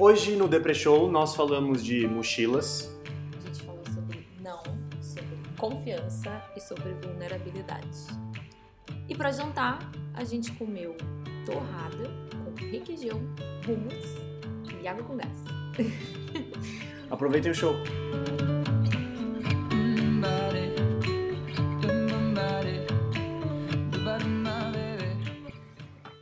Hoje 0.00 0.36
no 0.36 0.46
Depre 0.46 0.76
Show 0.76 1.10
nós 1.10 1.34
falamos 1.34 1.84
de 1.84 2.06
mochilas. 2.06 2.96
A 3.36 3.48
gente 3.48 3.62
falou 3.64 3.82
sobre 3.92 4.28
não, 4.40 4.62
sobre 5.02 5.36
confiança 5.56 6.40
e 6.54 6.60
sobre 6.60 6.92
vulnerabilidade. 7.02 8.06
E 9.08 9.14
para 9.16 9.32
jantar, 9.32 9.90
a 10.14 10.22
gente 10.22 10.52
comeu 10.52 10.96
torrada 11.44 12.08
com 12.44 12.64
requeijão, 12.64 13.20
hummus 13.66 14.14
e 14.80 14.86
água 14.86 15.02
com 15.02 15.16
gás. 15.16 15.36
Aproveitem 17.10 17.50
o 17.50 17.54
show. 17.54 17.74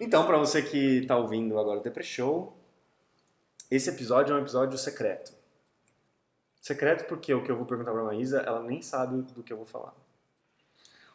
Então, 0.00 0.24
para 0.24 0.38
você 0.38 0.62
que 0.62 1.00
está 1.00 1.18
ouvindo 1.18 1.58
agora 1.58 1.80
o 1.80 1.82
Depre 1.82 2.02
Show, 2.02 2.56
esse 3.70 3.88
episódio 3.90 4.34
é 4.34 4.38
um 4.38 4.42
episódio 4.42 4.76
secreto. 4.78 5.32
Secreto 6.60 7.06
porque 7.06 7.32
o 7.32 7.42
que 7.44 7.50
eu 7.50 7.56
vou 7.56 7.66
perguntar 7.66 7.92
para 7.92 8.00
a 8.00 8.04
Maísa, 8.04 8.40
ela 8.40 8.62
nem 8.62 8.82
sabe 8.82 9.22
do 9.22 9.42
que 9.42 9.52
eu 9.52 9.56
vou 9.56 9.66
falar. 9.66 9.94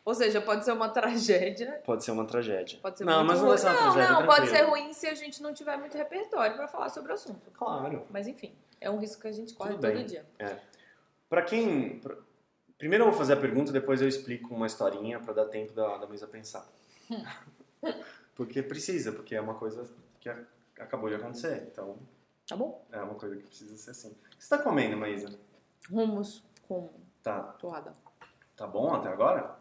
Ou 0.04 0.16
seja, 0.16 0.42
pode 0.42 0.66
ser 0.66 0.72
uma 0.72 0.90
tragédia. 0.90 1.80
Pode 1.86 2.04
ser 2.04 2.12
uma 2.12 2.26
tragédia. 2.26 2.80
Pode 2.82 2.98
ser 2.98 3.06
não, 3.06 3.24
mas 3.24 3.40
não 3.40 3.50
vai 3.50 3.58
ser 3.58 3.68
uma 3.68 3.74
não, 3.74 3.92
tragédia. 3.94 4.20
não, 4.20 4.26
pode 4.26 4.48
ser 4.48 4.62
ruim 4.64 4.94
se 4.94 5.08
a 5.08 5.14
gente 5.14 5.44
não 5.44 5.54
tiver 5.54 5.78
muito 5.78 5.96
repertório 5.96 6.56
para 6.56 6.68
falar 6.68 6.90
sobre 6.90 7.12
o 7.12 7.16
assunto. 7.16 7.52
Claro. 7.52 8.04
Mas 8.10 8.28
enfim, 8.28 8.52
é 8.80 8.90
um 8.90 8.98
risco 8.98 9.22
que 9.22 9.28
a 9.28 9.32
gente 9.32 9.54
corre 9.54 9.76
todo 9.78 10.04
dia. 10.04 10.26
Para 11.30 11.44
quem. 11.44 12.00
pra- 12.00 12.16
Primeiro 12.78 13.04
eu 13.04 13.10
vou 13.10 13.18
fazer 13.18 13.34
a 13.34 13.38
pergunta, 13.38 13.72
depois 13.72 14.02
eu 14.02 14.08
explico 14.08 14.56
uma 14.56 14.66
historinha 14.66 15.20
para 15.20 15.34
dar 15.34 15.46
tempo 15.46 15.72
da, 15.72 15.98
da 15.98 16.08
Maísa 16.08 16.26
pensar. 16.26 16.68
porque 18.36 18.64
precisa, 18.64 19.12
porque 19.12 19.36
é 19.36 19.42
uma 19.42 19.54
coisa 19.54 19.88
que 20.20 20.28
acabou 20.80 21.08
de 21.08 21.16
acontecer. 21.16 21.68
Então, 21.72 21.96
Tá 22.52 22.58
bom? 22.58 22.86
é 22.92 22.98
uma 23.00 23.16
coisa 23.16 23.38
que 23.38 23.44
precisa 23.44 23.78
ser 23.78 23.92
assim. 23.92 24.10
O 24.12 24.16
que 24.38 24.44
você 24.44 24.50
tá 24.50 24.62
comendo, 24.62 24.98
Maísa? 24.98 25.40
Rumos 25.90 26.44
com 26.68 26.90
Tá, 27.24 27.40
torrada. 27.54 27.94
tá 28.58 28.68
bom 28.68 28.94
até 28.94 29.08
agora? 29.08 29.58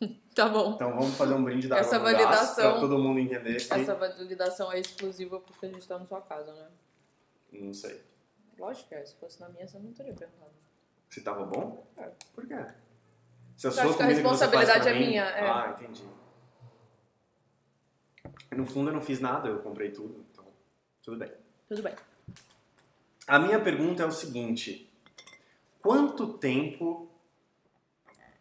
Tá 0.34 0.48
bom. 0.48 0.72
Então 0.74 0.90
vamos 0.92 1.14
fazer 1.16 1.34
um 1.34 1.44
brinde 1.44 1.68
da 1.68 1.76
Essa 1.78 2.00
validação- 2.00 2.72
pra 2.72 2.80
todo 2.80 2.98
mundo 2.98 3.20
entender 3.20 3.64
que... 3.64 3.72
Essa 3.72 3.94
validação 3.94 4.72
é 4.72 4.80
exclusiva 4.80 5.38
porque 5.38 5.66
a 5.66 5.68
gente 5.68 5.86
tá 5.86 5.96
na 5.96 6.04
sua 6.04 6.20
casa, 6.20 6.52
né? 6.52 6.68
Não 7.52 7.72
sei. 7.72 8.02
Lógico 8.58 8.88
que 8.88 8.94
é. 8.96 9.04
Se 9.06 9.14
fosse 9.14 9.40
na 9.40 9.48
minha, 9.50 9.68
você 9.68 9.78
não 9.78 9.92
teria 9.92 10.12
perguntado. 10.12 10.50
Se 11.10 11.20
tava 11.20 11.44
bom? 11.44 11.86
É. 11.96 12.10
Por 12.34 12.44
quê? 12.48 12.56
Se 13.56 13.68
a 13.68 13.70
Eu 13.70 13.72
sua 13.72 13.84
acho 13.84 13.96
que 13.96 14.02
a 14.02 14.06
responsabilidade 14.06 14.88
é 14.88 14.92
mim- 14.94 15.06
minha, 15.06 15.22
é. 15.22 15.48
Ah, 15.48 15.76
entendi. 15.78 16.04
No 18.56 18.66
fundo 18.66 18.90
eu 18.90 18.94
não 18.94 19.00
fiz 19.00 19.20
nada, 19.20 19.48
eu 19.48 19.60
comprei 19.60 19.92
tudo, 19.92 20.26
então 20.32 20.44
tudo 21.02 21.18
bem. 21.18 21.32
Tudo 21.68 21.82
bem. 21.82 21.94
A 23.26 23.38
minha 23.38 23.60
pergunta 23.60 24.02
é 24.02 24.06
o 24.06 24.10
seguinte: 24.10 24.90
quanto 25.80 26.34
tempo 26.34 27.08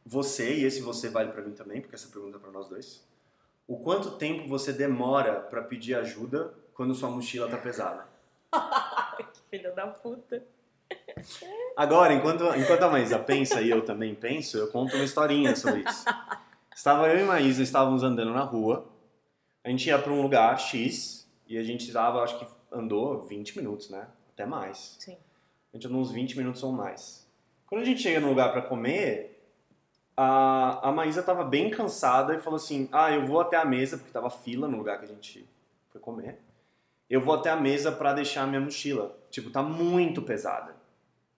você, 0.05 0.55
e 0.55 0.63
esse 0.63 0.81
você 0.81 1.09
vale 1.09 1.31
pra 1.31 1.41
mim 1.41 1.53
também, 1.53 1.81
porque 1.81 1.95
essa 1.95 2.07
pergunta 2.07 2.37
é 2.37 2.39
pra 2.39 2.51
nós 2.51 2.67
dois, 2.67 3.03
o 3.67 3.77
quanto 3.77 4.11
tempo 4.11 4.47
você 4.47 4.73
demora 4.73 5.39
pra 5.39 5.61
pedir 5.61 5.95
ajuda 5.95 6.53
quando 6.73 6.95
sua 6.95 7.09
mochila 7.09 7.47
tá 7.47 7.57
pesada? 7.57 8.07
que 9.17 9.39
filha 9.49 9.71
da 9.71 9.87
puta. 9.87 10.43
Agora, 11.77 12.13
enquanto, 12.13 12.43
enquanto 12.55 12.83
a 12.83 12.89
Maísa 12.89 13.17
pensa 13.19 13.61
e 13.61 13.69
eu 13.69 13.85
também 13.85 14.13
penso, 14.13 14.57
eu 14.57 14.67
conto 14.67 14.95
uma 14.95 15.05
historinha 15.05 15.55
sobre 15.55 15.81
isso. 15.81 16.05
Estava 16.75 17.07
eu 17.07 17.19
e 17.19 17.23
Maísa, 17.23 17.61
estávamos 17.61 18.03
andando 18.03 18.33
na 18.33 18.41
rua, 18.41 18.89
a 19.63 19.69
gente 19.69 19.87
ia 19.87 19.99
pra 19.99 20.11
um 20.11 20.21
lugar 20.21 20.57
X 20.59 21.29
e 21.47 21.57
a 21.57 21.63
gente 21.63 21.87
estava, 21.87 22.23
acho 22.23 22.39
que 22.39 22.47
andou 22.71 23.21
20 23.21 23.57
minutos, 23.57 23.89
né? 23.89 24.07
Até 24.33 24.45
mais. 24.45 24.95
Sim. 24.99 25.17
A 25.73 25.77
gente 25.77 25.87
andou 25.87 26.01
uns 26.01 26.11
20 26.11 26.37
minutos 26.37 26.63
ou 26.63 26.71
mais. 26.71 27.27
Quando 27.65 27.81
a 27.81 27.85
gente 27.85 28.01
chega 28.01 28.19
no 28.19 28.27
lugar 28.27 28.51
pra 28.51 28.61
comer, 28.61 29.31
a, 30.15 30.89
a 30.89 30.91
Maísa 30.91 31.23
tava 31.23 31.43
bem 31.43 31.69
cansada 31.69 32.35
e 32.35 32.39
falou 32.39 32.57
assim: 32.57 32.89
Ah, 32.91 33.11
eu 33.11 33.25
vou 33.25 33.39
até 33.39 33.57
a 33.57 33.65
mesa, 33.65 33.97
porque 33.97 34.11
tava 34.11 34.29
fila 34.29 34.67
no 34.67 34.77
lugar 34.77 34.99
que 34.99 35.05
a 35.05 35.07
gente 35.07 35.47
foi 35.89 36.01
comer. 36.01 36.39
Eu 37.09 37.21
vou 37.21 37.35
até 37.35 37.49
a 37.49 37.55
mesa 37.55 37.91
pra 37.91 38.13
deixar 38.13 38.43
a 38.43 38.47
minha 38.47 38.61
mochila. 38.61 39.15
Tipo, 39.29 39.49
tá 39.49 39.63
muito 39.63 40.21
pesada. 40.21 40.75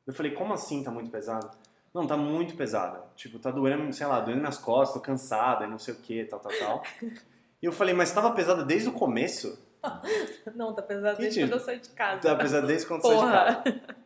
Eu 0.05 0.13
falei: 0.13 0.31
Como 0.31 0.53
assim 0.53 0.83
tá 0.83 0.91
muito 0.91 1.09
pesada? 1.09 1.51
Não, 1.93 2.07
tá 2.07 2.17
muito 2.17 2.55
pesada. 2.55 3.03
Tipo, 3.15 3.37
tá 3.37 3.51
doendo, 3.51 3.93
sei 3.93 4.07
lá, 4.07 4.19
doendo 4.19 4.41
nas 4.41 4.57
costas, 4.57 4.95
tô 4.95 4.99
cansada 4.99 5.67
não 5.67 5.77
sei 5.77 5.93
o 5.93 5.97
que, 5.97 6.25
tal, 6.25 6.39
tal, 6.39 6.51
tal. 6.59 6.83
E 7.61 7.65
eu 7.65 7.71
falei: 7.71 7.93
Mas 7.93 8.11
tava 8.11 8.31
pesada 8.31 8.65
desde 8.65 8.89
o 8.89 8.91
começo? 8.91 9.57
Não, 10.55 10.73
tá 10.73 10.81
pesado 10.81 11.17
desde 11.17 11.39
Mentira. 11.41 11.47
quando 11.47 11.59
eu 11.59 11.65
saí 11.65 11.79
de 11.79 11.89
casa. 11.89 12.21
Tá 12.21 12.35
pesada 12.35 12.67
desde 12.67 12.87
quando 12.87 13.01
você 13.01 13.15
de 13.15 13.21
casa. 13.21 13.63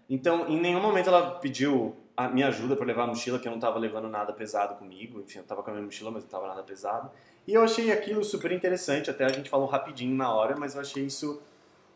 Então, 0.10 0.48
em 0.48 0.60
nenhum 0.60 0.82
momento 0.82 1.08
ela 1.10 1.32
pediu 1.40 1.96
a 2.16 2.28
minha 2.28 2.48
ajuda 2.48 2.76
para 2.76 2.86
levar 2.86 3.04
a 3.04 3.08
mochila, 3.08 3.38
que 3.38 3.48
eu 3.48 3.52
não 3.52 3.60
tava 3.60 3.78
levando 3.78 4.10
nada 4.10 4.34
pesado 4.34 4.76
comigo. 4.76 5.22
Enfim, 5.22 5.40
eu 5.40 5.44
tava 5.44 5.62
com 5.62 5.70
a 5.70 5.74
minha 5.74 5.86
mochila, 5.86 6.10
mas 6.10 6.24
não 6.24 6.30
tava 6.30 6.48
nada 6.48 6.64
pesado. 6.64 7.12
E 7.46 7.54
eu 7.54 7.64
achei 7.64 7.92
aquilo 7.92 8.24
super 8.24 8.52
interessante, 8.52 9.10
até 9.10 9.24
a 9.24 9.30
gente 9.30 9.50
falou 9.50 9.68
rapidinho 9.68 10.16
na 10.16 10.34
hora, 10.34 10.56
mas 10.58 10.76
eu 10.76 10.82
achei 10.82 11.06
isso 11.06 11.42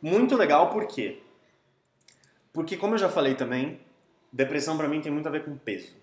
muito 0.01 0.35
legal, 0.35 0.69
por 0.69 0.87
quê? 0.87 1.21
Porque, 2.53 2.77
como 2.77 2.93
eu 2.93 2.97
já 2.97 3.09
falei 3.09 3.35
também, 3.35 3.79
depressão 4.31 4.77
para 4.77 4.87
mim 4.87 5.01
tem 5.01 5.11
muito 5.11 5.27
a 5.27 5.31
ver 5.31 5.43
com 5.43 5.57
peso. 5.57 5.95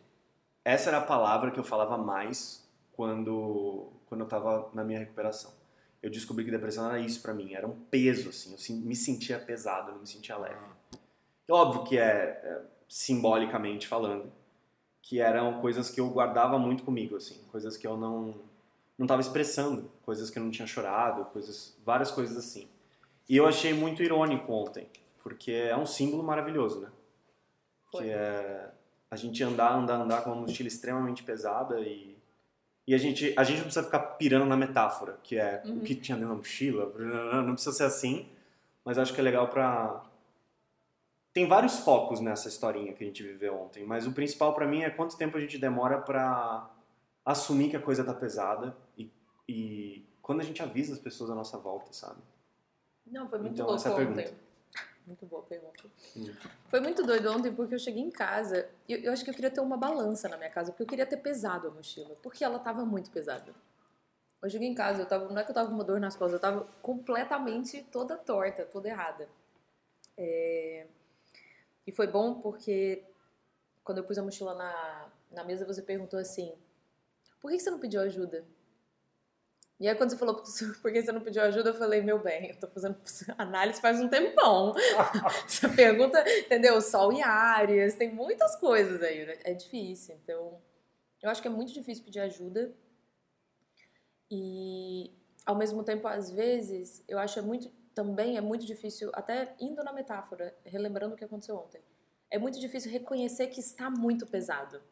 Essa 0.65 0.91
era 0.91 0.99
a 0.99 1.03
palavra 1.03 1.50
que 1.50 1.59
eu 1.59 1.65
falava 1.65 1.97
mais 1.97 2.69
quando, 2.93 3.93
quando 4.06 4.22
eu 4.22 4.27
tava 4.27 4.69
na 4.75 4.84
minha 4.84 4.99
recuperação. 4.99 5.57
Eu 6.03 6.10
descobri 6.10 6.44
que 6.44 6.50
depressão 6.50 6.88
era 6.88 7.00
isso 7.00 7.20
para 7.20 7.34
mim, 7.34 7.54
era 7.54 7.66
um 7.66 7.78
peso, 7.91 8.28
assim, 8.28 8.53
eu 8.53 8.76
me 8.76 8.94
sentia 8.94 9.38
pesado, 9.38 9.88
eu 9.88 9.94
não 9.94 10.00
me 10.03 10.06
sentia 10.06 10.36
leve. 10.36 10.59
Óbvio 11.50 11.84
que 11.84 11.98
é, 11.98 12.41
é, 12.42 12.62
simbolicamente 12.88 13.86
falando, 13.86 14.31
que 15.03 15.20
eram 15.20 15.60
coisas 15.60 15.91
que 15.91 16.00
eu 16.00 16.08
guardava 16.10 16.58
muito 16.58 16.84
comigo, 16.84 17.16
assim, 17.16 17.42
coisas 17.50 17.76
que 17.76 17.87
eu 17.87 17.97
não 17.97 18.34
não 18.97 19.04
estava 19.04 19.20
expressando, 19.20 19.88
coisas 20.03 20.28
que 20.28 20.41
eu 20.41 20.42
não 20.42 20.50
tinha 20.50 20.66
chorado, 20.66 21.25
coisas, 21.26 21.76
várias 21.84 22.10
coisas 22.10 22.37
assim. 22.37 22.69
E 23.28 23.37
eu 23.37 23.47
achei 23.47 23.72
muito 23.72 24.03
irônico 24.03 24.53
ontem, 24.53 24.88
porque 25.22 25.53
é 25.53 25.76
um 25.76 25.87
símbolo 25.87 26.25
maravilhoso, 26.25 26.81
né? 26.81 26.91
Foi. 27.92 28.03
Que 28.03 28.10
é 28.10 28.72
a 29.10 29.16
gente 29.16 29.42
andar, 29.42 29.72
andar, 29.72 30.00
andar 30.00 30.22
com 30.22 30.32
uma 30.32 30.42
mochila 30.42 30.66
extremamente 30.66 31.22
pesada 31.22 31.81
e 31.81 32.18
e 32.88 32.94
a 32.94 32.99
gente 32.99 33.32
a 33.37 33.44
gente 33.44 33.59
não 33.59 33.65
precisa 33.65 33.84
ficar 33.84 34.00
pirando 34.16 34.47
na 34.47 34.56
metáfora, 34.56 35.19
que 35.22 35.37
é 35.38 35.62
Uhum. 35.65 35.78
o 35.78 35.81
que 35.82 35.94
tinha 35.94 36.16
dentro 36.16 36.31
da 36.31 36.37
mochila, 36.37 36.93
não 37.43 37.53
precisa 37.53 37.76
ser 37.76 37.84
assim, 37.84 38.28
mas 38.84 38.99
acho 38.99 39.12
que 39.15 39.21
é 39.21 39.22
legal 39.22 39.47
pra 39.49 40.04
tem 41.32 41.47
vários 41.47 41.78
focos 41.81 42.19
nessa 42.21 42.49
historinha 42.49 42.93
que 42.94 43.04
a 43.04 43.06
gente 43.06 43.22
viveu 43.22 43.54
ontem, 43.54 43.84
mas 43.84 44.06
o 44.06 44.12
principal 44.12 44.54
pra 44.54 44.66
mim 44.66 44.82
é 44.82 44.91
quanto 44.91 45.16
tempo 45.16 45.37
a 45.37 45.41
gente 45.41 45.56
demora 45.59 46.00
pra 46.00 46.69
assumir 47.25 47.69
que 47.71 47.76
a 47.76 47.81
coisa 47.81 48.03
tá 48.03 48.15
pesada 48.15 48.75
e, 48.97 49.12
e 49.49 50.05
quando 50.22 50.41
a 50.41 50.44
gente 50.44 50.62
avisa 50.62 50.94
as 50.94 50.99
pessoas 50.99 51.31
à 51.31 51.34
nossa 51.34 51.56
volta, 51.59 51.93
sabe? 51.93 52.20
Não, 53.06 53.28
foi 53.28 53.38
muito 53.38 53.53
Então, 53.53 53.66
louco 53.66 53.78
essa 53.81 53.91
é 53.91 53.93
a 53.93 54.09
ontem. 54.09 54.26
Muito 55.08 55.24
boa 55.24 55.42
pergunta. 55.42 55.84
Hum. 56.14 56.34
Foi 56.69 56.80
muito 56.80 57.02
doido 57.02 57.32
ontem 57.32 57.50
porque 57.50 57.74
eu 57.74 57.78
cheguei 57.78 58.02
em 58.02 58.10
casa 58.10 58.69
e 58.86 58.92
eu, 58.92 58.98
eu 59.00 59.12
acho 59.12 59.24
que 59.24 59.30
eu 59.30 59.34
queria 59.34 59.50
ter 59.50 59.60
uma 59.60 59.76
balança 59.78 60.28
na 60.28 60.36
minha 60.36 60.50
casa, 60.50 60.70
porque 60.70 60.82
eu 60.82 60.86
queria 60.86 61.06
ter 61.06 61.16
pesado 61.16 61.66
a 61.66 61.70
mochila, 61.70 62.14
porque 62.22 62.44
ela 62.44 62.58
tava 62.58 62.84
muito 62.84 63.10
pesada. 63.10 63.54
Eu 64.42 64.50
cheguei 64.50 64.69
em 64.69 64.74
casa, 64.74 65.00
eu 65.00 65.06
tava, 65.06 65.26
não 65.30 65.38
é 65.38 65.44
que 65.44 65.50
eu 65.50 65.54
tava 65.54 65.70
com 65.70 65.74
uma 65.74 65.82
dor 65.82 65.98
nas 65.98 66.14
costas, 66.14 66.34
eu 66.34 66.41
tava 66.41 66.69
completamente 66.82 67.82
toda 67.91 68.19
torta, 68.19 68.66
toda 68.66 68.86
errada. 68.86 69.26
É, 70.16 70.86
E 71.86 71.90
foi 71.90 72.06
bom 72.06 72.34
porque 72.42 73.02
quando 73.82 73.98
eu 73.98 74.04
pus 74.04 74.19
a 74.19 74.22
mochila 74.22 74.54
na, 74.54 75.08
na 75.32 75.42
mesa, 75.42 75.64
você 75.64 75.80
perguntou 75.80 76.20
assim: 76.20 76.52
por 77.40 77.50
que 77.50 77.58
você 77.58 77.70
não 77.70 77.78
pediu 77.78 78.02
ajuda? 78.02 78.44
E 79.81 79.89
aí 79.89 79.94
quando 79.94 80.11
você 80.11 80.16
falou 80.16 80.34
por 80.34 80.93
que 80.93 81.03
você 81.03 81.12
não 81.12 81.21
pediu 81.21 81.43
ajuda, 81.43 81.71
eu 81.71 81.75
falei, 81.75 82.00
meu 82.03 82.19
bem, 82.19 82.50
eu 82.50 82.59
tô 82.59 82.66
fazendo 82.66 82.97
análise 83.39 83.81
faz 83.81 84.00
um 84.00 84.09
tempão. 84.09 84.75
Essa 85.47 85.69
pergunta, 85.69 86.25
entendeu? 86.38 86.81
Sol 86.81 87.12
e 87.12 87.23
Áries, 87.23 87.94
tem 87.94 88.12
muitas 88.12 88.56
coisas 88.56 89.00
aí, 89.02 89.25
né? 89.25 89.38
É 89.44 89.55
difícil. 89.55 90.17
Então, 90.17 90.61
eu 91.23 91.31
acho 91.31 91.41
que 91.41 91.47
é 91.47 91.50
muito 91.50 91.73
difícil 91.73 92.05
pedir 92.05 92.20
ajuda. 92.20 92.75
E, 94.31 95.12
ao 95.47 95.55
mesmo 95.55 95.85
tempo, 95.85 96.08
às 96.08 96.31
vezes, 96.31 97.02
eu 97.06 97.19
acho 97.19 97.38
é 97.38 97.43
muito, 97.43 97.70
também 97.94 98.37
é 98.37 98.41
muito 98.41 98.67
difícil, 98.67 99.11
até 99.14 99.55
indo 99.61 99.82
na 99.85 99.93
metáfora, 99.93 100.55
relembrando 100.64 101.14
o 101.14 101.17
que 101.17 101.25
aconteceu 101.25 101.56
ontem, 101.56 101.81
é 102.31 102.38
muito 102.38 102.61
difícil 102.61 102.91
reconhecer 102.91 103.47
que 103.47 103.61
está 103.61 103.88
muito 103.88 104.26
pesado. 104.26 104.82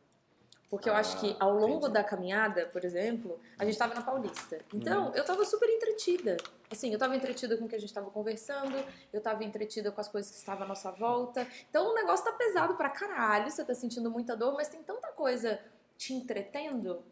Porque 0.68 0.90
eu 0.90 0.94
acho 0.94 1.20
que 1.20 1.36
Ah, 1.38 1.44
ao 1.44 1.52
longo 1.54 1.76
entendi. 1.78 1.92
da 1.92 2.02
caminhada, 2.04 2.66
por 2.66 2.84
exemplo, 2.84 3.38
a 3.56 3.64
gente 3.64 3.74
estava 3.74 3.94
na 3.94 4.02
Paulista. 4.02 4.58
Então, 4.74 5.14
eu 5.14 5.20
estava 5.20 5.44
super 5.44 5.68
entretida. 5.68 6.36
Assim, 6.68 6.88
eu 6.88 6.94
estava 6.94 7.14
entretida 7.14 7.56
com 7.56 7.66
o 7.66 7.68
que 7.68 7.76
a 7.76 7.78
gente 7.78 7.90
estava 7.90 8.10
conversando, 8.10 8.76
eu 9.12 9.18
estava 9.18 9.44
entretida 9.44 9.92
com 9.92 10.00
as 10.00 10.08
coisas 10.08 10.30
que 10.30 10.36
estavam 10.36 10.64
à 10.64 10.68
nossa 10.68 10.90
volta. 10.90 11.46
Então, 11.70 11.92
o 11.92 11.94
negócio 11.94 12.24
tá 12.24 12.32
pesado 12.32 12.74
pra 12.74 12.90
caralho, 12.90 13.48
você 13.48 13.64
tá 13.64 13.74
sentindo 13.74 14.10
muita 14.10 14.36
dor, 14.36 14.54
mas 14.54 14.68
tem 14.68 14.82
tanta 14.82 15.08
coisa 15.12 15.60
te 15.96 16.12
entretendo. 16.12 17.04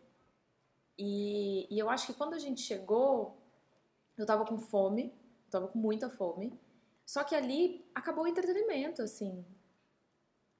E, 0.98 1.66
e 1.72 1.78
eu 1.78 1.88
acho 1.88 2.06
que 2.08 2.14
quando 2.14 2.34
a 2.34 2.38
gente 2.38 2.60
chegou, 2.60 3.36
eu 4.18 4.26
tava 4.26 4.44
com 4.44 4.58
fome, 4.58 5.14
eu 5.46 5.50
tava 5.50 5.68
com 5.68 5.78
muita 5.78 6.10
fome. 6.10 6.58
Só 7.06 7.22
que 7.22 7.34
ali 7.34 7.84
acabou 7.94 8.24
o 8.24 8.26
entretenimento, 8.28 9.00
assim. 9.02 9.44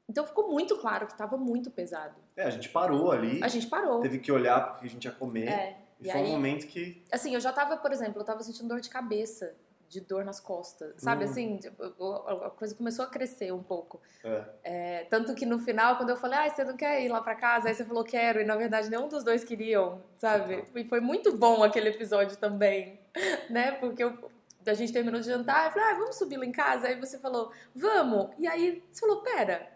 Então 0.09 0.25
ficou 0.25 0.49
muito 0.49 0.77
claro 0.79 1.07
que 1.07 1.17
tava 1.17 1.37
muito 1.37 1.71
pesado. 1.71 2.24
É, 2.37 2.45
a 2.45 2.51
gente 2.51 2.69
parou 2.69 3.11
ali. 3.13 3.43
A 3.43 3.49
gente 3.49 3.67
parou. 3.67 4.01
Teve 4.01 4.19
que 4.19 4.31
olhar 4.33 4.61
porque 4.73 4.87
a 4.87 4.89
gente 4.91 5.05
ia 5.05 5.13
comer. 5.13 5.49
É. 5.49 5.77
E, 6.01 6.09
E 6.09 6.11
foi 6.11 6.21
aí- 6.21 6.27
um 6.27 6.31
momento 6.33 6.67
que. 6.67 7.03
Assim, 7.13 7.35
eu 7.35 7.41
já 7.41 7.53
tava, 7.53 7.77
por 7.77 7.93
exemplo, 7.93 8.21
eu 8.21 8.25
tava 8.25 8.43
sentindo 8.43 8.69
dor 8.69 8.81
de 8.81 8.91
cabeça, 8.91 9.55
de 9.89 10.01
dor 10.01 10.25
nas 10.25 10.41
costas. 10.41 10.95
Sabe 10.99 11.25
Hum. 11.25 11.29
assim? 11.29 11.57
tipo, 11.59 11.83
a 12.27 12.47
a 12.47 12.51
coisa 12.51 12.75
começou 12.75 13.05
a 13.05 13.09
crescer 13.09 13.53
um 13.53 13.63
pouco. 13.63 14.01
É. 14.25 14.45
É, 14.65 15.05
tanto 15.09 15.35
que 15.35 15.47
no 15.47 15.59
final, 15.61 15.97
quando 15.97 16.11
eu 16.11 16.17
falei, 16.17 16.39
ah, 16.41 16.51
você 16.51 16.65
não 16.65 16.77
quer 16.77 17.01
ir 17.03 17.09
lá 17.09 17.21
pra 17.21 17.37
casa? 17.37 17.69
Aí 17.69 17.75
você 17.75 17.85
falou, 17.85 18.03
quero. 18.03 18.41
E 18.41 18.45
na 18.45 18.57
verdade, 18.57 18.91
nenhum 18.91 19.07
dos 19.07 19.23
dois 19.23 19.45
queriam, 19.45 20.03
sabe? 20.17 20.65
E 20.75 20.85
foi 20.85 21.01
muito 21.01 21.37
bom 21.37 21.63
aquele 21.63 21.91
episódio 21.91 22.37
também, 22.37 22.99
né? 23.49 23.73
Porque 23.73 24.03
eu- 24.03 24.19
a 24.67 24.75
gente 24.75 24.93
terminou 24.93 25.21
de 25.21 25.27
jantar, 25.27 25.67
eu 25.67 25.73
falei, 25.73 25.89
ah, 25.91 25.99
vamos 25.99 26.17
subir 26.17 26.39
lá 26.39 26.45
em 26.47 26.51
casa? 26.53 26.89
Aí 26.89 26.99
você 26.99 27.19
falou, 27.19 27.53
vamos. 27.75 28.31
E 28.39 28.49
aí 28.49 28.83
você 28.91 29.01
falou, 29.01 29.21
pera, 29.23 29.69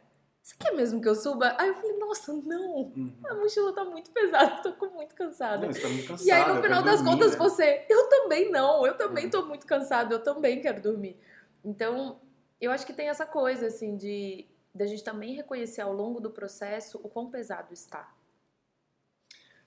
você 0.49 0.57
quer 0.59 0.75
mesmo 0.75 1.03
que 1.03 1.09
eu 1.09 1.15
suba? 1.15 1.55
Aí 1.59 1.69
eu 1.69 1.75
falei, 1.75 1.99
nossa, 1.99 2.33
não. 2.33 2.77
Uhum. 2.77 3.13
A 3.29 3.35
mochila 3.35 3.71
tá 3.75 3.85
muito 3.85 4.11
pesada, 4.11 4.63
tô 4.63 4.73
com 4.73 4.87
muito 4.87 5.15
cansada. 5.15 5.67
Não, 5.67 5.75
tá 5.75 5.89
muito 5.89 6.09
cansado. 6.09 6.27
E 6.27 6.31
aí, 6.31 6.49
eu 6.49 6.55
no 6.55 6.63
final 6.63 6.83
das 6.83 7.03
dormir, 7.03 7.11
contas, 7.11 7.33
né? 7.33 7.39
você, 7.39 7.87
eu 7.87 8.09
também 8.09 8.51
não, 8.51 8.87
eu 8.87 8.97
também 8.97 9.25
Uhum. 9.25 9.31
tô 9.31 9.45
muito 9.45 9.67
cansado, 9.67 10.13
eu 10.13 10.23
também 10.23 10.63
quero 10.63 10.81
dormir. 10.81 11.21
Então, 11.63 12.19
eu 12.59 12.71
acho 12.71 12.87
que 12.87 12.95
tem 12.95 13.11
essa 13.11 13.27
coisa, 13.27 13.67
assim, 13.67 13.95
de 13.97 14.47
da 14.75 14.87
gente 14.87 15.05
também 15.05 15.35
reconhecer 15.35 15.83
ao 15.83 15.93
longo 15.93 16.19
do 16.19 16.31
processo 16.31 16.99
o 17.03 17.09
quão 17.11 17.29
pesado 17.31 17.75
está. 17.75 18.15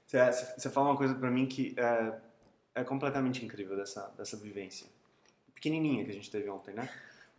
Você, 0.08 0.70
fala 0.70 0.90
uma 0.90 0.98
coisa 0.98 1.14
pra 1.14 1.30
mim 1.30 1.46
que 1.46 1.76
é, 1.78 2.20
é 2.76 2.84
completamente 2.84 3.46
incrível 3.46 3.76
dessa, 3.76 4.08
dessa 4.18 4.36
vivência. 4.36 4.88
Pequenininha 5.54 6.04
que 6.06 6.12
a 6.12 6.14
gente 6.14 6.32
teve 6.32 6.50
ontem, 6.50 6.74
né? 6.74 6.90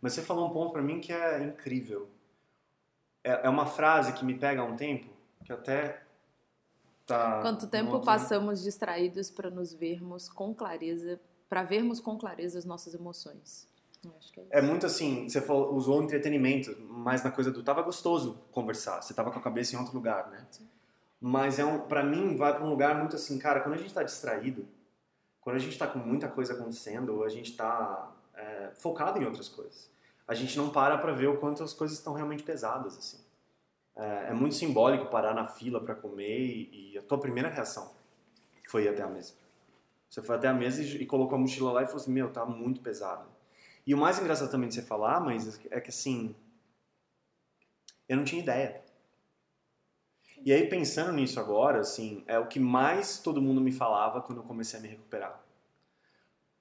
Mas 0.01 0.13
você 0.13 0.21
falou 0.21 0.49
um 0.49 0.53
ponto 0.53 0.71
pra 0.71 0.81
mim 0.81 1.01
que 1.01 1.11
é 1.11 1.43
incrível. 1.43 2.09
É, 3.23 3.47
é 3.47 3.49
uma 3.49 3.65
frase 3.65 4.13
que 4.13 4.25
me 4.25 4.37
pega 4.37 4.61
há 4.61 4.65
um 4.65 4.75
tempo, 4.75 5.07
que 5.45 5.51
até 5.53 6.03
tá... 7.05 7.41
Quanto 7.41 7.67
tempo 7.67 7.91
outro- 7.91 8.05
passamos 8.05 8.61
distraídos 8.61 9.29
para 9.29 9.49
nos 9.49 9.73
vermos 9.73 10.29
com 10.29 10.53
clareza, 10.53 11.19
para 11.47 11.63
vermos 11.63 11.99
com 11.99 12.17
clareza 12.17 12.57
as 12.59 12.65
nossas 12.65 12.93
emoções? 12.93 13.67
É. 14.51 14.59
É 14.59 14.61
muito 14.61 14.85
assim, 14.85 15.29
você 15.29 15.39
falou, 15.39 15.73
usou 15.73 16.03
entretenimento, 16.03 16.75
mas 16.89 17.23
na 17.23 17.31
coisa 17.31 17.51
do 17.51 17.63
tava 17.63 17.81
gostoso 17.81 18.37
conversar, 18.51 19.01
você 19.01 19.13
tava 19.13 19.31
com 19.31 19.39
a 19.39 19.41
cabeça 19.41 19.75
em 19.75 19.79
outro 19.79 19.93
lugar, 19.93 20.29
né? 20.29 20.45
Sim. 20.51 20.67
Mas 21.21 21.57
é 21.57 21.63
um, 21.63 21.79
para 21.79 22.03
mim 22.03 22.35
vai 22.35 22.53
para 22.53 22.65
um 22.65 22.69
lugar 22.69 22.99
muito 22.99 23.15
assim, 23.15 23.39
cara, 23.39 23.61
quando 23.61 23.75
a 23.75 23.77
gente 23.77 23.93
tá 23.93 24.03
distraído, 24.03 24.67
quando 25.39 25.55
a 25.55 25.59
gente 25.59 25.77
tá 25.77 25.87
com 25.87 25.99
muita 25.99 26.27
coisa 26.27 26.51
acontecendo, 26.53 27.15
ou 27.15 27.23
a 27.23 27.29
gente 27.29 27.55
tá 27.55 28.11
é, 28.33 28.71
focado 28.75 29.21
em 29.21 29.25
outras 29.25 29.47
coisas, 29.47 29.89
a 30.33 30.35
gente 30.35 30.57
não 30.57 30.69
para 30.69 30.97
pra 30.97 31.13
ver 31.13 31.27
o 31.27 31.37
quanto 31.37 31.63
as 31.63 31.73
coisas 31.73 31.97
estão 31.97 32.13
realmente 32.13 32.43
pesadas, 32.43 32.97
assim. 32.97 33.23
É, 33.95 34.29
é 34.29 34.33
muito 34.33 34.55
simbólico 34.55 35.05
parar 35.05 35.33
na 35.33 35.45
fila 35.45 35.79
pra 35.79 35.93
comer 35.93 36.39
e, 36.39 36.93
e 36.93 36.97
a 36.97 37.01
tua 37.03 37.19
primeira 37.19 37.49
reação 37.49 37.91
foi 38.67 38.85
ir 38.85 38.89
até 38.89 39.03
a 39.03 39.07
mesa. 39.07 39.33
Você 40.09 40.21
foi 40.21 40.35
até 40.35 40.47
a 40.47 40.53
mesa 40.53 40.81
e, 40.81 41.03
e 41.03 41.05
colocou 41.05 41.35
a 41.35 41.39
mochila 41.39 41.71
lá 41.71 41.83
e 41.83 41.85
falou 41.85 42.01
assim, 42.01 42.11
meu, 42.11 42.31
tá 42.31 42.45
muito 42.45 42.81
pesado. 42.81 43.29
E 43.85 43.93
o 43.93 43.97
mais 43.97 44.19
engraçado 44.19 44.49
também 44.49 44.67
de 44.67 44.75
você 44.75 44.81
falar, 44.81 45.19
mas 45.19 45.59
é 45.69 45.79
que 45.79 45.89
assim, 45.89 46.35
eu 48.09 48.17
não 48.17 48.23
tinha 48.23 48.41
ideia. 48.41 48.81
E 50.45 50.51
aí 50.51 50.67
pensando 50.67 51.11
nisso 51.11 51.39
agora, 51.39 51.79
assim, 51.79 52.23
é 52.27 52.37
o 52.39 52.47
que 52.47 52.59
mais 52.59 53.19
todo 53.19 53.41
mundo 53.41 53.61
me 53.61 53.71
falava 53.71 54.21
quando 54.21 54.39
eu 54.39 54.43
comecei 54.43 54.79
a 54.79 54.81
me 54.81 54.87
recuperar. 54.87 55.41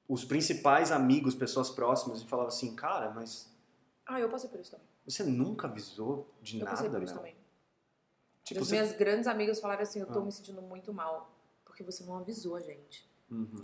Os 0.08 0.24
principais 0.24 0.92
amigos, 0.92 1.34
pessoas 1.34 1.70
próximas, 1.70 2.22
me 2.22 2.28
falavam 2.28 2.48
assim, 2.48 2.74
cara, 2.74 3.10
mas 3.10 3.51
Ah, 4.06 4.20
eu 4.20 4.28
passei 4.28 4.48
por 4.50 4.58
isso 4.60 4.70
também. 4.72 4.86
você 5.04 5.22
nunca 5.24 5.66
avisou 5.68 6.32
de 6.42 6.58
Eu 6.58 6.64
nada, 6.64 6.76
passei 6.76 6.90
por 6.90 7.02
isso 7.02 7.14
Mel? 7.14 7.22
também. 7.22 7.36
Tipo, 8.44 8.60
As 8.60 8.66
você... 8.68 8.72
minhas 8.80 8.92
grandes 8.96 9.26
amigas 9.26 9.60
falaram 9.60 9.82
assim, 9.82 10.00
eu 10.00 10.06
tô 10.06 10.18
Ah. 10.18 10.24
me 10.24 10.32
sentindo 10.32 10.60
muito 10.60 10.92
mal, 10.92 11.30
porque 11.64 11.82
você 11.82 12.04
não 12.04 12.16
avisou 12.18 12.56
a 12.56 12.60
gente. 12.60 13.08
Uhum. 13.30 13.62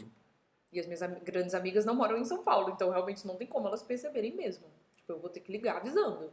E 0.72 0.78
as 0.78 0.86
minhas 0.86 1.02
am- 1.02 1.18
grandes 1.24 1.54
amigas 1.54 1.84
não 1.84 1.94
moram 1.94 2.16
em 2.16 2.24
São 2.24 2.42
Paulo, 2.44 2.70
então 2.70 2.90
realmente 2.90 3.26
não 3.26 3.36
tem 3.36 3.46
como 3.46 3.66
elas 3.66 3.82
perceberem 3.82 4.34
mesmo. 4.36 4.66
Tipo, 4.96 5.12
eu 5.12 5.18
vou 5.18 5.28
ter 5.30 5.40
que 5.40 5.50
ligar 5.50 5.76
avisando, 5.78 6.32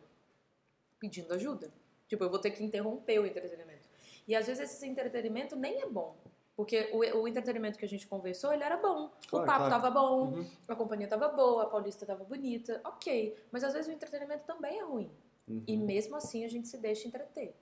pedindo 1.00 1.34
ajuda. 1.34 1.72
Tipo, 2.08 2.24
eu 2.24 2.30
vou 2.30 2.40
ter 2.40 2.52
que 2.52 2.64
interromper 2.64 3.20
o 3.20 3.26
entretenimento. 3.26 3.90
E 4.28 4.36
às 4.36 4.46
vezes 4.48 4.72
esse 4.72 4.86
entretenimento 4.88 5.56
nem 5.56 5.82
é 5.82 5.88
bom. 5.88 6.16
Porque 6.56 6.90
o, 6.94 7.00
o 7.20 7.28
entretenimento 7.28 7.78
que 7.78 7.84
a 7.84 7.88
gente 7.88 8.08
conversou, 8.08 8.54
ele 8.54 8.64
era 8.64 8.78
bom. 8.78 9.12
Claro, 9.28 9.44
o 9.44 9.48
papo 9.48 9.66
claro. 9.66 9.70
tava 9.70 9.92
bom, 9.92 10.22
Uhum. 10.36 10.50
a 10.68 10.76
companhia 10.76 11.08
tava 11.08 11.28
boa, 11.28 11.64
a 11.64 11.66
Paulista 11.66 12.06
tava 12.06 12.24
bonita, 12.24 12.80
ok. 12.86 13.38
Mas 13.52 13.64
às 13.64 13.74
vezes 13.74 13.90
o 13.90 13.92
entretenimento 13.92 14.46
também 14.46 14.80
é 14.80 14.84
ruim. 14.84 15.12
Uhum. 15.48 15.64
E 15.68 15.76
mesmo 15.76 16.16
assim 16.16 16.46
a 16.46 16.48
gente 16.48 16.68
se 16.68 16.78
deixa 16.78 17.08
entreter. 17.08 17.54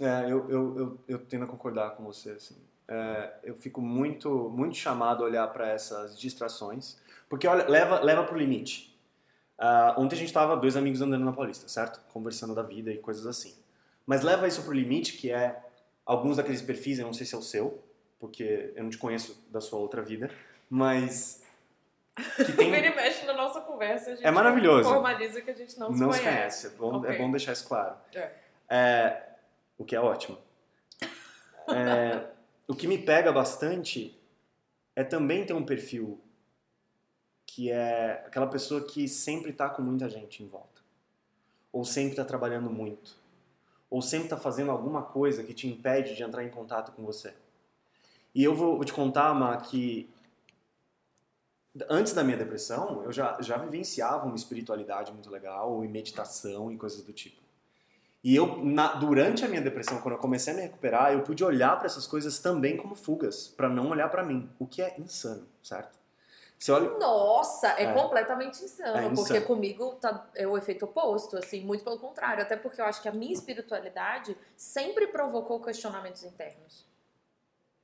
É, 0.00 0.24
eu, 0.24 0.50
eu, 0.50 0.78
eu, 0.78 1.00
eu 1.06 1.18
tendo 1.26 1.44
a 1.44 1.48
concordar 1.48 1.90
com 1.90 2.04
você, 2.04 2.30
assim. 2.30 2.56
É, 2.88 3.34
eu 3.44 3.54
fico 3.54 3.80
muito, 3.80 4.50
muito 4.50 4.76
chamado 4.76 5.22
a 5.22 5.26
olhar 5.26 5.46
para 5.52 5.68
essas 5.68 6.18
distrações, 6.18 6.98
porque 7.28 7.46
olha, 7.46 7.68
leva, 7.68 8.00
leva 8.00 8.24
pro 8.24 8.36
limite. 8.36 8.98
Ah, 9.56 9.94
ontem 9.96 10.16
a 10.16 10.18
gente 10.18 10.32
tava 10.32 10.56
dois 10.56 10.76
amigos 10.76 11.00
andando 11.00 11.24
na 11.24 11.32
Paulista, 11.32 11.68
certo? 11.68 12.00
Conversando 12.12 12.54
da 12.54 12.62
vida 12.62 12.90
e 12.92 12.98
coisas 12.98 13.26
assim. 13.26 13.54
Mas 14.04 14.22
leva 14.22 14.48
isso 14.48 14.62
pro 14.62 14.72
limite, 14.72 15.16
que 15.16 15.30
é 15.30 15.62
alguns 16.06 16.36
daqueles 16.36 16.62
perfis, 16.62 16.98
eu 16.98 17.06
não 17.06 17.12
sei 17.12 17.26
se 17.26 17.34
é 17.34 17.38
o 17.38 17.42
seu, 17.42 17.82
porque 18.18 18.72
eu 18.74 18.82
não 18.82 18.90
te 18.90 18.98
conheço 18.98 19.42
da 19.50 19.60
sua 19.60 19.78
outra 19.78 20.02
vida, 20.02 20.30
mas 20.68 21.42
que 22.36 22.52
tem 22.52 22.70
Vira 22.70 22.86
e 22.88 22.94
mexe 22.94 23.24
na 23.26 23.32
nossa 23.34 23.60
conversa, 23.60 24.12
a 24.12 24.14
gente 24.14 24.26
É 24.26 24.30
maravilhoso. 24.30 24.88
formaliza 24.88 25.40
que 25.40 25.50
a 25.50 25.54
gente 25.54 25.78
não, 25.78 25.90
não 25.90 26.12
se 26.12 26.20
conhece. 26.20 26.22
conhece. 26.22 26.66
É 26.66 26.70
bom, 26.70 26.96
Ok. 26.96 27.10
é 27.10 27.18
bom 27.18 27.30
deixar 27.30 27.52
isso 27.52 27.66
claro. 27.66 27.96
É. 28.14 28.30
É, 28.68 29.28
o 29.76 29.84
que 29.84 29.94
é 29.96 30.00
ótimo. 30.00 30.38
É, 31.68 32.26
o 32.68 32.74
que 32.74 32.86
me 32.86 32.98
pega 32.98 33.32
bastante 33.32 34.18
é 34.94 35.02
também 35.02 35.44
ter 35.44 35.52
um 35.54 35.64
perfil 35.64 36.20
que 37.46 37.70
é 37.70 38.24
aquela 38.26 38.46
pessoa 38.46 38.84
que 38.84 39.06
sempre 39.08 39.50
está 39.50 39.68
com 39.68 39.82
muita 39.82 40.08
gente 40.08 40.42
em 40.42 40.48
volta. 40.48 40.82
Ou 41.72 41.84
sempre 41.84 42.12
está 42.12 42.24
trabalhando 42.24 42.70
muito. 42.70 43.16
Ou 43.90 44.02
sempre 44.02 44.26
está 44.26 44.36
fazendo 44.36 44.70
alguma 44.70 45.02
coisa 45.02 45.42
que 45.44 45.54
te 45.54 45.68
impede 45.68 46.14
de 46.14 46.22
entrar 46.22 46.44
em 46.44 46.50
contato 46.50 46.92
com 46.92 47.04
você. 47.04 47.34
E 48.34 48.42
eu 48.42 48.54
vou, 48.54 48.84
te 48.84 48.92
contar, 48.92 49.32
Ma, 49.34 49.56
que 49.56 50.10
antes 51.88 52.12
da 52.12 52.22
minha 52.22 52.36
depressão, 52.36 53.02
eu 53.04 53.12
já, 53.12 53.40
já 53.40 53.56
vivenciava 53.56 54.26
uma 54.26 54.36
espiritualidade 54.36 55.12
muito 55.12 55.30
legal, 55.30 55.84
e 55.84 55.88
meditação 55.88 56.70
e 56.70 56.76
coisas 56.76 57.02
do 57.02 57.12
tipo. 57.12 57.42
E 58.22 58.34
eu, 58.34 58.64
na- 58.64 58.94
durante 58.94 59.44
a 59.44 59.48
minha 59.48 59.60
depressão, 59.60 60.00
quando 60.00 60.14
eu 60.14 60.18
comecei 60.18 60.52
a 60.52 60.56
me 60.56 60.62
recuperar, 60.62 61.12
eu 61.12 61.22
pude 61.22 61.44
olhar 61.44 61.76
para 61.76 61.86
essas 61.86 62.06
coisas 62.06 62.38
também 62.38 62.76
como 62.76 62.94
fugas, 62.94 63.48
para 63.48 63.68
não 63.68 63.90
olhar 63.90 64.08
para 64.08 64.24
mim, 64.24 64.48
o 64.58 64.66
que 64.66 64.80
é 64.80 64.98
insano, 64.98 65.46
certo? 65.62 65.98
Você 66.58 66.72
olha, 66.72 66.90
Nossa, 66.98 67.68
é, 67.78 67.84
É. 67.84 67.92
completamente 67.92 68.64
insano, 68.64 68.96
É 68.96 69.00
insano. 69.02 69.16
porque 69.16 69.40
comigo 69.42 69.96
tá, 70.00 70.26
é 70.34 70.46
o 70.46 70.56
efeito 70.56 70.84
oposto, 70.86 71.36
assim, 71.36 71.60
muito 71.60 71.84
pelo 71.84 71.98
contrário, 71.98 72.42
até 72.42 72.56
porque 72.56 72.80
eu 72.80 72.84
acho 72.86 73.02
que 73.02 73.08
a 73.08 73.12
minha 73.12 73.32
espiritualidade 73.32 74.36
sempre 74.56 75.06
provocou 75.08 75.60
questionamentos 75.60 76.22
internos. 76.24 76.86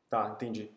Tá, 0.08 0.30
entendi. 0.34 0.70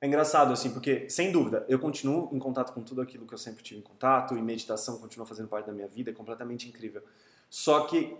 É 0.00 0.06
engraçado, 0.06 0.52
assim, 0.52 0.70
porque, 0.70 1.08
sem 1.08 1.32
dúvida, 1.32 1.64
eu 1.68 1.78
continuo 1.78 2.28
em 2.32 2.38
contato 2.38 2.74
com 2.74 2.82
tudo 2.82 3.00
aquilo 3.00 3.26
que 3.26 3.32
eu 3.32 3.38
sempre 3.38 3.62
tive 3.62 3.80
em 3.80 3.82
contato, 3.82 4.36
e 4.36 4.42
meditação 4.42 4.98
continua 4.98 5.26
fazendo 5.26 5.48
parte 5.48 5.66
da 5.66 5.72
minha 5.72 5.88
vida, 5.88 6.10
é 6.10 6.12
completamente 6.14 6.68
incrível. 6.68 7.02
Só 7.48 7.86
que 7.86 8.14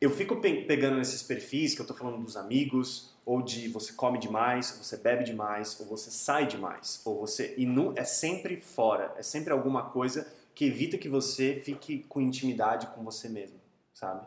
eu 0.00 0.10
fico 0.10 0.36
pe- 0.36 0.64
pegando 0.64 0.96
nesses 0.96 1.22
perfis 1.22 1.74
que 1.74 1.80
eu 1.80 1.86
tô 1.86 1.94
falando 1.94 2.22
dos 2.22 2.36
amigos, 2.36 3.14
ou 3.24 3.42
de 3.42 3.68
você 3.68 3.92
come 3.92 4.18
demais, 4.18 4.72
ou 4.72 4.84
você 4.84 4.96
bebe 4.96 5.24
demais, 5.24 5.78
ou 5.80 5.86
você 5.86 6.10
sai 6.10 6.46
demais, 6.46 7.00
ou 7.04 7.18
você. 7.18 7.54
E 7.56 7.66
nu, 7.66 7.92
é 7.96 8.04
sempre 8.04 8.60
fora, 8.60 9.12
é 9.16 9.22
sempre 9.22 9.52
alguma 9.52 9.90
coisa 9.90 10.30
que 10.54 10.66
evita 10.66 10.96
que 10.96 11.08
você 11.08 11.60
fique 11.64 12.04
com 12.08 12.20
intimidade 12.20 12.86
com 12.88 13.02
você 13.02 13.28
mesmo, 13.28 13.58
sabe? 13.92 14.26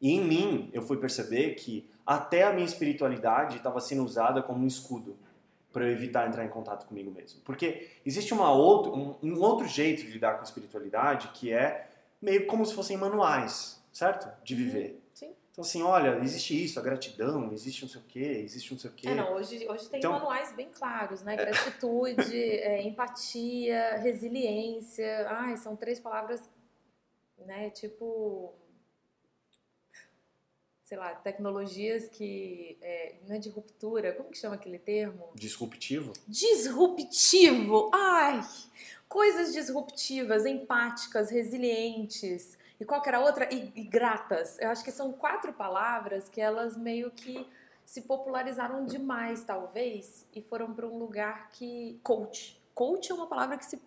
E 0.00 0.12
em 0.12 0.24
mim, 0.24 0.70
eu 0.72 0.82
fui 0.82 0.96
perceber 0.98 1.54
que 1.54 1.88
até 2.06 2.44
a 2.44 2.52
minha 2.52 2.66
espiritualidade 2.66 3.56
estava 3.56 3.80
sendo 3.80 4.04
usada 4.04 4.42
como 4.42 4.62
um 4.62 4.66
escudo 4.66 5.16
para 5.72 5.84
eu 5.84 5.90
evitar 5.90 6.26
entrar 6.26 6.44
em 6.44 6.48
contato 6.48 6.86
comigo 6.86 7.10
mesmo. 7.10 7.40
Porque 7.44 7.88
existe 8.06 8.32
uma 8.32 8.50
outro, 8.52 8.94
um, 8.94 9.14
um 9.22 9.40
outro 9.40 9.66
jeito 9.66 10.02
de 10.02 10.10
lidar 10.12 10.34
com 10.34 10.40
a 10.40 10.44
espiritualidade 10.44 11.28
que 11.34 11.52
é 11.52 11.88
meio 12.22 12.46
como 12.46 12.64
se 12.64 12.74
fossem 12.74 12.96
manuais, 12.96 13.80
certo? 13.92 14.30
De 14.44 14.54
viver. 14.54 15.00
Sim. 15.14 15.34
Então 15.50 15.64
assim, 15.64 15.82
olha, 15.82 16.20
existe 16.22 16.62
isso, 16.64 16.78
a 16.78 16.82
gratidão, 16.82 17.52
existe 17.52 17.82
não 17.82 17.88
sei 17.88 18.00
o 18.00 18.04
quê, 18.04 18.20
existe 18.44 18.70
não 18.72 18.78
sei 18.78 18.90
o 18.90 18.92
quê. 18.94 19.08
É, 19.08 19.14
não, 19.14 19.34
hoje, 19.34 19.66
hoje 19.68 19.88
tem 19.88 19.98
Então- 19.98 20.12
manuais 20.12 20.54
bem 20.54 20.68
claros, 20.70 21.22
né? 21.22 21.34
Gratitude, 21.36 22.14
é, 22.62 22.82
empatia, 22.82 23.96
resiliência. 23.96 25.26
Ai, 25.30 25.56
são 25.56 25.74
três 25.74 25.98
palavras, 25.98 26.48
né? 27.38 27.70
Tipo. 27.70 28.54
sei 30.84 30.96
lá, 30.96 31.14
tecnologias 31.16 32.08
que 32.08 32.78
é, 32.80 33.16
não 33.26 33.36
é 33.36 33.38
de 33.38 33.50
ruptura, 33.50 34.12
como 34.14 34.30
que 34.30 34.38
chama 34.38 34.54
aquele 34.54 34.78
termo? 34.78 35.28
Disruptivo? 35.34 36.14
Disruptivo! 36.26 37.90
Ai! 37.92 38.40
Coisas 39.06 39.52
disruptivas, 39.52 40.46
empáticas, 40.46 41.30
resilientes. 41.30 42.56
E 42.80 42.84
qual 42.84 43.02
que 43.02 43.08
era 43.08 43.18
a 43.18 43.20
outra? 43.24 43.52
E, 43.52 43.72
e 43.74 43.84
gratas. 43.84 44.58
Eu 44.60 44.70
acho 44.70 44.84
que 44.84 44.90
são 44.92 45.12
quatro 45.12 45.52
palavras 45.52 46.28
que 46.28 46.40
elas 46.40 46.76
meio 46.76 47.10
que 47.10 47.46
se 47.84 48.02
popularizaram 48.02 48.84
demais, 48.84 49.42
talvez, 49.44 50.26
e 50.34 50.40
foram 50.42 50.72
para 50.74 50.86
um 50.86 50.98
lugar 50.98 51.50
que. 51.50 51.98
Coach. 52.02 52.60
Coach 52.74 53.10
é 53.10 53.14
uma 53.14 53.26
palavra 53.26 53.56
que 53.58 53.64
se, 53.64 53.80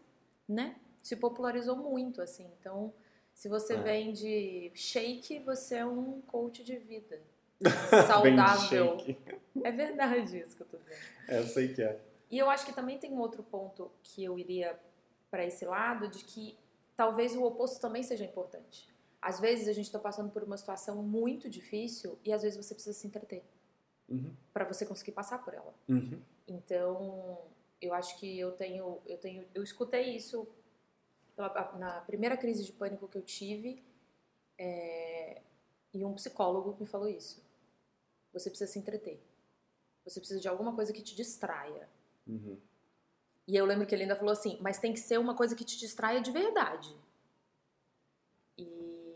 né, 0.48 0.76
se 1.02 1.16
popularizou 1.16 1.76
muito, 1.78 2.22
assim. 2.22 2.50
Então, 2.60 2.94
se 3.34 3.48
você 3.48 3.76
É. 3.76 3.78
vende 3.78 4.72
shake, 4.76 5.40
você 5.40 5.76
é 5.78 5.86
um 5.86 6.20
coach 6.22 6.64
de 6.64 6.76
vida. 6.78 7.22
Saudável. 8.08 8.98
É 9.64 9.72
verdade 9.72 10.40
isso 10.40 10.56
que 10.56 10.64
eu 10.64 10.68
tô 10.68 10.78
dizendo. 10.78 11.00
É, 11.28 11.38
eu 11.40 11.48
sei 11.48 11.74
que 11.74 11.82
é. 11.82 12.00
E 12.30 12.38
eu 12.38 12.50
acho 12.50 12.66
que 12.66 12.74
também 12.74 12.98
tem 12.98 13.12
um 13.12 13.20
outro 13.20 13.44
ponto 13.44 13.92
que 14.04 14.24
eu 14.24 14.38
iria 14.40 14.78
para 15.30 15.46
esse 15.46 15.64
lado, 15.66 16.08
de 16.08 16.24
que 16.24 16.58
talvez 16.96 17.36
o 17.36 17.44
oposto 17.44 17.80
também 17.80 18.04
seja 18.04 18.24
importante. 18.26 18.90
Às 19.22 19.40
vezes 19.40 19.68
a 19.68 19.74
gente 19.74 19.86
está 19.86 20.00
passando 20.00 20.32
por 20.32 20.44
uma 20.44 20.58
situação 20.58 21.02
muito 21.04 21.50
difícil 21.50 22.18
e 22.24 22.34
às 22.34 22.42
vezes 22.42 22.58
você 22.64 22.74
precisa 22.74 22.98
se 22.98 23.06
entreter 23.08 23.44
Uhum. 24.10 24.34
para 24.52 24.66
você 24.66 24.86
conseguir 24.86 25.12
passar 25.14 25.44
por 25.44 25.54
ela. 25.54 25.74
Uhum. 25.88 26.22
Então, 26.48 27.40
eu 27.80 27.94
acho 27.94 28.18
que 28.20 28.38
eu 28.40 28.52
tenho, 28.54 29.00
eu 29.06 29.18
tenho, 29.18 29.46
eu 29.54 29.64
escutei 29.64 30.16
isso 30.16 30.48
pela- 31.36 31.72
na 31.78 32.02
primeira 32.02 32.36
crise 32.36 32.64
de 32.66 32.74
pânico 32.74 33.08
que 33.08 33.18
eu 33.18 33.22
tive, 33.22 33.82
é, 34.58 35.42
e 35.94 36.04
um 36.04 36.14
psicólogo 36.14 36.76
me 36.80 36.86
falou 36.86 37.08
isso. 37.08 37.42
Você 38.34 38.50
precisa 38.50 38.72
se 38.72 38.80
entreter. 38.80 39.22
Você 40.04 40.20
precisa 40.20 40.40
de 40.40 40.48
alguma 40.48 40.74
coisa 40.76 40.92
que 40.92 41.02
te 41.02 41.16
distraia. 41.16 41.88
Uhum. 42.28 42.58
E 43.48 43.56
eu 43.56 43.66
lembro 43.66 43.86
que 43.86 43.94
ele 43.96 44.04
ainda 44.04 44.16
falou 44.16 44.32
assim, 44.32 44.58
mas 44.62 44.78
tem 44.80 44.94
que 44.94 45.00
ser 45.00 45.18
uma 45.20 45.36
coisa 45.36 45.56
que 45.56 45.66
te 45.66 45.78
distraia 45.78 46.22
de 46.22 46.32
verdade. 46.32 46.96
E, 48.58 49.16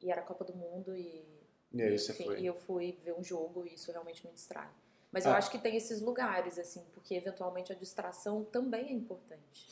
e 0.00 0.10
era 0.10 0.20
a 0.20 0.24
Copa 0.24 0.44
do 0.44 0.54
Mundo 0.54 0.94
e, 0.96 1.24
E 1.72 1.82
aí 1.82 1.94
enfim, 1.94 2.24
foi. 2.24 2.40
e 2.40 2.46
eu 2.46 2.54
fui 2.54 2.98
ver 3.04 3.14
um 3.14 3.22
jogo 3.22 3.66
e 3.66 3.74
isso 3.74 3.90
realmente 3.92 4.26
me 4.26 4.32
distrai. 4.32 4.68
Mas 5.12 5.26
eu 5.26 5.32
Ah. 5.32 5.36
acho 5.38 5.50
que 5.50 5.58
tem 5.58 5.76
esses 5.76 6.00
lugares, 6.00 6.58
assim, 6.58 6.84
porque 6.92 7.14
eventualmente 7.14 7.72
a 7.72 7.74
distração 7.74 8.44
também 8.44 8.88
é 8.88 8.92
importante. 8.92 9.66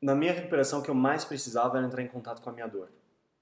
Na 0.00 0.14
minha 0.14 0.32
recuperação, 0.32 0.80
o 0.80 0.82
que 0.82 0.90
eu 0.90 0.94
mais 0.94 1.24
precisava 1.24 1.78
era 1.78 1.86
entrar 1.86 2.02
em 2.02 2.08
contato 2.08 2.42
com 2.42 2.50
a 2.50 2.52
minha 2.52 2.66
dor. 2.66 2.90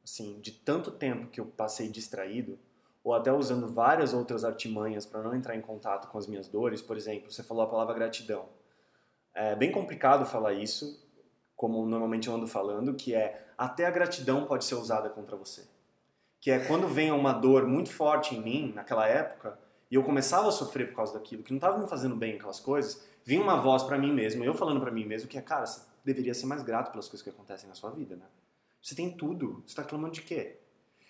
Assim, 0.05 0.41
de 0.41 0.53
tanto 0.53 0.91
tempo 0.93 1.29
que 1.29 1.41
eu 1.41 1.47
passei 1.47 1.89
distraído, 1.89 2.59
ou 3.03 3.15
até 3.15 3.33
usando 3.33 3.67
várias 3.73 4.13
outras 4.13 4.45
artimanhas 4.45 5.05
para 5.07 5.23
não 5.23 5.35
entrar 5.35 5.57
em 5.57 5.61
contato 5.61 6.09
com 6.11 6.19
as 6.19 6.27
minhas 6.27 6.49
dores, 6.49 6.81
por 6.83 6.97
exemplo, 6.97 7.31
você 7.33 7.43
falou 7.43 7.65
a 7.65 7.67
palavra 7.67 7.95
gratidão. 7.95 8.49
É 9.35 9.55
bem 9.55 9.71
complicado 9.71 10.25
falar 10.27 10.53
isso, 10.53 11.07
como 11.57 11.85
normalmente 11.87 12.29
eu 12.29 12.35
ando 12.35 12.47
falando, 12.47 12.95
que 12.95 13.15
é 13.15 13.47
até 13.57 13.87
a 13.87 13.91
gratidão 13.91 14.47
pode 14.47 14.65
ser 14.65 14.75
usada 14.75 15.11
contra 15.11 15.37
você. 15.37 15.69
Que 16.41 16.51
é 16.51 16.59
quando 16.59 16.89
vem 16.89 17.13
uma 17.13 17.33
dor 17.33 17.67
muito 17.67 17.93
forte 17.93 18.35
em 18.35 18.41
mim, 18.41 18.73
naquela 18.75 19.07
época, 19.07 19.59
e 19.91 19.95
eu 19.95 20.03
começava 20.03 20.49
a 20.49 20.53
sofrer 20.53 20.89
por 20.89 20.97
causa 20.97 21.15
daquilo, 21.15 21.43
que 21.43 21.53
não 21.53 21.59
estava 21.59 21.79
me 21.79 21.87
fazendo 21.87 22.17
bem 22.17 22.35
aquelas 22.35 22.61
coisas, 22.61 23.07
vinha 23.25 23.43
uma 23.43 23.61
voz 23.61 23.83
para 23.83 23.99
mim 23.99 24.13
mesmo, 24.13 24.43
eu 24.45 24.55
falando 24.55 24.81
para 24.81 24.91
mim 24.91 25.05
mesmo 25.05 25.29
que 25.29 25.37
é, 25.37 25.43
cara, 25.43 25.67
você 25.67 25.83
deveria 26.05 26.33
ser 26.33 26.47
mais 26.47 26.63
grato 26.63 26.91
pelas 26.91 27.09
coisas 27.09 27.23
que 27.23 27.31
acontecem 27.31 27.69
na 27.69 27.75
sua 27.75 27.91
vida, 27.91 28.17
né? 28.17 28.25
Você 28.83 28.95
tem 28.95 29.11
tudo, 29.11 29.57
você 29.57 29.73
está 29.73 29.85
clamando 29.85 30.15
de 30.15 30.23
quê? 30.23 30.59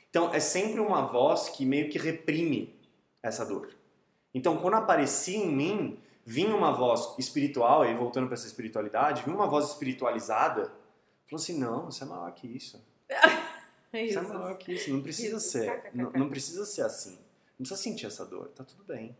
Então, 0.09 0.35
é 0.35 0.41
sempre 0.41 0.81
uma 0.81 1.03
voz 1.03 1.49
que 1.51 1.65
meio 1.65 1.89
que 1.89 1.99
reprime 1.99 2.77
essa 3.23 3.47
dor. 3.47 3.71
Então, 4.35 4.57
quando 4.57 4.75
aparecia 4.75 5.39
em 5.39 5.55
mim, 5.55 5.99
vinha 6.25 6.55
uma 6.55 6.73
voz 6.73 7.15
espiritual, 7.19 7.83
aí 7.83 7.95
voltando 7.95 8.27
para 8.27 8.35
essa 8.35 8.47
espiritualidade, 8.47 9.23
vinha 9.23 9.35
uma 9.35 9.47
voz 9.47 9.67
espiritualizada, 9.69 10.73
falou 11.27 11.43
assim, 11.43 11.59
não, 11.59 11.87
você 11.87 12.05
é 12.05 12.07
maior 12.07 12.33
que 12.33 12.47
isso. 12.47 12.83
É 13.09 13.51
Você 13.93 14.19
é 14.19 14.23
maior 14.23 14.57
que 14.57 14.73
isso, 14.73 14.93
não 14.93 15.03
precisa 15.03 15.37
Isso. 15.37 15.51
ser. 15.51 15.91
Não, 15.93 16.11
não 16.13 16.29
precisa 16.29 16.65
ser 16.65 16.83
assim. 16.83 17.19
Não 17.59 17.65
precisa 17.65 17.81
sentir 17.81 18.07
essa 18.07 18.25
dor, 18.25 18.49
tá 18.55 18.63
tudo 18.63 18.85
bem. 18.85 19.17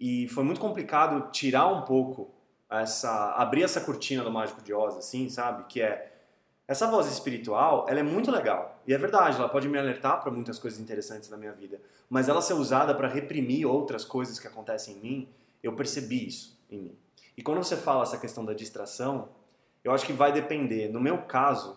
E 0.00 0.26
foi 0.28 0.42
muito 0.42 0.60
complicado 0.60 1.30
tirar 1.30 1.68
um 1.68 1.82
pouco 1.82 2.34
essa. 2.68 3.32
abrir 3.36 3.62
essa 3.62 3.80
cortina 3.80 4.24
do 4.24 4.32
Mágico 4.32 4.60
de 4.62 4.74
Oz, 4.74 4.96
assim, 4.96 5.28
sabe? 5.28 5.64
Que 5.64 5.80
é. 5.80 6.10
Essa 6.66 6.90
voz 6.90 7.06
espiritual, 7.06 7.84
ela 7.88 8.00
é 8.00 8.02
muito 8.02 8.30
legal. 8.30 8.80
E 8.86 8.94
é 8.94 8.98
verdade, 8.98 9.36
ela 9.36 9.50
pode 9.50 9.68
me 9.68 9.78
alertar 9.78 10.22
para 10.22 10.32
muitas 10.32 10.58
coisas 10.58 10.80
interessantes 10.80 11.28
da 11.28 11.36
minha 11.36 11.52
vida. 11.52 11.78
Mas 12.08 12.26
ela 12.26 12.40
ser 12.40 12.54
usada 12.54 12.94
para 12.94 13.06
reprimir 13.06 13.66
outras 13.66 14.02
coisas 14.02 14.38
que 14.38 14.46
acontecem 14.46 14.96
em 14.96 15.00
mim, 15.00 15.28
eu 15.64 15.74
percebi 15.74 16.26
isso 16.26 16.58
em 16.70 16.78
mim. 16.78 16.98
E 17.36 17.42
quando 17.42 17.58
você 17.58 17.76
fala 17.76 18.02
essa 18.02 18.18
questão 18.18 18.44
da 18.44 18.52
distração, 18.52 19.30
eu 19.82 19.92
acho 19.92 20.06
que 20.06 20.12
vai 20.12 20.32
depender. 20.32 20.88
No 20.88 21.00
meu 21.00 21.22
caso, 21.22 21.76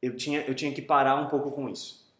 eu 0.00 0.16
tinha, 0.16 0.40
eu 0.42 0.54
tinha 0.54 0.72
que 0.72 0.82
parar 0.82 1.16
um 1.16 1.28
pouco 1.28 1.52
com 1.52 1.68
isso. 1.68 2.10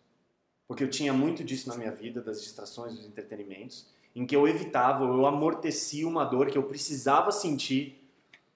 Porque 0.69 0.85
eu 0.85 0.91
tinha 0.91 1.13
muito 1.13 1.43
disso 1.43 1.69
na 1.69 1.77
minha 1.77 1.91
vida, 1.91 2.23
das 2.23 2.41
distrações, 2.41 2.95
dos 2.95 3.07
entretenimentos, 3.07 3.87
em 4.15 4.25
que 4.25 4.37
eu 4.37 4.47
evitava, 4.47 5.05
eu 5.05 5.27
amortecia 5.27 6.07
uma 6.07 6.25
dor 6.25 6.51
que 6.51 6.57
eu 6.57 6.63
precisava 6.63 7.33
sentir 7.33 7.99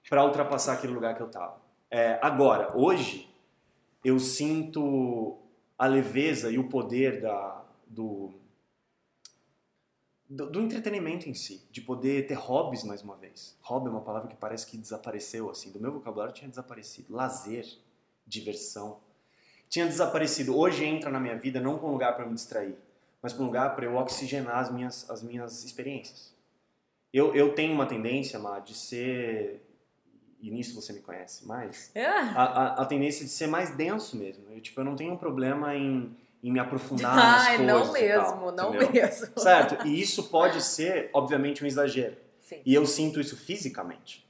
para 0.09 0.23
ultrapassar 0.23 0.73
aquele 0.73 0.93
lugar 0.93 1.15
que 1.15 1.21
eu 1.21 1.27
estava. 1.27 1.59
É, 1.91 2.19
agora, 2.21 2.75
hoje, 2.77 3.29
eu 4.03 4.19
sinto 4.19 5.37
a 5.77 5.85
leveza 5.85 6.49
e 6.49 6.57
o 6.57 6.69
poder 6.69 7.21
da, 7.21 7.63
do, 7.87 8.33
do, 10.29 10.49
do 10.49 10.61
entretenimento 10.61 11.29
em 11.29 11.33
si, 11.33 11.61
de 11.71 11.81
poder 11.81 12.27
ter 12.27 12.33
hobbies 12.33 12.83
mais 12.83 13.01
uma 13.01 13.15
vez. 13.15 13.57
Hobby 13.61 13.87
é 13.87 13.89
uma 13.91 14.01
palavra 14.01 14.27
que 14.27 14.35
parece 14.35 14.65
que 14.67 14.77
desapareceu, 14.77 15.49
assim, 15.49 15.71
do 15.71 15.79
meu 15.79 15.91
vocabulário 15.91 16.33
tinha 16.33 16.49
desaparecido. 16.49 17.13
Lazer, 17.13 17.65
diversão, 18.25 18.99
tinha 19.69 19.85
desaparecido. 19.85 20.57
Hoje 20.57 20.85
entra 20.85 21.09
na 21.09 21.19
minha 21.19 21.37
vida 21.37 21.59
não 21.59 21.77
com 21.77 21.87
um 21.87 21.91
lugar 21.91 22.15
para 22.15 22.25
me 22.25 22.33
distrair, 22.33 22.75
mas 23.21 23.33
com 23.33 23.43
um 23.43 23.45
lugar 23.45 23.75
para 23.75 23.85
eu 23.85 23.95
oxigenar 23.95 24.57
as 24.57 24.71
minhas, 24.71 25.09
as 25.09 25.23
minhas 25.23 25.63
experiências. 25.63 26.35
Eu, 27.13 27.33
eu 27.33 27.55
tenho 27.55 27.73
uma 27.73 27.85
tendência, 27.85 28.37
Má, 28.37 28.59
de 28.59 28.73
ser. 28.73 29.63
E 30.39 30.51
nisso 30.51 30.75
você 30.79 30.93
me 30.93 30.99
conhece 30.99 31.47
mais. 31.47 31.89
Ah, 31.95 32.33
A, 32.35 32.43
a, 32.43 32.81
a 32.83 32.85
tendência 32.85 33.25
de 33.25 33.31
ser 33.31 33.47
mais 33.47 33.75
denso 33.75 34.15
mesmo. 34.17 34.43
Eu, 34.51 34.61
tipo, 34.61 34.79
eu 34.79 34.85
não 34.85 34.95
tenho 34.95 35.13
um 35.13 35.17
problema 35.17 35.75
em, 35.75 36.15
em 36.43 36.51
me 36.51 36.59
aprofundar 36.59 37.15
nas 37.15 37.47
Ai, 37.47 37.57
coisas. 37.57 37.73
não 37.73 37.97
e 37.97 38.09
tal, 38.09 38.21
mesmo, 38.21 38.51
não 38.51 38.75
entendeu? 38.75 39.03
mesmo. 39.03 39.39
Certo? 39.39 39.87
E 39.87 39.99
isso 40.01 40.29
pode 40.29 40.61
ser, 40.63 41.09
obviamente, 41.13 41.63
um 41.63 41.67
exagero. 41.67 42.15
Sim. 42.39 42.61
E 42.65 42.73
eu 42.73 42.85
sinto 42.85 43.19
isso 43.19 43.35
fisicamente. 43.35 44.25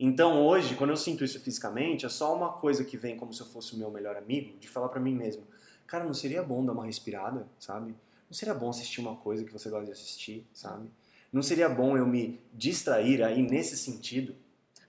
Então 0.00 0.44
hoje, 0.44 0.74
quando 0.74 0.90
eu 0.90 0.96
sinto 0.96 1.22
isso 1.22 1.38
fisicamente, 1.38 2.04
é 2.04 2.08
só 2.08 2.34
uma 2.34 2.52
coisa 2.54 2.84
que 2.84 2.96
vem 2.96 3.16
como 3.16 3.32
se 3.32 3.40
eu 3.40 3.46
fosse 3.46 3.74
o 3.74 3.78
meu 3.78 3.90
melhor 3.90 4.16
amigo, 4.16 4.58
de 4.58 4.68
falar 4.68 4.88
pra 4.88 4.98
mim 4.98 5.14
mesmo, 5.14 5.46
cara, 5.86 6.04
não 6.04 6.14
seria 6.14 6.42
bom 6.42 6.64
dar 6.64 6.72
uma 6.72 6.84
respirada, 6.86 7.46
sabe? 7.60 7.94
Não 8.28 8.34
seria 8.34 8.54
bom 8.54 8.70
assistir 8.70 9.00
uma 9.00 9.14
coisa 9.14 9.44
que 9.44 9.52
você 9.52 9.70
gosta 9.70 9.86
de 9.86 9.92
assistir, 9.92 10.44
sabe? 10.52 10.90
Não 11.32 11.42
seria 11.42 11.68
bom 11.68 11.96
eu 11.96 12.06
me 12.06 12.40
distrair 12.52 13.22
aí 13.22 13.42
nesse 13.42 13.76
sentido, 13.76 14.34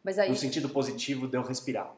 Mas 0.03 0.17
aí, 0.17 0.29
no 0.29 0.35
sentido 0.35 0.67
positivo 0.67 1.27
de 1.27 1.37
eu 1.37 1.43
respirar. 1.43 1.93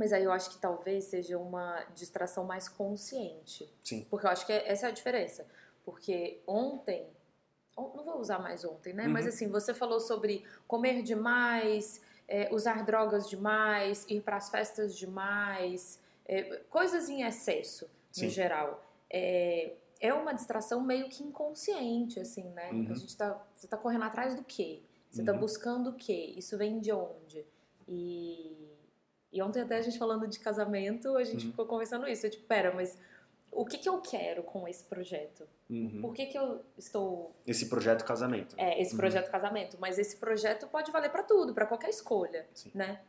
Mas 0.00 0.12
aí 0.14 0.24
eu 0.24 0.32
acho 0.32 0.48
que 0.50 0.58
talvez 0.58 1.04
seja 1.04 1.36
uma 1.38 1.84
distração 1.94 2.44
mais 2.44 2.68
consciente. 2.68 3.70
Sim. 3.84 4.06
Porque 4.08 4.24
eu 4.26 4.30
acho 4.30 4.46
que 4.46 4.52
essa 4.52 4.86
é 4.86 4.88
a 4.88 4.92
diferença. 4.92 5.46
Porque 5.84 6.40
ontem, 6.46 7.06
on- 7.76 7.92
não 7.94 8.02
vou 8.02 8.18
usar 8.18 8.38
mais 8.38 8.64
ontem, 8.64 8.94
né? 8.94 9.06
Mas 9.06 9.26
Uhum. 9.26 9.28
assim, 9.28 9.48
você 9.48 9.74
falou 9.74 10.00
sobre 10.00 10.42
comer 10.66 11.02
demais, 11.02 12.00
é, 12.26 12.48
usar 12.50 12.82
drogas 12.84 13.28
demais, 13.28 14.06
ir 14.08 14.22
para 14.22 14.36
as 14.38 14.48
festas 14.48 14.96
demais, 14.96 16.00
é, 16.24 16.42
coisas 16.70 17.08
em 17.10 17.22
excesso, 17.22 17.86
Sim. 18.10 18.24
no 18.26 18.30
geral. 18.30 18.82
É, 19.10 19.74
é 20.00 20.14
uma 20.14 20.32
distração 20.32 20.80
meio 20.80 21.08
que 21.10 21.22
inconsciente, 21.22 22.18
assim, 22.20 22.44
né? 22.50 22.70
Uhum. 22.72 22.86
A 22.90 22.94
gente 22.94 23.14
tá, 23.16 23.38
você 23.54 23.66
tá 23.66 23.76
correndo 23.76 24.04
atrás 24.04 24.34
do 24.34 24.42
quê? 24.44 24.80
Você 25.10 25.22
tá 25.22 25.32
Uhum. 25.32 25.40
buscando 25.40 25.90
o 25.90 25.94
quê? 25.94 26.32
Isso 26.36 26.56
vem 26.56 26.78
de 26.80 26.90
onde? 26.92 27.44
E, 27.88 28.69
e 29.32 29.40
ontem 29.42 29.60
até 29.62 29.76
a 29.76 29.80
gente 29.82 29.98
falando 29.98 30.26
de 30.26 30.38
casamento, 30.38 31.16
a 31.16 31.24
gente 31.24 31.44
Uhum. 31.44 31.50
ficou 31.50 31.66
conversando 31.66 32.06
isso. 32.08 32.26
Eu 32.26 32.30
tipo, 32.30 32.46
pera, 32.46 32.72
mas 32.74 32.98
o 33.52 33.64
que, 33.64 33.78
que 33.78 33.88
eu 33.88 34.00
quero 34.00 34.42
com 34.42 34.66
esse 34.68 34.84
projeto? 34.84 35.46
Uhum. 35.68 36.00
Por 36.00 36.14
que, 36.14 36.26
que 36.26 36.38
eu 36.38 36.64
estou. 36.78 37.34
Esse 37.46 37.68
projeto 37.68 38.04
casamento. 38.04 38.54
É, 38.58 38.80
esse 38.80 38.92
Uhum. 38.92 38.98
projeto 38.98 39.30
casamento, 39.30 39.76
mas 39.80 39.98
esse 39.98 40.16
projeto 40.16 40.66
pode 40.68 40.90
valer 40.90 41.10
pra 41.10 41.22
tudo, 41.22 41.54
pra 41.54 41.66
qualquer 41.66 41.90
escolha, 41.90 42.46
Sim. 42.54 42.70
né? 42.74 43.00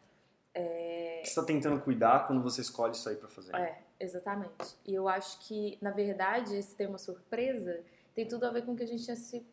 O 0.53 1.23
que 1.23 1.29
você 1.29 1.35
tá 1.35 1.43
tentando 1.45 1.79
cuidar 1.81 2.27
quando 2.27 2.41
você 2.43 2.59
escolhe 2.61 2.91
isso 2.93 3.07
aí 3.07 3.15
pra 3.15 3.29
fazer? 3.29 3.55
É, 3.55 3.81
exatamente. 3.99 4.75
E 4.85 4.93
eu 4.93 5.07
acho 5.07 5.39
que, 5.47 5.77
na 5.81 5.91
verdade, 5.91 6.55
esse 6.57 6.75
tema 6.75 6.97
surpresa 6.97 7.81
tem 8.13 8.27
tudo 8.27 8.45
a 8.45 8.49
ver 8.49 8.65
com 8.65 8.73
o 8.73 8.75
que 8.75 8.83
a 8.83 8.87
gente 8.87 9.03
tinha 9.03 9.15
se 9.15 9.45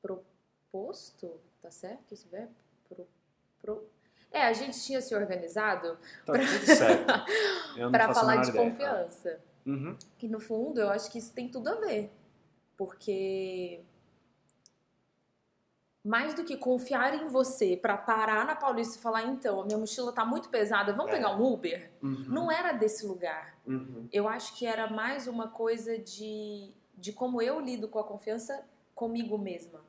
proposto, 0.00 1.40
tá 1.60 1.70
certo 1.70 2.12
esse 2.12 2.26
verbo? 2.28 2.54
Pro, 2.88 3.06
pro... 3.60 3.84
É, 4.34 4.42
a 4.46 4.52
gente 4.52 4.80
tinha 4.82 5.00
se 5.00 5.14
organizado 5.14 5.96
Tá 6.26 6.32
para 7.90 8.12
falar 8.14 8.36
de 8.42 8.50
ideia. 8.50 8.70
confiança. 8.70 9.40
Uhum. 9.64 9.96
E 10.20 10.28
no 10.28 10.40
fundo, 10.40 10.80
eu 10.80 10.90
acho 10.90 11.10
que 11.10 11.18
isso 11.18 11.32
tem 11.32 11.48
tudo 11.48 11.68
a 11.68 11.74
ver. 11.76 12.10
Porque 12.76 13.80
mais 16.04 16.34
do 16.34 16.44
que 16.44 16.56
confiar 16.56 17.14
em 17.14 17.28
você 17.28 17.76
pra 17.76 17.96
parar 17.96 18.44
na 18.44 18.54
Paulista 18.54 18.98
e 18.98 19.00
falar, 19.00 19.22
então, 19.22 19.62
a 19.62 19.64
minha 19.64 19.78
mochila 19.78 20.12
tá 20.12 20.24
muito 20.24 20.50
pesada, 20.50 20.92
vamos 20.92 21.12
É. 21.12 21.14
pegar 21.14 21.34
um 21.34 21.42
Uber? 21.52 21.90
Uhum. 22.02 22.24
Não 22.28 22.50
era 22.52 22.72
desse 22.72 23.06
lugar. 23.06 23.56
Uhum. 23.66 24.06
Eu 24.12 24.28
acho 24.28 24.54
que 24.58 24.66
era 24.66 24.90
mais 24.90 25.26
uma 25.26 25.48
coisa 25.48 25.96
de, 25.98 26.70
de 26.94 27.12
como 27.12 27.40
eu 27.40 27.58
lido 27.60 27.88
com 27.88 27.98
a 27.98 28.04
confiança 28.04 28.66
comigo 28.94 29.38
mesma. 29.38 29.80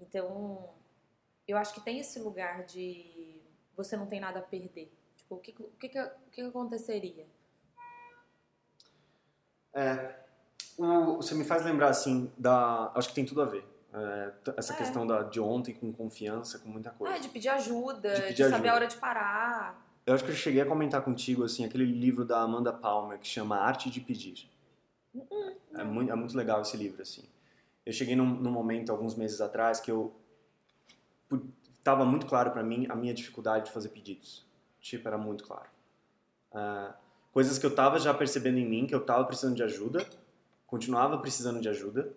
Então, 0.00 0.70
eu 1.46 1.56
acho 1.56 1.72
que 1.74 1.80
tem 1.82 2.00
esse 2.00 2.18
lugar 2.18 2.64
de 2.64 3.39
você 3.82 3.96
não 3.96 4.06
tem 4.06 4.20
nada 4.20 4.38
a 4.38 4.42
perder. 4.42 4.92
Tipo, 5.16 5.34
o 5.36 5.38
que, 5.38 5.50
o 5.58 5.70
que, 5.78 5.86
o 6.00 6.10
que 6.30 6.40
aconteceria? 6.42 7.26
É. 9.74 10.14
O- 10.78 11.16
você 11.16 11.34
me 11.34 11.44
faz 11.44 11.64
lembrar, 11.64 11.88
assim, 11.88 12.30
da. 12.38 12.90
Acho 12.94 13.08
que 13.08 13.14
tem 13.14 13.24
tudo 13.24 13.42
a 13.42 13.44
ver. 13.44 13.64
É, 13.92 14.32
essa 14.56 14.72
É. 14.72 14.76
questão 14.76 15.04
da, 15.06 15.22
de 15.24 15.40
ontem 15.40 15.74
com 15.74 15.92
confiança, 15.92 16.58
com 16.60 16.68
muita 16.68 16.90
coisa. 16.90 17.14
Ah, 17.14 17.18
de 17.18 17.28
pedir 17.28 17.48
ajuda, 17.48 18.10
De 18.14 18.20
de, 18.20 18.26
pedir 18.28 18.44
saber 18.44 18.54
ajuda. 18.54 18.70
a 18.70 18.74
hora 18.74 18.86
de 18.86 18.96
parar. 18.96 19.86
Eu 20.06 20.14
acho 20.14 20.24
que 20.24 20.30
eu 20.30 20.34
cheguei 20.34 20.60
a 20.62 20.66
comentar 20.66 21.02
contigo, 21.02 21.44
assim, 21.44 21.64
aquele 21.64 21.84
livro 21.84 22.24
da 22.24 22.40
Amanda 22.40 22.72
Palmer 22.72 23.18
que 23.18 23.26
chama 23.26 23.56
Arte 23.58 23.90
de 23.90 24.00
Pedir. 24.00 24.48
É 25.74 25.82
muito, 25.84 26.10
é 26.10 26.14
muito 26.14 26.36
legal 26.36 26.62
esse 26.62 26.76
livro, 26.76 27.02
assim. 27.02 27.24
Eu 27.84 27.92
cheguei 27.92 28.14
num, 28.16 28.26
num 28.26 28.50
momento, 28.50 28.90
alguns 28.92 29.14
meses 29.16 29.40
atrás, 29.40 29.80
que 29.80 29.90
eu... 29.90 30.14
Tava 31.82 32.04
muito 32.04 32.26
claro 32.26 32.50
pra 32.50 32.62
mim 32.62 32.86
a 32.88 32.94
minha 32.94 33.14
dificuldade 33.14 33.66
de 33.66 33.72
fazer 33.72 33.88
pedidos. 33.88 34.44
Tipo, 34.80 35.08
era 35.08 35.16
muito 35.18 35.44
claro. 35.44 35.68
Ah, 36.52 36.94
coisas 37.32 37.58
que 37.58 37.66
eu 37.66 37.74
tava 37.74 37.98
já 37.98 38.12
percebendo 38.12 38.58
em 38.58 38.68
mim, 38.68 38.86
que 38.86 38.94
eu 38.94 39.04
tava 39.04 39.24
precisando 39.24 39.54
de 39.56 39.62
ajuda, 39.62 40.06
continuava 40.66 41.18
precisando 41.18 41.60
de 41.60 41.68
ajuda, 41.68 42.12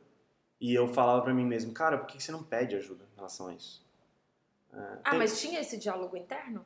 e 0.59 0.73
eu 0.73 0.87
falava 0.87 1.21
pra 1.21 1.33
mim 1.33 1.45
mesmo, 1.45 1.73
cara, 1.73 1.97
por 1.97 2.07
que 2.07 2.21
você 2.21 2.31
não 2.31 2.43
pede 2.43 2.75
ajuda 2.75 3.05
em 3.11 3.15
relação 3.15 3.47
a 3.47 3.53
isso? 3.53 3.85
Ah, 4.71 4.97
Ah, 5.03 5.09
tem- 5.11 5.19
mas 5.19 5.39
tinha 5.39 5.59
esse 5.59 5.77
diálogo 5.77 6.15
interno? 6.17 6.65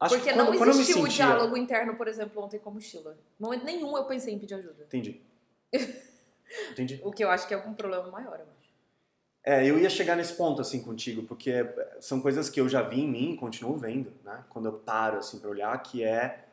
acho 0.00 0.14
Porque 0.16 0.30
que 0.30 0.36
não 0.36 0.46
quando- 0.46 0.60
me 0.60 0.68
existiu 0.70 0.98
o 0.98 1.02
sentia- 1.06 1.26
diálogo 1.26 1.56
interno, 1.56 1.96
por 1.96 2.08
exemplo, 2.08 2.42
ontem 2.42 2.58
com 2.58 2.70
a 2.70 2.72
mochila. 2.72 3.16
Em 3.38 3.42
momento 3.42 3.64
nenhum 3.64 3.96
eu 3.96 4.04
pensei 4.04 4.34
em 4.34 4.38
pedir 4.38 4.54
ajuda. 4.54 4.84
Entendi. 4.84 5.22
Entendi. 6.70 7.00
O 7.04 7.10
que 7.10 7.24
eu 7.24 7.30
acho 7.30 7.46
que 7.48 7.54
é 7.54 7.58
um 7.58 7.74
problema 7.74 8.08
maior, 8.10 8.34
acho. 8.40 8.53
É, 9.44 9.68
eu 9.68 9.78
ia 9.78 9.90
chegar 9.90 10.16
nesse 10.16 10.32
ponto, 10.32 10.62
assim, 10.62 10.82
contigo, 10.82 11.22
porque 11.24 11.50
é, 11.50 11.96
são 12.00 12.18
coisas 12.20 12.48
que 12.48 12.58
eu 12.58 12.66
já 12.66 12.80
vi 12.80 13.00
em 13.02 13.08
mim 13.08 13.32
e 13.32 13.36
continuo 13.36 13.76
vendo, 13.76 14.10
né? 14.24 14.42
Quando 14.48 14.66
eu 14.66 14.72
paro, 14.72 15.18
assim, 15.18 15.38
pra 15.38 15.50
olhar, 15.50 15.76
que 15.82 16.02
é... 16.02 16.46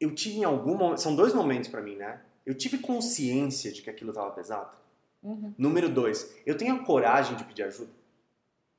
Eu 0.00 0.14
tive 0.14 0.38
em 0.38 0.44
algum 0.44 0.76
momento... 0.76 1.00
São 1.00 1.14
dois 1.14 1.34
momentos 1.34 1.68
pra 1.68 1.82
mim, 1.82 1.96
né? 1.96 2.20
Eu 2.44 2.54
tive 2.54 2.78
consciência 2.78 3.70
de 3.70 3.82
que 3.82 3.90
aquilo 3.90 4.14
tava 4.14 4.30
pesado. 4.30 4.76
Uhum, 5.22 5.52
Número 5.58 5.88
dois, 5.88 6.34
eu 6.46 6.56
tenho 6.56 6.74
a 6.76 6.84
coragem 6.84 7.36
de 7.36 7.44
pedir 7.44 7.64
ajuda. 7.64 7.90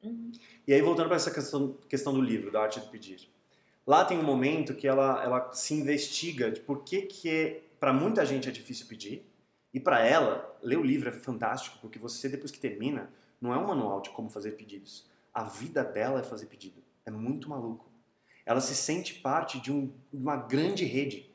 uhum. 0.01 0.31
E 0.67 0.73
aí, 0.73 0.81
voltando 0.81 1.07
para 1.07 1.17
essa 1.17 1.31
questão, 1.31 1.75
questão 1.87 2.13
do 2.13 2.21
livro, 2.21 2.51
da 2.51 2.61
arte 2.61 2.79
do 2.79 2.87
pedir. 2.87 3.29
Lá 3.85 4.03
tem 4.03 4.17
um 4.17 4.23
momento 4.23 4.73
que 4.73 4.87
ela, 4.87 5.23
ela 5.23 5.53
se 5.53 5.73
investiga 5.73 6.51
de 6.51 6.59
por 6.59 6.83
que 6.83 7.03
que 7.03 7.61
para 7.79 7.93
muita 7.93 8.25
gente 8.25 8.49
é 8.49 8.51
difícil 8.51 8.87
pedir. 8.87 9.25
E 9.73 9.79
para 9.79 10.05
ela, 10.05 10.57
ler 10.61 10.77
o 10.77 10.83
livro 10.83 11.09
é 11.09 11.11
fantástico, 11.11 11.77
porque 11.81 11.99
você, 11.99 12.27
depois 12.27 12.51
que 12.51 12.59
termina, 12.59 13.09
não 13.41 13.53
é 13.53 13.57
um 13.57 13.67
manual 13.67 14.01
de 14.01 14.09
como 14.11 14.29
fazer 14.29 14.51
pedidos. 14.51 15.09
A 15.33 15.43
vida 15.43 15.83
dela 15.83 16.19
é 16.19 16.23
fazer 16.23 16.47
pedido. 16.47 16.81
É 17.05 17.11
muito 17.11 17.49
maluco. 17.49 17.85
Ela 18.45 18.61
se 18.61 18.75
sente 18.75 19.15
parte 19.15 19.59
de 19.59 19.71
um- 19.71 19.91
uma 20.11 20.35
grande 20.37 20.85
rede 20.85 21.29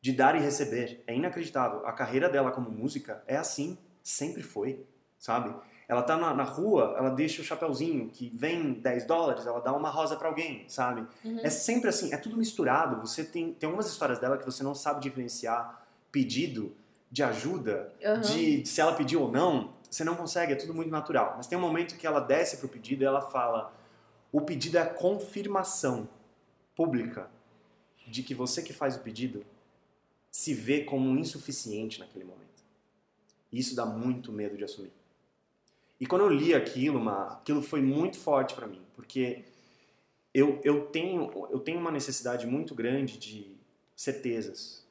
de 0.00 0.12
dar 0.12 0.36
e 0.36 0.40
receber. 0.40 1.02
É 1.06 1.14
inacreditável. 1.14 1.86
A 1.86 1.92
carreira 1.92 2.28
dela 2.28 2.50
como 2.52 2.70
música 2.70 3.22
é 3.26 3.36
assim, 3.36 3.78
sempre 4.02 4.42
foi, 4.42 4.84
sabe? 5.18 5.54
Ela 5.88 6.02
tá 6.02 6.16
na, 6.16 6.34
na 6.34 6.42
rua, 6.42 6.94
ela 6.98 7.10
deixa 7.10 7.40
o 7.40 7.44
chapeuzinho 7.44 8.08
que 8.10 8.28
vem 8.34 8.72
10 8.74 9.04
dólares, 9.06 9.46
ela 9.46 9.60
dá 9.60 9.72
uma 9.72 9.88
rosa 9.88 10.16
pra 10.16 10.26
alguém, 10.28 10.68
sabe? 10.68 11.06
Uhum. 11.24 11.40
É 11.44 11.48
sempre 11.50 11.88
assim, 11.88 12.12
é 12.12 12.16
tudo 12.16 12.36
misturado. 12.36 13.00
Você 13.06 13.24
tem, 13.24 13.52
tem 13.54 13.66
algumas 13.68 13.86
histórias 13.88 14.18
dela 14.18 14.36
que 14.36 14.44
você 14.44 14.64
não 14.64 14.74
sabe 14.74 15.00
diferenciar 15.00 15.86
pedido 16.10 16.74
de 17.10 17.22
ajuda, 17.22 17.92
Aham. 18.04 18.20
de 18.20 18.66
se 18.66 18.80
ela 18.80 18.94
pediu 18.94 19.22
ou 19.22 19.30
não, 19.30 19.74
você 19.96 20.04
não 20.04 20.14
consegue, 20.14 20.52
é 20.52 20.56
tudo 20.56 20.74
muito 20.74 20.90
natural. 20.90 21.34
Mas 21.36 21.46
tem 21.46 21.56
um 21.56 21.60
momento 21.60 21.96
que 21.96 22.06
ela 22.06 22.20
desce 22.20 22.58
pro 22.58 22.68
pedido 22.68 23.02
e 23.02 23.06
ela 23.06 23.22
fala: 23.22 23.72
o 24.30 24.42
pedido 24.42 24.76
é 24.76 24.82
a 24.82 24.86
confirmação 24.86 26.08
pública 26.74 27.30
de 28.06 28.22
que 28.22 28.34
você 28.34 28.62
que 28.62 28.74
faz 28.74 28.96
o 28.96 29.00
pedido 29.00 29.44
se 30.30 30.52
vê 30.52 30.84
como 30.84 31.18
insuficiente 31.18 31.98
naquele 31.98 32.24
momento. 32.24 32.62
E 33.50 33.58
isso 33.58 33.74
dá 33.74 33.86
muito 33.86 34.30
medo 34.30 34.56
de 34.56 34.64
assumir. 34.64 34.92
E 35.98 36.06
quando 36.06 36.22
eu 36.22 36.28
li 36.28 36.54
aquilo, 36.54 37.00
Ma, 37.00 37.32
aquilo 37.32 37.62
foi 37.62 37.80
muito 37.80 38.18
forte 38.18 38.54
pra 38.54 38.66
mim, 38.66 38.82
porque 38.94 39.44
eu, 40.34 40.60
eu, 40.62 40.86
tenho, 40.88 41.48
eu 41.50 41.58
tenho 41.58 41.80
uma 41.80 41.90
necessidade 41.90 42.46
muito 42.46 42.74
grande 42.74 43.16
de 43.16 43.56
certezas, 43.96 44.86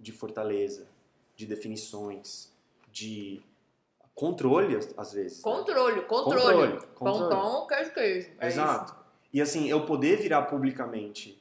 de 0.00 0.10
fortaleza, 0.10 0.88
de 1.36 1.46
definições, 1.46 2.52
de 2.90 3.40
controle, 4.18 4.76
às- 4.96 5.12
vezes. 5.12 5.38
né? 5.38 5.42
Controle, 5.44 6.02
controle. 6.02 6.42
Controle, 6.42 6.72
Pão, 6.98 7.12
controle. 7.12 7.30
pão, 7.34 7.66
queijo, 7.68 7.94
queijo. 7.94 8.30
É 8.40 8.46
Exato. 8.48 8.96
E 9.32 9.40
assim, 9.40 9.68
eu 9.68 9.86
poder 9.86 10.16
virar 10.18 10.42
publicamente. 10.42 11.40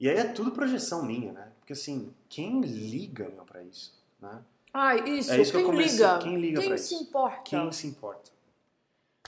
E 0.00 0.08
aí 0.08 0.16
é 0.16 0.24
tudo 0.24 0.50
projeção 0.50 1.04
minha, 1.04 1.32
né? 1.32 1.52
Porque 1.60 1.72
assim, 1.74 2.12
quem 2.28 2.60
liga, 2.62 3.28
meu, 3.28 3.44
pra 3.44 3.62
isso? 3.62 3.92
Né? 4.20 4.30
Isso. 4.32 4.44
Ai, 4.74 5.08
isso. 5.08 5.32
É 5.32 5.40
isso 5.40 5.52
que 5.52 5.58
quem 5.58 5.66
comecei- 5.66 5.98
liga? 6.06 6.18
quem 6.18 6.36
liga 6.40 6.62
pra 6.62 6.76
se 6.78 6.94
isso? 6.94 7.04
importa? 7.04 7.42
Quem 7.44 7.72
se 7.72 7.86
importa? 7.86 8.30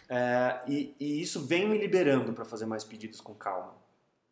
É, 0.08 0.60
e, 0.66 0.94
e 0.98 1.22
isso 1.22 1.44
vem 1.46 1.68
me 1.68 1.78
liberando 1.78 2.32
pra 2.32 2.44
fazer 2.44 2.66
mais 2.66 2.84
pedidos 2.84 3.20
com 3.20 3.34
calma. 3.34 3.74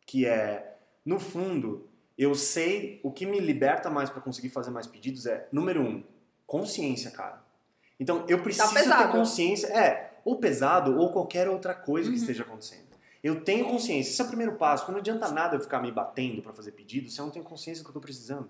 Que 0.05 0.25
é, 0.25 0.77
no 1.05 1.19
fundo, 1.19 1.87
eu 2.17 2.35
sei 2.35 2.99
o 3.03 3.11
que 3.11 3.25
me 3.25 3.39
liberta 3.39 3.89
mais 3.89 4.09
pra 4.09 4.21
conseguir 4.21 4.49
fazer 4.49 4.71
mais 4.71 4.87
pedidos 4.87 5.25
é, 5.25 5.47
número 5.51 5.81
um, 5.81 6.03
consciência, 6.45 7.11
cara. 7.11 7.41
Então, 8.01 8.25
eu 8.27 8.41
preciso 8.41 8.73
ter 8.73 8.79
pesado. 8.81 9.11
consciência. 9.11 9.67
É, 9.67 10.11
ou 10.25 10.37
pesado, 10.37 10.97
ou 10.99 11.13
qualquer 11.13 11.47
outra 11.47 11.73
coisa 11.75 12.09
que 12.09 12.15
Uhum. 12.15 12.21
esteja 12.21 12.41
acontecendo. 12.43 12.89
Eu 13.23 13.43
tenho 13.43 13.65
consciência. 13.65 14.09
Esse 14.11 14.21
é 14.21 14.25
o 14.25 14.27
primeiro 14.27 14.53
passo. 14.55 14.91
Não 14.91 14.97
adianta 14.97 15.29
nada 15.31 15.55
eu 15.55 15.59
ficar 15.59 15.79
me 15.79 15.91
batendo 15.91 16.41
pra 16.41 16.51
fazer 16.51 16.71
pedido 16.71 17.09
se 17.11 17.19
eu 17.19 17.25
não 17.25 17.31
tenho 17.31 17.45
consciência 17.45 17.83
do 17.83 17.85
que 17.85 17.89
eu 17.91 17.93
tô 17.93 18.01
precisando. 18.01 18.49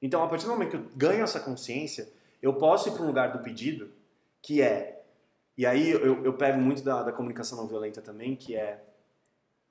Então, 0.00 0.22
a 0.22 0.28
partir 0.28 0.44
do 0.46 0.52
momento 0.52 0.70
que 0.70 0.76
eu 0.76 0.86
ganho 0.96 1.24
essa 1.24 1.40
consciência, 1.40 2.08
eu 2.40 2.54
posso 2.54 2.88
ir 2.88 2.92
para 2.92 3.02
um 3.02 3.06
lugar 3.06 3.32
do 3.32 3.40
pedido, 3.40 3.92
que 4.40 4.62
é. 4.62 5.02
E 5.58 5.66
aí 5.66 5.90
eu, 5.90 6.24
eu 6.24 6.32
pego 6.34 6.60
muito 6.60 6.82
da, 6.82 7.02
da 7.02 7.12
comunicação 7.12 7.58
não 7.58 7.66
violenta 7.66 8.00
também, 8.00 8.36
que 8.36 8.54
é. 8.56 8.82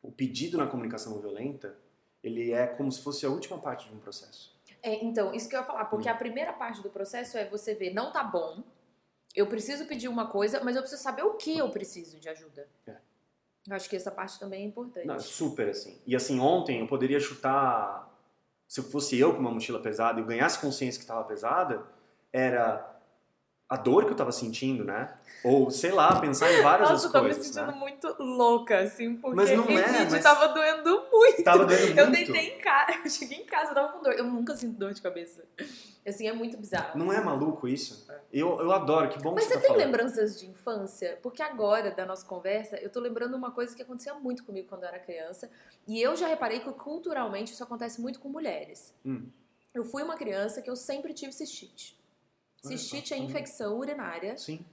O 0.02 0.12
pedido 0.12 0.58
na 0.58 0.68
comunicação 0.68 1.14
não 1.14 1.22
violenta, 1.22 1.76
ele 2.24 2.52
é 2.52 2.68
como 2.68 2.92
se 2.92 3.02
fosse 3.02 3.26
a 3.26 3.30
última 3.30 3.58
parte 3.60 3.88
de 3.88 3.94
um 3.96 4.00
processo. 4.00 4.54
É, 4.84 5.04
então, 5.04 5.34
isso 5.34 5.48
que 5.48 5.56
eu 5.56 5.60
ia 5.60 5.66
falar, 5.66 5.86
porque 5.86 6.10
Hum. 6.10 6.12
a 6.12 6.16
primeira 6.16 6.54
parte 6.54 6.82
do 6.82 6.90
processo 6.90 7.38
é 7.38 7.46
você 7.46 7.74
ver, 7.76 7.94
não 7.94 8.12
tá 8.12 8.24
bom, 8.24 8.64
eu 9.36 9.48
preciso 9.48 9.86
pedir 9.86 10.08
uma 10.08 10.28
coisa, 10.28 10.62
mas 10.64 10.76
eu 10.76 10.82
preciso 10.82 11.02
saber 11.02 11.24
o 11.24 11.36
que 11.36 11.58
eu 11.58 11.70
preciso 11.70 12.20
de 12.20 12.28
ajuda. 12.30 12.68
É. 12.88 12.96
Eu 13.68 13.76
acho 13.76 13.90
que 13.90 13.96
essa 13.96 14.10
parte 14.12 14.40
também 14.40 14.64
é 14.64 14.66
importante. 14.66 15.06
Não, 15.06 15.20
super 15.20 15.70
assim. 15.70 16.02
E 16.06 16.16
assim, 16.16 16.40
ontem 16.40 16.80
eu 16.80 16.88
poderia 16.88 17.20
chutar. 17.20 18.10
Se 18.68 18.82
fosse 18.82 19.20
eu 19.20 19.34
com 19.34 19.40
uma 19.40 19.52
mochila 19.52 19.80
pesada 19.82 20.20
e 20.20 20.24
eu 20.24 20.26
ganhasse 20.26 20.60
consciência 20.60 20.98
que 20.98 21.04
estava 21.04 21.24
pesada, 21.26 21.86
era 22.34 22.91
a 23.72 23.78
dor 23.78 24.04
que 24.04 24.10
eu 24.10 24.14
estava 24.14 24.32
sentindo, 24.34 24.84
né? 24.84 25.14
Ou, 25.44 25.72
sei 25.72 25.92
lá, 25.92 26.20
pensar 26.20 26.52
em 26.52 26.62
várias 26.62 26.90
Nossa, 26.90 27.06
eu 27.06 27.08
outras 27.08 27.12
tô 27.14 27.22
me 27.28 27.34
coisas. 27.34 27.46
sentindo 27.48 27.72
né? 27.72 27.78
muito 27.80 28.16
louca, 28.22 28.80
assim, 28.80 29.16
porque 29.16 29.36
Mas 29.36 29.50
não 29.58 29.64
é, 29.64 30.08
mas- 30.10 30.22
tava 30.24 30.50
doendo 30.50 31.04
muito. 31.12 31.44
Tava 31.44 31.66
doendo 31.66 31.86
muito. 31.86 31.98
Eu 32.00 32.12
deitei 32.12 32.56
em 32.56 32.60
casa, 32.60 32.92
eu 33.04 33.10
cheguei 33.10 33.38
em 33.40 33.46
casa, 33.46 33.72
eu 33.72 33.76
tava 33.76 33.94
com 33.94 34.04
dor. 34.04 34.14
Eu 34.14 34.26
nunca 34.26 34.56
sinto 34.56 34.78
dor 34.78 34.94
de 34.94 35.02
cabeça. 35.02 35.44
Assim, 36.06 36.28
é 36.28 36.34
muito 36.34 36.58
bizarro. 36.58 36.98
Não 37.00 37.14
é 37.14 37.20
maluco 37.24 37.68
isso? 37.68 38.06
Eu, 38.32 38.60
eu 38.60 38.72
adoro, 38.72 39.10
que 39.10 39.20
bom 39.20 39.34
Mas 39.34 39.46
que 39.46 39.54
você 39.54 39.54
você 39.56 39.62
tá 39.62 39.68
tem 39.68 39.78
falando. 39.78 39.86
lembranças 39.86 40.40
de 40.40 40.48
infância? 40.50 41.18
Porque 41.24 41.42
agora, 41.42 41.92
da 41.92 42.06
nossa 42.06 42.26
conversa, 42.26 42.76
eu 42.78 42.90
tô 42.92 43.00
lembrando 43.00 43.36
uma 43.36 43.52
coisa 43.52 43.76
que 43.76 43.82
acontecia 43.82 44.14
muito 44.16 44.44
comigo 44.44 44.68
quando 44.68 44.84
eu 44.84 44.90
era 44.90 45.00
criança. 45.00 45.50
E 45.88 46.00
eu 46.02 46.16
já 46.16 46.28
reparei 46.28 46.60
que 46.60 46.72
culturalmente 46.74 47.54
isso 47.54 47.64
acontece 47.64 48.02
muito 48.02 48.20
com 48.20 48.30
mulheres. 48.30 48.94
Hum. 49.06 49.28
Eu 49.74 49.86
fui 49.86 50.04
uma 50.04 50.18
criança 50.18 50.62
que 50.62 50.70
eu 50.70 50.76
sempre 50.76 51.14
tive 51.14 51.32
cistite. 51.32 52.00
Cistite 52.64 53.14
é 53.14 53.18
infecção 53.18 53.78
urinária. 53.78 54.38
Sim. 54.38 54.66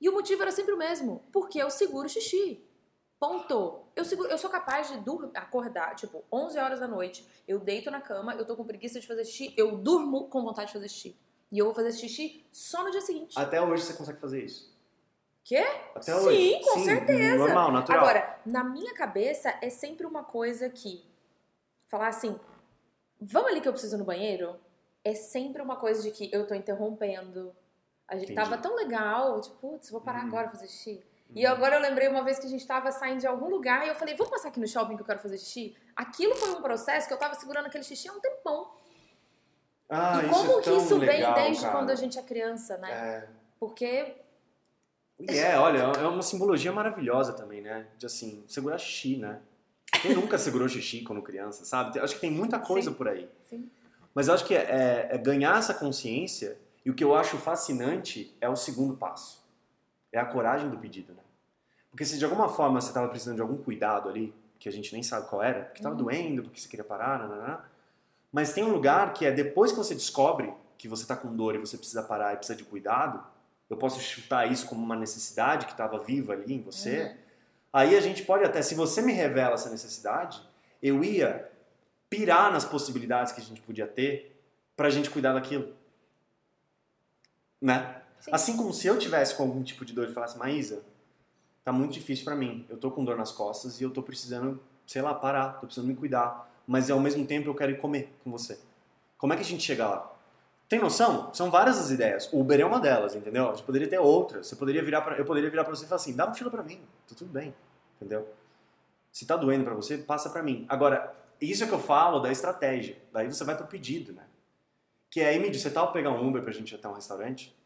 E 0.00 0.08
o 0.08 0.12
motivo 0.12 0.42
era 0.42 0.52
sempre 0.52 0.74
o 0.74 0.78
mesmo. 0.78 1.22
Porque 1.32 1.58
eu 1.62 1.70
seguro 1.70 2.08
xixi. 2.08 2.62
Ponto. 3.18 3.80
Eu, 3.94 4.04
seguro, 4.04 4.28
eu 4.28 4.36
sou 4.36 4.50
capaz 4.50 4.88
de 4.88 4.98
dur- 4.98 5.30
acordar, 5.34 5.94
tipo, 5.94 6.22
11 6.30 6.58
horas 6.58 6.80
da 6.80 6.86
noite, 6.86 7.26
eu 7.48 7.58
deito 7.58 7.90
na 7.90 8.00
cama, 8.00 8.34
eu 8.34 8.44
tô 8.44 8.54
com 8.54 8.64
preguiça 8.64 9.00
de 9.00 9.06
fazer 9.06 9.24
xixi, 9.24 9.54
eu 9.56 9.76
durmo 9.78 10.28
com 10.28 10.42
vontade 10.42 10.66
de 10.66 10.72
fazer 10.74 10.88
xixi. 10.88 11.16
E 11.50 11.58
eu 11.58 11.64
vou 11.66 11.74
fazer 11.74 11.92
xixi 11.92 12.44
só 12.52 12.84
no 12.84 12.90
dia 12.90 13.00
seguinte. 13.00 13.38
Até 13.38 13.62
hoje 13.62 13.84
você 13.84 13.94
consegue 13.94 14.20
fazer 14.20 14.44
isso. 14.44 14.74
Quê? 15.44 15.64
Até 15.94 16.12
Sim, 16.12 16.26
hoje. 16.26 16.60
com 16.64 16.80
certeza. 16.84 17.38
Normal, 17.38 17.72
natural. 17.72 18.00
Agora, 18.00 18.40
na 18.44 18.64
minha 18.64 18.92
cabeça 18.94 19.56
é 19.62 19.70
sempre 19.70 20.04
uma 20.04 20.24
coisa 20.24 20.68
que 20.68 21.02
falar 21.86 22.08
assim, 22.08 22.38
vamos 23.20 23.50
ali 23.52 23.60
que 23.62 23.68
eu 23.68 23.72
preciso 23.72 23.96
no 23.96 24.04
banheiro, 24.04 24.56
é 25.10 25.14
sempre 25.14 25.62
uma 25.62 25.76
coisa 25.76 26.02
de 26.02 26.10
que 26.10 26.28
eu 26.32 26.46
tô 26.46 26.54
interrompendo. 26.54 27.54
A 28.08 28.14
gente 28.16 28.32
Entendi. 28.32 28.48
tava 28.48 28.60
tão 28.60 28.74
legal, 28.76 29.40
tipo, 29.40 29.56
putz, 29.56 29.90
vou 29.90 30.00
parar 30.00 30.20
Uhum. 30.22 30.28
agora 30.28 30.48
pra 30.48 30.58
fazer 30.58 30.68
xixi. 30.68 31.02
E 31.34 31.44
agora 31.44 31.76
eu 31.76 31.80
lembrei 31.80 32.06
uma 32.08 32.22
vez 32.22 32.38
que 32.38 32.46
a 32.46 32.48
gente 32.48 32.64
tava 32.66 32.92
saindo 32.92 33.18
de 33.20 33.26
algum 33.26 33.48
lugar 33.48 33.84
e 33.84 33.88
eu 33.88 33.94
falei, 33.96 34.14
vamos 34.14 34.30
passar 34.30 34.48
aqui 34.48 34.60
no 34.60 34.66
shopping 34.68 34.94
que 34.96 35.02
eu 35.02 35.06
quero 35.06 35.18
fazer 35.18 35.38
xixi? 35.38 35.76
Aquilo 35.96 36.34
foi 36.36 36.50
um 36.50 36.62
processo 36.62 37.08
que 37.08 37.12
eu 37.14 37.18
tava 37.18 37.34
segurando 37.34 37.66
aquele 37.66 37.82
xixi 37.82 38.08
há 38.08 38.12
um 38.12 38.20
tempão. 38.20 38.70
Ah, 39.88 40.20
e 40.22 40.26
isso 40.26 40.34
como 40.46 40.58
é 40.58 40.62
que 40.62 40.70
isso 40.70 40.98
legal, 40.98 41.34
vem 41.34 41.44
desde 41.44 41.62
cara. 41.64 41.76
quando 41.76 41.90
a 41.90 41.94
gente 41.94 42.18
é 42.18 42.22
criança, 42.22 42.76
né? 42.78 42.90
É. 42.92 43.28
Porque 43.58 44.14
E 45.18 45.38
é, 45.38 45.58
olha, 45.58 45.78
é 45.78 46.06
uma 46.06 46.22
simbologia 46.22 46.72
maravilhosa 46.72 47.32
também, 47.32 47.60
né? 47.60 47.86
De 47.98 48.06
assim, 48.06 48.44
segurar 48.46 48.78
xixi, 48.78 49.16
né? 49.16 49.40
Quem 50.02 50.14
nunca 50.14 50.36
segurou 50.38 50.68
xixi 50.68 51.02
quando 51.02 51.22
criança, 51.22 51.64
sabe? 51.64 51.98
Acho 51.98 52.14
que 52.14 52.20
tem 52.20 52.30
muita 52.30 52.58
coisa 52.58 52.90
Sim. 52.90 52.96
por 52.96 53.08
aí. 53.08 53.28
Sim. 53.42 53.70
Mas 54.16 54.28
eu 54.28 54.34
acho 54.34 54.46
que 54.46 54.54
é, 54.54 55.08
é 55.10 55.18
ganhar 55.18 55.58
essa 55.58 55.74
consciência, 55.74 56.56
e 56.82 56.90
o 56.90 56.94
que 56.94 57.04
eu 57.04 57.14
acho 57.14 57.36
fascinante 57.36 58.34
é 58.40 58.48
o 58.48 58.56
segundo 58.56 58.96
passo. 58.96 59.44
É 60.10 60.18
a 60.18 60.24
coragem 60.24 60.70
do 60.70 60.78
pedido, 60.78 61.12
né? 61.12 61.20
Porque 61.90 62.02
se 62.02 62.16
de 62.16 62.24
alguma 62.24 62.48
forma 62.48 62.80
você 62.80 62.88
estava 62.88 63.08
precisando 63.08 63.36
de 63.36 63.42
algum 63.42 63.58
cuidado 63.58 64.08
ali, 64.08 64.34
que 64.58 64.70
a 64.70 64.72
gente 64.72 64.90
nem 64.94 65.02
sabe 65.02 65.28
qual 65.28 65.42
era, 65.42 65.64
porque 65.64 65.80
estava 65.80 65.94
Uhum. 65.94 66.02
doendo, 66.04 66.42
porque 66.44 66.58
você 66.58 66.66
queria 66.66 66.84
parar, 66.84 67.18
nananã, 67.18 67.60
mas 68.32 68.54
tem 68.54 68.64
um 68.64 68.72
lugar 68.72 69.12
que 69.12 69.26
é 69.26 69.30
depois 69.30 69.70
que 69.70 69.76
você 69.76 69.94
descobre 69.94 70.50
que 70.78 70.88
você 70.88 71.02
está 71.02 71.14
com 71.14 71.36
dor 71.36 71.54
e 71.54 71.58
você 71.58 71.76
precisa 71.76 72.02
parar 72.02 72.32
e 72.32 72.36
precisa 72.38 72.56
de 72.56 72.64
cuidado, 72.64 73.22
eu 73.68 73.76
posso 73.76 74.00
chutar 74.00 74.50
isso 74.50 74.66
como 74.66 74.82
uma 74.82 74.96
necessidade 74.96 75.66
que 75.66 75.72
estava 75.72 75.98
viva 75.98 76.32
ali 76.32 76.54
em 76.54 76.62
você, 76.62 77.02
Uhum. 77.02 77.26
Aí 77.72 77.94
a 77.94 78.00
gente 78.00 78.22
pode 78.22 78.42
até, 78.42 78.62
se 78.62 78.74
você 78.74 79.02
me 79.02 79.12
revela 79.12 79.52
essa 79.52 79.68
necessidade, 79.68 80.40
eu 80.82 81.04
ia 81.04 81.46
pirar 82.08 82.52
nas 82.52 82.64
possibilidades 82.64 83.32
que 83.32 83.40
a 83.40 83.44
gente 83.44 83.60
podia 83.60 83.86
ter 83.86 84.40
pra 84.76 84.90
gente 84.90 85.10
cuidar 85.10 85.32
daquilo. 85.32 85.74
Né? 87.60 88.02
Sim. 88.20 88.30
Assim 88.32 88.56
como 88.56 88.72
se 88.72 88.86
eu 88.86 88.98
tivesse 88.98 89.34
com 89.34 89.42
algum 89.42 89.62
tipo 89.62 89.84
de 89.84 89.92
dor 89.92 90.08
e 90.08 90.12
falasse, 90.12 90.38
Maísa, 90.38 90.82
tá 91.64 91.72
muito 91.72 91.92
difícil 91.92 92.24
pra 92.24 92.34
mim. 92.34 92.66
Eu 92.68 92.76
tô 92.76 92.90
com 92.90 93.04
dor 93.04 93.16
nas 93.16 93.32
costas 93.32 93.80
e 93.80 93.84
eu 93.84 93.90
tô 93.90 94.02
precisando, 94.02 94.60
sei 94.86 95.02
lá, 95.02 95.14
parar, 95.14 95.54
tô 95.54 95.66
precisando 95.66 95.88
me 95.88 95.96
cuidar. 95.96 96.50
Mas 96.66 96.90
ao 96.90 97.00
mesmo 97.00 97.26
tempo 97.26 97.48
eu 97.48 97.54
quero 97.54 97.72
ir 97.72 97.78
comer 97.78 98.12
com 98.22 98.30
você. 98.30 98.58
Como 99.16 99.32
é 99.32 99.36
que 99.36 99.42
a 99.42 99.44
gente 99.44 99.62
chega 99.62 99.86
lá? 99.86 100.12
Tem 100.68 100.80
noção? 100.80 101.32
São 101.32 101.50
várias 101.50 101.78
as 101.78 101.90
ideias. 101.90 102.28
Uber 102.32 102.60
é 102.60 102.64
uma 102.64 102.80
delas, 102.80 103.14
entendeu? 103.14 103.50
A 103.50 103.54
gente 103.54 103.64
poderia 103.64 103.88
ter 103.88 103.98
outras. 103.98 104.48
Você 104.48 104.56
poderia 104.56 104.82
virar 104.82 105.00
pra, 105.00 105.16
eu 105.16 105.24
poderia 105.24 105.48
virar 105.48 105.64
pra 105.64 105.74
você 105.74 105.84
e 105.84 105.88
falar 105.88 106.00
assim: 106.00 106.14
dá 106.14 106.26
mochila 106.26 106.50
pra 106.50 106.62
mim, 106.62 106.80
tá 107.08 107.14
tudo 107.16 107.30
bem, 107.30 107.54
entendeu? 107.96 108.28
Se 109.12 109.24
tá 109.24 109.36
doendo 109.36 109.64
pra 109.64 109.74
você, 109.74 109.96
passa 109.96 110.28
pra 110.28 110.42
mim. 110.42 110.66
Agora, 110.68 111.14
isso 111.40 111.64
é 111.64 111.66
que 111.66 111.72
eu 111.72 111.78
falo 111.78 112.20
da 112.20 112.30
estratégia. 112.30 112.96
Daí 113.12 113.26
você 113.26 113.44
vai 113.44 113.56
pro 113.56 113.66
pedido, 113.66 114.12
né? 114.12 114.24
Que 115.10 115.20
é, 115.20 115.34
Emílio, 115.34 115.58
você 115.58 115.70
tal 115.70 115.92
pegar 115.92 116.10
um 116.10 116.26
Uber 116.26 116.42
pra 116.42 116.52
gente 116.52 116.72
ir 116.72 116.76
até 116.76 116.88
um 116.88 116.94
restaurante? 116.94 117.56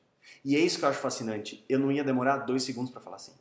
E 0.45 0.57
é 0.57 0.59
isso 0.59 0.79
que 0.79 0.85
eu 0.85 0.89
acho 0.89 0.99
fascinante. 0.99 1.65
Eu 1.69 1.79
não 1.79 1.91
ia 1.91 2.05
demorar 2.05 2.39
dois 2.39 2.63
segundos 2.63 2.91
pra 2.91 3.01
falar 3.01 3.17
assim. 3.17 3.35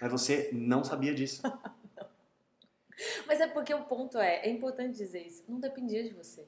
Mas 0.00 0.12
você 0.12 0.50
não 0.52 0.84
sabia 0.84 1.14
disso. 1.14 1.42
Mas 3.26 3.40
é 3.40 3.46
porque 3.46 3.74
o 3.74 3.84
ponto 3.84 4.18
é, 4.18 4.46
é 4.46 4.50
importante 4.50 4.96
dizer 4.96 5.26
isso, 5.26 5.44
não 5.48 5.60
dependia 5.60 6.02
de 6.02 6.10
você. 6.10 6.46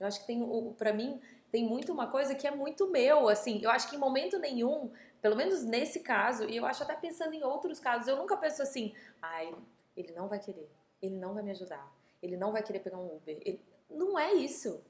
Eu 0.00 0.06
acho 0.06 0.20
que 0.20 0.26
tem, 0.26 0.42
o, 0.42 0.74
pra 0.76 0.92
mim, 0.92 1.20
tem 1.50 1.64
muito 1.64 1.92
uma 1.92 2.06
coisa 2.08 2.34
que 2.34 2.46
é 2.46 2.50
muito 2.50 2.90
meu, 2.90 3.28
assim, 3.28 3.60
eu 3.62 3.70
acho 3.70 3.88
que 3.88 3.96
em 3.96 3.98
momento 3.98 4.38
nenhum, 4.38 4.90
pelo 5.20 5.36
menos 5.36 5.62
nesse 5.62 6.00
caso, 6.00 6.48
e 6.48 6.56
eu 6.56 6.66
acho 6.66 6.82
até 6.82 6.94
pensando 6.94 7.34
em 7.34 7.44
outros 7.44 7.78
casos, 7.78 8.08
eu 8.08 8.16
nunca 8.16 8.36
penso 8.36 8.62
assim, 8.62 8.94
ai, 9.22 9.54
ele 9.96 10.12
não 10.12 10.26
vai 10.26 10.38
querer, 10.38 10.68
ele 11.00 11.16
não 11.16 11.34
vai 11.34 11.42
me 11.42 11.50
ajudar, 11.50 11.92
ele 12.24 12.36
não 12.36 12.52
vai 12.52 12.62
querer 12.62 12.80
pegar 12.80 12.98
um 12.98 13.16
Uber. 13.16 13.36
Ele- 13.42 13.60
Não 13.90 14.18
é 14.18 14.32
isso. 14.32 14.80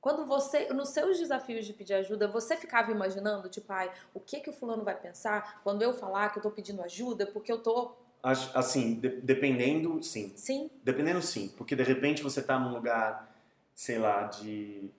Quando 0.00 0.24
você, 0.26 0.72
nos 0.72 0.90
seus 0.90 1.18
desafios 1.18 1.64
de 1.66 1.72
pedir 1.72 1.94
ajuda, 1.94 2.28
você 2.28 2.56
ficava 2.56 2.90
imaginando, 2.90 3.48
tipo, 3.48 3.72
ai, 3.72 3.90
o 4.12 4.20
que 4.20 4.40
que 4.40 4.50
o 4.50 4.52
fulano 4.52 4.84
vai 4.84 4.94
pensar 4.98 5.60
quando 5.62 5.82
eu 5.82 5.92
falar 5.94 6.30
que 6.30 6.38
eu 6.38 6.42
tô 6.42 6.50
pedindo 6.50 6.82
ajuda, 6.82 7.26
porque 7.26 7.50
eu 7.50 7.58
tô, 7.62 7.92
Assim, 8.22 8.94
de- 9.00 9.20
dependendo, 9.20 10.00
sim. 10.02 10.32
sim, 10.36 10.70
Dependendo 10.84 11.20
sim, 11.22 11.48
porque 11.56 11.74
de 11.74 11.82
repente 11.82 12.22
você 12.22 12.40
tá 12.42 12.58
num 12.58 12.72
lugar, 12.72 13.34
sei 13.74 13.98
lá, 13.98 14.24
de 14.24 14.90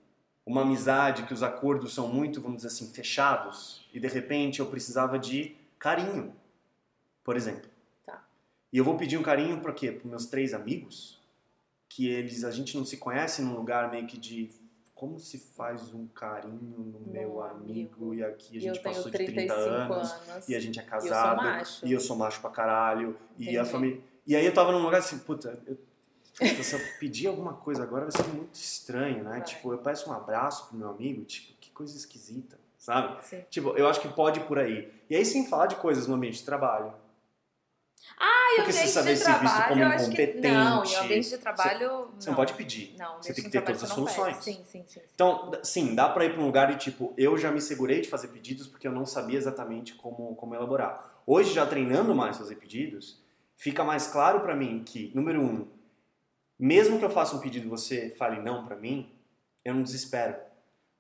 uma 0.46 0.62
amizade 0.64 1.24
que 1.24 1.34
os 1.34 1.42
acordos 1.44 1.94
são 1.94 2.08
muito, 2.10 2.42
vamos 2.42 2.58
dizer 2.58 2.68
assim, 2.68 2.92
fechados, 2.92 3.88
e 3.94 4.00
de 4.00 4.08
repente 4.10 4.60
eu 4.60 4.66
precisava 4.66 5.18
de 5.18 5.56
carinho, 5.80 6.36
por 7.24 7.38
exemplo. 7.38 7.70
Tá. 8.06 8.22
E 8.74 8.78
eu 8.78 8.84
vou 8.84 8.98
pedir 8.98 9.18
um 9.18 9.24
carinho 9.24 9.62
para 9.62 9.72
quê? 9.72 9.92
Para 9.92 10.10
meus 10.10 10.26
três 10.26 10.54
amigos, 10.54 11.22
que 11.96 12.08
eles 12.10 12.44
a 12.44 12.50
gente 12.52 12.76
não 12.76 12.84
se 12.86 12.98
conhece 12.98 13.42
num 13.42 13.56
lugar 13.56 13.92
meio 13.92 14.08
que 14.08 14.18
de 14.18 14.50
como 14.96 15.20
se 15.20 15.38
faz 15.38 15.94
um 15.94 16.08
carinho 16.08 16.60
no 17.02 17.12
meu 17.12 17.42
amigo, 17.44 18.06
amigo. 18.06 18.14
e 18.16 18.24
aqui 18.24 18.58
a 18.58 18.62
gente 18.62 18.80
passou 18.80 19.06
de 19.12 19.18
35 19.18 19.34
30 19.36 19.54
anos 19.54 20.12
anos. 20.12 20.50
e 20.50 20.56
a 20.56 20.60
gente 20.60 20.80
é 20.80 20.84
E 20.84 20.86
eu 20.86 20.90
sou 21.02 21.10
casado 21.10 21.38
macho. 21.44 21.86
e 21.86 21.94
eu 21.94 22.00
sou 22.00 22.16
macho 22.16 22.42
pra 22.42 22.50
caralho 22.50 23.18
e 23.38 23.50
a 23.50 23.52
Entendi. 23.54 23.70
família 23.70 24.02
e 24.26 24.36
aí 24.36 24.46
eu 24.46 24.54
tava 24.54 24.72
num 24.72 24.82
lugar 24.82 25.00
assim 25.00 25.20
puta, 25.20 25.62
eu, 25.68 25.76
puta, 26.38 26.64
se 26.64 26.74
eu 26.76 26.80
pedir 27.00 27.28
alguma 27.28 27.54
coisa 27.54 27.84
agora 27.84 28.06
vai 28.10 28.12
ser 28.12 28.28
muito 28.34 28.56
estranho 28.56 29.24
né 29.24 29.30
Vai. 29.32 29.42
tipo 29.44 29.72
eu 29.72 29.78
peço 29.80 30.10
um 30.10 30.14
abraço 30.14 30.68
pro 30.70 30.78
meu 30.78 30.90
amigo 30.90 31.24
tipo 31.26 31.54
que 31.60 31.70
coisa 31.72 31.96
esquisita 31.96 32.58
sabe 32.78 33.24
Sim. 33.26 33.44
tipo 33.52 33.70
eu 33.78 33.88
acho 33.88 34.00
que 34.02 34.08
pode 34.08 34.40
ir 34.40 34.46
por 34.46 34.58
aí 34.58 34.92
e 35.10 35.16
aí 35.16 35.26
sem 35.26 35.48
falar 35.48 35.68
de 35.68 35.76
coisas 35.76 36.08
no 36.08 36.16
ambiente 36.16 36.38
de 36.40 36.46
trabalho 36.46 36.94
Ah, 38.18 38.54
Porque 38.58 38.72
você 38.72 38.88
saber 38.88 39.16
se 39.18 39.32
visto 39.32 39.68
como 39.68 39.82
eu 39.82 39.88
acho 39.88 40.10
que 40.10 40.22
incompetente, 40.22 40.48
não, 40.48 40.84
em 40.84 40.96
ambiente 40.96 41.30
de 41.30 41.38
trabalho 41.38 42.12
você 42.18 42.30
não 42.30 42.36
pode 42.36 42.54
pedir 42.54 42.96
Não, 42.98 43.22
você 43.22 43.34
tem 43.34 43.44
que 43.44 43.50
ter 43.50 43.62
todas 43.62 43.84
as 43.84 43.90
você 43.90 43.96
soluções. 43.96 44.38
Sim, 44.38 44.64
sim, 44.66 44.84
sim. 44.88 45.02
Então, 45.14 45.52
sim, 45.64 45.96
dá 45.96 46.10
pra 46.10 46.26
ir 46.26 46.34
pra 46.34 46.42
um 46.42 46.46
lugar 46.46 46.72
e 46.72 46.76
tipo, 46.76 47.14
eu 47.18 47.38
já 47.38 47.52
me 47.52 47.60
segurei 47.62 48.02
de 48.02 48.10
fazer 48.10 48.28
pedidos 48.28 48.68
porque 48.68 48.88
eu 48.88 48.92
não 48.92 49.06
sabia 49.06 49.38
exatamente 49.38 49.96
como, 49.96 50.36
como 50.36 50.54
elaborar. 50.54 51.22
Hoje, 51.26 51.54
já 51.54 51.66
treinando 51.66 52.14
mais 52.14 52.38
fazer 52.38 52.56
pedidos, 52.56 53.22
fica 53.56 53.84
mais 53.84 54.08
claro 54.08 54.42
pra 54.42 54.56
mim 54.56 54.84
que, 54.86 55.12
número 55.16 55.42
um, 55.42 55.68
mesmo 56.60 57.00
que 57.00 57.06
eu 57.06 57.10
faça 57.10 57.36
um 57.36 57.40
pedido 57.40 57.66
e 57.68 57.70
você 57.70 58.12
fale 58.18 58.42
não 58.42 58.66
pra 58.66 58.76
mim, 58.76 59.12
eu 59.66 59.74
não 59.74 59.84
desespero. 59.84 60.36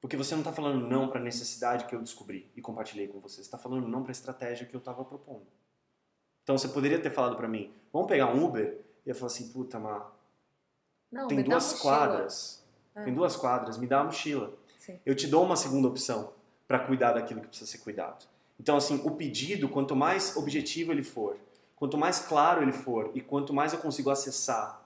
Porque 0.02 0.18
você 0.18 0.36
não 0.36 0.44
tá 0.44 0.52
falando 0.52 0.86
não 0.86 1.08
pra 1.08 1.20
necessidade 1.20 1.86
que 1.86 1.96
eu 1.96 2.02
descobri 2.02 2.52
e 2.58 2.62
compartilhei 2.62 3.08
com 3.08 3.22
você. 3.22 3.42
Você 3.42 3.50
tá 3.50 3.58
falando 3.58 3.88
não 3.88 4.04
pra 4.04 4.12
estratégia 4.12 4.66
que 4.66 4.76
eu 4.76 4.82
tava 4.82 5.06
propondo. 5.06 5.48
Então, 6.44 6.58
você 6.58 6.68
poderia 6.68 7.00
ter 7.00 7.10
falado 7.10 7.36
pra 7.36 7.48
mim, 7.48 7.74
vamos 7.92 8.08
pegar 8.08 8.28
um 8.28 8.44
Uber? 8.44 8.78
E 9.06 9.10
eu 9.10 9.16
falar 9.16 9.28
assim, 9.28 9.50
puta, 9.50 9.80
Mar, 9.80 10.14
Não, 11.12 11.28
tem 11.28 11.44
duas 11.44 11.80
quadras. 11.80 12.64
É. 12.96 13.04
Tem 13.04 13.14
duas 13.14 13.36
quadras, 13.36 13.78
me 13.78 13.88
dá 13.88 14.02
a 14.02 14.04
mochila 14.04 14.54
Sim. 14.78 15.00
eu 15.06 15.16
te 15.16 15.28
dou 15.28 15.44
uma 15.44 15.56
segunda 15.56 15.88
opção 15.88 16.32
para 16.68 16.78
cuidar 16.80 17.14
daquilo 17.14 17.40
que 17.42 17.48
precisa 17.48 17.72
ser 17.72 17.78
cuidado. 17.78 18.26
Então, 18.60 18.76
assim, 18.76 19.02
o 19.06 19.12
pedido, 19.12 19.70
quanto 19.70 19.96
mais 19.96 20.36
objetivo 20.36 20.92
ele 20.92 21.04
for, 21.04 21.38
quanto 21.76 21.98
mais 21.98 22.20
claro 22.20 22.62
ele 22.62 22.74
for 22.74 23.12
e 23.14 23.22
quanto 23.22 23.54
mais 23.54 23.72
eu 23.72 23.80
consigo 23.80 24.10
acessar 24.10 24.82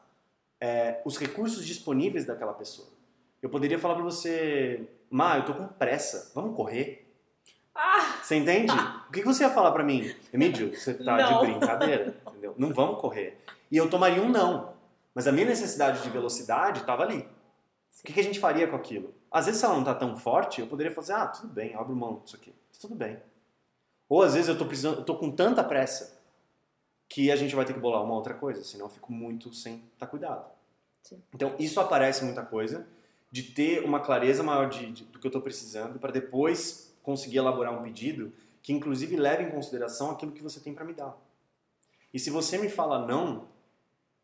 é, 0.62 1.02
os 1.04 1.18
recursos 1.18 1.66
disponíveis 1.66 2.26
daquela 2.26 2.54
pessoa. 2.54 2.88
Eu 3.42 3.50
poderia 3.50 3.80
falar 3.80 3.96
para 3.96 4.04
você, 4.04 4.88
Má, 5.10 5.38
eu 5.38 5.46
tô 5.46 5.54
com 5.54 5.68
pressa, 5.68 6.32
vamos 6.34 6.56
correr? 6.56 7.07
Ah, 7.80 8.18
Você 8.24 8.36
entende? 8.36 8.74
O 9.08 9.12
que 9.12 9.24
você 9.24 9.44
ia 9.44 9.50
falar 9.52 9.72
para 9.72 9.84
mim? 9.84 10.14
Emílio, 10.34 10.76
você 10.78 10.96
tá 10.96 11.16
Não. 11.18 11.42
de 11.46 11.52
brincadeira, 11.52 12.16
entendeu? 12.28 12.56
Não 12.58 12.74
vamos 12.74 13.00
correr. 13.00 13.40
E 13.72 13.78
eu 13.78 13.90
tomaria 13.90 14.22
um 14.22 14.30
não. 14.30 14.74
Mas 15.14 15.28
a 15.28 15.32
minha 15.32 15.46
necessidade 15.46 16.02
de 16.02 16.10
velocidade 16.10 16.80
estava 16.82 17.04
ali. 17.04 17.20
O 18.00 18.04
que, 18.04 18.14
que 18.14 18.20
a 18.20 18.24
gente 18.24 18.40
faria 18.40 18.68
com 18.68 18.76
aquilo? 18.76 19.14
Às 19.32 19.46
vezes, 19.46 19.60
se 19.60 19.66
ela 19.66 19.76
não 19.76 19.84
tá 19.84 19.94
tão 19.94 20.18
forte, 20.18 20.62
eu 20.62 20.68
poderia 20.68 20.92
fazer, 20.94 21.14
ah, 21.14 21.28
tudo 21.28 21.48
bem, 21.54 21.76
abro 21.76 21.96
mão 21.96 22.22
disso 22.24 22.36
aqui. 22.36 22.54
Tudo 22.80 22.96
bem. 22.96 23.18
Ou 24.10 24.22
às 24.24 24.34
vezes 24.34 24.48
eu 24.48 24.58
tô 24.58 24.66
precisando, 24.66 25.00
eu 25.00 25.04
tô 25.04 25.16
com 25.16 25.30
tanta 25.32 25.64
pressa 25.64 26.18
que 27.10 27.32
a 27.32 27.36
gente 27.36 27.56
vai 27.56 27.66
ter 27.66 27.74
que 27.74 27.80
bolar 27.80 28.04
uma 28.04 28.14
outra 28.14 28.34
coisa, 28.34 28.64
senão 28.64 28.86
eu 28.86 28.90
fico 28.90 29.12
muito 29.12 29.54
sem 29.54 29.84
estar 29.94 30.08
cuidado. 30.08 30.46
Sim. 31.04 31.22
Então, 31.34 31.56
isso 31.60 31.80
aparece 31.80 32.24
muita 32.24 32.42
coisa 32.44 32.88
de 33.32 33.44
ter 33.44 33.84
uma 33.84 34.00
clareza 34.00 34.44
maior 34.44 34.70
de, 34.70 34.92
de- 34.92 35.04
do 35.06 35.20
que 35.20 35.28
eu 35.28 35.32
tô 35.32 35.42
precisando 35.42 36.00
para 36.00 36.12
depois 36.12 36.87
conseguir 37.08 37.38
elaborar 37.38 37.74
um 37.74 37.82
pedido 37.82 38.34
que 38.62 38.74
inclusive 38.74 39.16
leve 39.16 39.44
em 39.44 39.50
consideração 39.50 40.12
aquilo 40.12 40.34
que 40.34 40.44
você 40.44 40.60
tem 40.60 40.74
para 40.74 40.84
me 40.84 40.92
dar. 40.92 41.18
E 42.14 42.20
se 42.20 42.30
você 42.30 42.58
me 42.58 42.68
fala 42.68 43.08
não, 43.08 43.48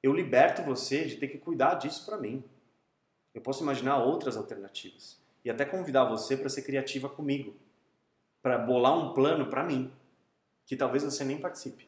eu 0.04 0.12
liberto 0.12 0.62
você 0.64 1.06
de 1.06 1.16
ter 1.16 1.30
que 1.30 1.38
cuidar 1.38 1.76
disso 1.76 2.06
para 2.06 2.18
mim. 2.18 2.44
Eu 3.34 3.40
posso 3.40 3.64
imaginar 3.64 4.04
outras 4.04 4.36
alternativas 4.36 5.18
e 5.46 5.50
até 5.50 5.64
convidar 5.64 6.04
você 6.04 6.36
para 6.36 6.50
ser 6.50 6.64
criativa 6.64 7.08
comigo, 7.08 7.56
para 8.42 8.58
bolar 8.58 8.98
um 8.98 9.14
plano 9.14 9.46
para 9.46 9.64
mim, 9.64 9.90
que 10.66 10.76
talvez 10.76 11.06
você 11.06 11.24
nem 11.24 11.38
participe. 11.38 11.88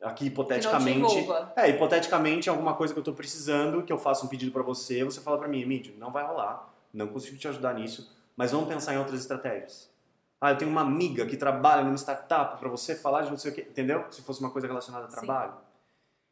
Aqui 0.00 0.28
hipoteticamente, 0.28 1.26
é, 1.56 1.68
hipoteticamente 1.68 2.48
alguma 2.48 2.74
coisa 2.74 2.94
que 2.94 3.00
eu 3.00 3.04
tô 3.04 3.12
precisando, 3.12 3.82
que 3.82 3.92
eu 3.92 3.98
faço 3.98 4.24
um 4.24 4.28
pedido 4.30 4.50
para 4.50 4.62
você, 4.62 5.04
você 5.04 5.20
fala 5.20 5.36
para 5.36 5.48
mim, 5.48 5.60
Emílio, 5.60 5.94
não 5.98 6.10
vai 6.10 6.26
rolar, 6.26 6.74
não 6.90 7.06
consigo 7.08 7.36
te 7.36 7.48
ajudar 7.48 7.74
nisso, 7.74 8.16
mas 8.34 8.52
vamos 8.52 8.66
pensar 8.66 8.94
em 8.94 8.98
outras 8.98 9.20
estratégias. 9.20 9.94
Ah, 10.40 10.50
eu 10.50 10.58
tenho 10.58 10.70
uma 10.70 10.82
amiga 10.82 11.24
que 11.26 11.36
trabalha 11.36 11.82
numa 11.82 11.96
startup 11.96 12.58
para 12.58 12.68
você 12.68 12.94
falar 12.94 13.22
de 13.22 13.30
não 13.30 13.38
sei 13.38 13.50
o 13.52 13.54
quê, 13.54 13.66
entendeu? 13.68 14.04
Se 14.10 14.20
fosse 14.22 14.40
uma 14.40 14.50
coisa 14.50 14.66
relacionada 14.66 15.06
a 15.06 15.08
Sim. 15.10 15.16
trabalho. 15.16 15.54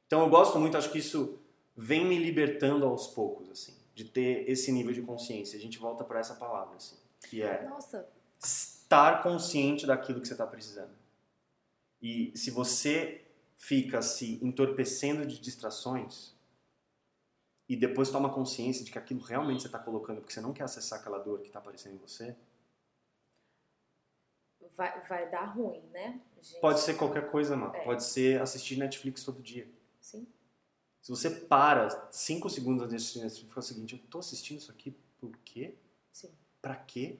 Então 0.06 0.20
eu 0.20 0.28
gosto 0.28 0.58
muito, 0.58 0.76
acho 0.76 0.90
que 0.90 0.98
isso 0.98 1.38
vem 1.76 2.04
me 2.04 2.18
libertando 2.18 2.84
aos 2.86 3.06
poucos, 3.08 3.50
assim. 3.50 3.74
de 3.94 4.04
ter 4.04 4.48
esse 4.50 4.70
nível 4.72 4.92
de 4.92 5.02
consciência. 5.02 5.58
A 5.58 5.60
gente 5.62 5.78
volta 5.78 6.04
para 6.04 6.18
essa 6.20 6.34
palavra, 6.34 6.76
assim, 6.76 6.96
que 7.28 7.42
é 7.42 7.66
Nossa, 7.68 8.06
estar 8.38 9.22
consciente 9.22 9.86
daquilo 9.86 10.20
que 10.20 10.28
você 10.28 10.34
está 10.34 10.46
precisando. 10.46 10.92
E 12.02 12.32
se 12.36 12.50
você 12.50 13.22
fica 13.56 14.02
se 14.02 14.38
entorpecendo 14.44 15.24
de 15.24 15.40
distrações 15.40 16.34
e 17.68 17.74
depois 17.76 18.10
toma 18.10 18.28
consciência 18.28 18.84
de 18.84 18.90
que 18.90 18.98
aquilo 18.98 19.20
realmente 19.22 19.62
você 19.62 19.68
está 19.68 19.78
colocando 19.78 20.20
porque 20.20 20.34
você 20.34 20.40
não 20.40 20.52
quer 20.52 20.64
acessar 20.64 21.00
aquela 21.00 21.18
dor 21.18 21.40
que 21.40 21.46
está 21.46 21.60
aparecendo 21.60 21.94
em 21.94 21.98
você, 21.98 22.36
vai, 24.76 25.00
vai 25.06 25.30
dar 25.30 25.44
ruim, 25.44 25.82
né? 25.92 26.20
gente? 26.42 26.60
pode 26.60 26.80
ser 26.80 26.94
qualquer 26.94 27.30
coisa, 27.30 27.56
mano. 27.56 27.74
É. 27.74 27.84
Pode 27.84 28.04
ser 28.04 28.40
assistir 28.40 28.76
Netflix 28.76 29.24
todo 29.24 29.42
dia. 29.42 29.68
Sim. 30.00 30.26
Se 31.00 31.10
você 31.10 31.30
para 31.30 31.88
cinco 32.10 32.48
segundos 32.48 32.82
antes 32.82 32.90
de 32.90 32.96
assistir 32.96 33.18
Netflix 33.20 33.50
e 33.50 33.54
fala 33.54 33.64
o 33.64 33.68
seguinte, 33.68 33.94
eu 33.94 34.10
tô 34.10 34.18
assistindo 34.18 34.58
isso 34.58 34.70
aqui 34.70 34.90
por 35.18 35.36
quê? 35.44 35.74
Sim. 36.12 36.30
Pra 36.60 36.76
quê? 36.76 37.18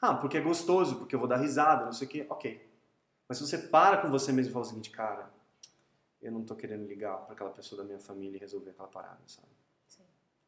Ah, 0.00 0.14
porque 0.14 0.38
é 0.38 0.40
gostoso, 0.40 0.96
porque 0.96 1.14
eu 1.14 1.18
vou 1.18 1.28
dar 1.28 1.36
risada, 1.36 1.84
não 1.84 1.92
sei 1.92 2.06
o 2.06 2.10
quê. 2.10 2.26
Ok. 2.28 2.68
Mas 3.28 3.38
se 3.38 3.46
você 3.46 3.58
para 3.58 4.00
com 4.00 4.08
você 4.08 4.32
mesmo 4.32 4.50
e 4.50 4.52
fala 4.52 4.64
o 4.64 4.68
seguinte, 4.68 4.90
cara, 4.90 5.30
eu 6.22 6.32
não 6.32 6.44
tô 6.44 6.54
querendo 6.54 6.86
ligar 6.86 7.18
pra 7.18 7.34
aquela 7.34 7.50
pessoa 7.50 7.82
da 7.82 7.84
minha 7.86 7.98
família 7.98 8.36
e 8.36 8.40
resolver 8.40 8.70
aquela 8.70 8.88
parada, 8.88 9.20
sabe? 9.26 9.48
Sim. 9.86 10.04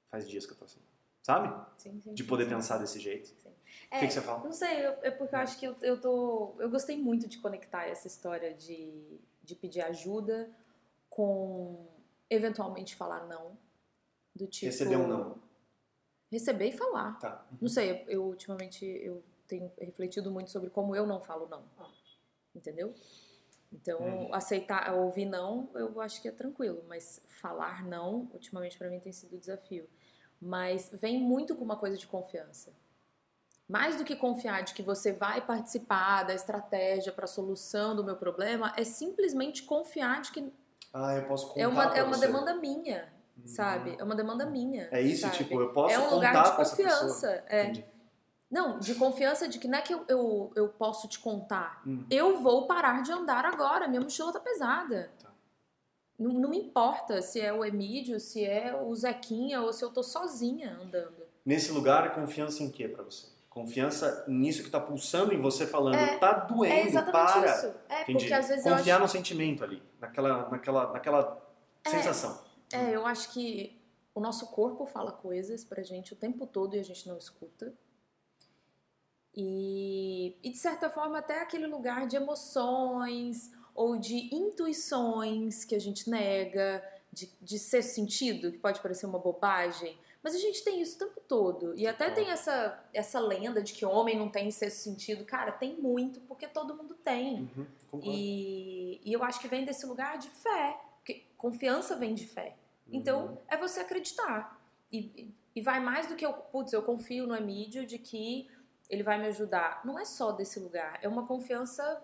Faz 0.06 0.28
dias 0.28 0.46
que 0.46 0.52
eu 0.52 0.56
tô 0.56 0.64
assim. 0.64 0.80
Sabe? 1.22 1.66
Sim, 1.76 2.00
sim, 2.00 2.14
De 2.14 2.24
poder 2.24 2.44
sim. 2.44 2.50
pensar 2.50 2.78
desse 2.78 2.98
jeito. 2.98 3.28
Sim. 3.28 3.48
O 3.50 3.98
que, 3.98 4.06
que 4.06 4.10
você 4.12 4.20
fala? 4.20 4.42
Não 4.44 4.52
sei, 4.52 4.86
eu- 4.86 4.98
é 5.02 5.10
porque 5.10 5.34
eu 5.34 5.38
acho 5.38 5.58
que 5.58 5.66
eu, 5.66 5.76
eu 5.82 6.00
tô. 6.00 6.54
Eu 6.58 6.70
gostei 6.70 6.96
muito 6.96 7.28
de 7.28 7.38
conectar 7.38 7.84
essa 7.86 8.06
história 8.06 8.54
de, 8.54 9.20
de 9.42 9.54
pedir 9.54 9.82
ajuda 9.82 10.50
com 11.08 11.86
eventualmente 12.28 12.94
falar 12.96 13.26
não. 13.26 13.56
Do 14.34 14.46
tipo. 14.46 14.66
Receber 14.66 14.96
um 14.96 15.06
não. 15.08 15.38
Receber 16.30 16.68
e 16.68 16.72
falar. 16.76 17.18
Tá. 17.18 17.44
Não 17.60 17.68
sei, 17.68 17.90
eu, 17.90 17.96
eu 18.08 18.24
ultimamente 18.24 18.84
eu 18.86 19.22
tenho 19.48 19.70
refletido 19.78 20.30
muito 20.30 20.50
sobre 20.50 20.70
como 20.70 20.94
eu 20.94 21.06
não 21.06 21.20
falo 21.20 21.48
não. 21.48 21.64
Entendeu? 22.54 22.94
Então, 23.72 24.00
Uhum. 24.00 24.34
aceitar, 24.34 24.92
ouvir 24.94 25.26
não, 25.26 25.70
eu 25.74 26.00
acho 26.00 26.20
que 26.20 26.26
é 26.28 26.32
tranquilo, 26.32 26.84
mas 26.88 27.22
falar 27.40 27.84
não, 27.84 28.28
ultimamente 28.32 28.76
pra 28.76 28.88
mim 28.90 28.98
tem 28.98 29.12
sido 29.12 29.36
um 29.36 29.38
desafio. 29.38 29.88
Mas 30.40 30.90
vem 30.92 31.20
muito 31.20 31.54
com 31.54 31.64
uma 31.64 31.76
coisa 31.76 31.96
de 31.96 32.06
confiança. 32.06 32.72
Mais 33.68 33.96
do 33.96 34.04
que 34.04 34.16
confiar 34.16 34.62
de 34.62 34.74
que 34.74 34.82
você 34.82 35.12
vai 35.12 35.40
participar 35.40 36.24
da 36.24 36.34
estratégia 36.34 37.12
para 37.12 37.24
a 37.24 37.28
solução 37.28 37.94
do 37.94 38.02
meu 38.02 38.16
problema, 38.16 38.72
é 38.76 38.82
simplesmente 38.84 39.62
confiar 39.62 40.22
de 40.22 40.32
que 40.32 40.52
Ah, 40.92 41.14
eu 41.14 41.26
posso 41.28 41.48
contar 41.48 41.60
é 41.60 41.66
uma, 41.68 41.84
é 41.96 42.02
uma 42.02 42.16
você. 42.16 42.26
demanda 42.26 42.54
minha, 42.54 43.12
Uhum. 43.36 43.46
sabe? 43.46 43.96
É 43.98 44.02
uma 44.02 44.16
demanda 44.16 44.44
minha. 44.46 44.88
É 44.90 45.00
isso, 45.00 45.20
sabe? 45.22 45.36
tipo, 45.36 45.60
eu 45.60 45.72
posso 45.72 45.94
é 45.94 45.98
um 45.98 46.08
contar 46.08 46.14
lugar 46.16 46.44
de 46.50 46.56
confiança. 46.56 47.44
É. 47.46 47.62
Entendi. 47.64 47.84
Não, 48.50 48.80
de 48.80 48.96
confiança 48.96 49.46
de 49.46 49.60
que 49.60 49.68
não 49.68 49.78
é 49.78 49.82
que 49.82 49.94
eu, 49.94 50.04
eu, 50.08 50.52
eu 50.56 50.68
posso 50.70 51.06
te 51.06 51.20
contar. 51.20 51.80
Hum. 51.86 52.04
Eu 52.10 52.40
vou 52.42 52.66
parar 52.66 53.00
de 53.04 53.12
andar 53.12 53.44
agora, 53.44 53.86
minha 53.86 54.00
mochila 54.00 54.32
tá 54.32 54.40
pesada. 54.40 55.12
Tá. 55.22 55.29
Não, 56.20 56.32
não 56.34 56.50
me 56.50 56.58
importa 56.58 57.22
se 57.22 57.40
é 57.40 57.50
o 57.52 57.64
Emílio, 57.64 58.20
se 58.20 58.44
é 58.44 58.76
o 58.78 58.94
Zequinha 58.94 59.62
ou 59.62 59.72
se 59.72 59.82
eu 59.82 59.90
tô 59.90 60.02
sozinha 60.02 60.78
andando. 60.80 61.22
Nesse 61.44 61.72
lugar, 61.72 62.14
confiança 62.14 62.62
em 62.62 62.70
quê 62.70 62.86
pra 62.86 63.02
você? 63.02 63.26
Confiança 63.48 64.24
nisso 64.28 64.62
que 64.62 64.70
tá 64.70 64.78
pulsando 64.78 65.32
em 65.32 65.40
você 65.40 65.66
falando, 65.66 65.96
É, 65.96 66.18
tá 66.18 66.32
doendo, 66.34 66.72
é 66.74 66.82
exatamente 66.86 67.32
para. 67.32 67.46
isso. 67.56 67.74
É, 67.88 68.02
Entendi. 68.02 68.18
porque 68.18 68.34
às 68.34 68.48
vezes 68.48 68.62
Confiar 68.62 68.96
acho. 68.96 69.02
no 69.04 69.08
sentimento 69.08 69.64
ali, 69.64 69.82
naquela, 69.98 70.48
naquela, 70.50 70.92
naquela 70.92 71.42
É. 71.84 71.88
sensação. 71.90 72.38
É, 72.72 72.94
eu 72.94 73.04
acho 73.06 73.32
que 73.32 73.80
o 74.14 74.20
nosso 74.20 74.46
corpo 74.48 74.84
fala 74.86 75.10
coisas 75.10 75.64
pra 75.64 75.82
gente 75.82 76.12
o 76.12 76.16
tempo 76.16 76.46
todo 76.46 76.76
e 76.76 76.78
a 76.78 76.84
gente 76.84 77.08
não 77.08 77.16
escuta. 77.16 77.72
E, 79.34 80.36
e 80.42 80.50
de 80.50 80.58
certa 80.58 80.90
forma, 80.90 81.18
até 81.18 81.40
aquele 81.40 81.66
lugar 81.66 82.06
de 82.06 82.16
emoções 82.16 83.50
ou 83.80 83.96
de 83.96 84.28
intuições 84.34 85.64
que 85.64 85.74
a 85.74 85.78
gente 85.78 86.08
nega, 86.10 86.82
de, 87.12 87.30
de 87.40 87.58
ser 87.58 87.82
sentido, 87.82 88.52
que 88.52 88.58
pode 88.58 88.80
parecer 88.80 89.06
uma 89.06 89.18
bobagem. 89.18 89.96
Mas 90.22 90.34
a 90.34 90.38
gente 90.38 90.62
tem 90.62 90.82
isso 90.82 90.96
o 90.96 91.08
tempo 91.08 91.20
todo. 91.26 91.74
E 91.74 91.86
até 91.86 92.10
tem 92.10 92.28
essa, 92.30 92.78
essa 92.92 93.18
lenda 93.18 93.62
de 93.62 93.72
que 93.72 93.86
homem 93.86 94.18
não 94.18 94.28
tem 94.28 94.50
sexto 94.50 94.78
sentido. 94.84 95.24
Cara, 95.24 95.50
tem 95.50 95.76
muito, 95.80 96.20
porque 96.22 96.46
todo 96.46 96.76
mundo 96.76 96.94
tem. 96.94 97.50
Uhum. 97.56 98.00
E, 98.02 99.00
e 99.02 99.12
eu 99.14 99.24
acho 99.24 99.40
que 99.40 99.48
vem 99.48 99.64
desse 99.64 99.86
lugar 99.86 100.18
de 100.18 100.28
fé. 100.28 100.78
Porque 100.98 101.24
confiança 101.38 101.96
vem 101.96 102.14
de 102.14 102.26
fé. 102.26 102.54
Então, 102.92 103.28
Uhum. 103.28 103.36
é 103.48 103.56
você 103.56 103.80
acreditar. 103.80 104.60
E, 104.92 104.98
e- 104.98 105.34
e 105.56 105.62
vai 105.62 105.80
mais 105.80 106.06
do 106.06 106.14
que 106.16 106.24
eu, 106.26 106.32
putz, 106.34 106.72
eu 106.74 106.82
confio 106.82 107.26
no 107.26 107.34
Emílio 107.34 107.86
de 107.86 107.98
que 107.98 108.46
ele 108.90 109.02
vai 109.02 109.18
me 109.18 109.26
ajudar. 109.28 109.80
Não 109.86 109.98
é 109.98 110.04
só 110.04 110.32
desse 110.32 110.60
lugar, 110.60 110.98
é 111.02 111.08
uma 111.08 111.26
confiança 111.26 112.02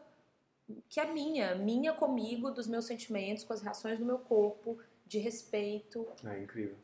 que 0.89 0.99
é 1.01 1.13
minha, 1.13 1.55
minha 1.55 1.93
comigo, 1.93 2.51
dos 2.51 2.67
meus 2.67 2.87
sentimentos, 2.87 3.45
com 3.45 3.53
as 3.53 3.63
reações 3.63 3.99
do 3.99 4.05
meu 4.05 4.19
corpo, 4.19 4.79
de 5.07 5.19
respeito, 5.19 6.07
É 6.25 6.41
incrível. 6.43 6.77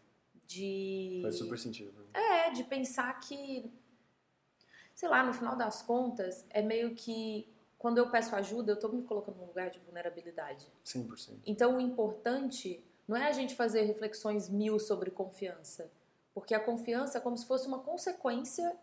de 0.47 1.21
Faz 1.23 1.37
super 1.37 1.59
sentido. 1.59 1.93
é, 2.15 2.51
de 2.51 2.63
pensar 2.65 3.19
que 3.21 3.71
sei 4.95 5.09
lá, 5.09 5.25
no 5.25 5.33
final 5.33 5.57
das 5.57 5.83
contas, 5.83 6.45
é 6.51 6.63
meio 6.63 6.95
que 6.95 7.49
quando 7.79 7.99
eu 7.99 8.09
peço 8.11 8.37
ajuda, 8.37 8.73
eu 8.73 8.79
tô 8.79 8.89
me 8.89 9.03
colocando 9.03 9.39
num 9.39 9.47
lugar 9.47 9.69
de 9.71 9.79
vulnerabilidade. 9.81 10.69
100%. 10.85 11.41
Então, 11.45 11.77
o 11.77 11.81
importante 11.81 12.85
não 13.09 13.17
é 13.17 13.27
a 13.27 13.33
gente 13.33 13.57
fazer 13.57 13.83
reflexões 13.83 14.49
mil 14.49 14.79
sobre 14.79 15.11
confiança, 15.11 15.91
porque 16.33 16.55
a 16.55 16.61
confiança 16.61 17.19
é 17.19 17.21
como 17.21 17.37
se 17.37 17.45
fosse 17.47 17.67
uma 17.67 17.81
consequência 17.81 18.77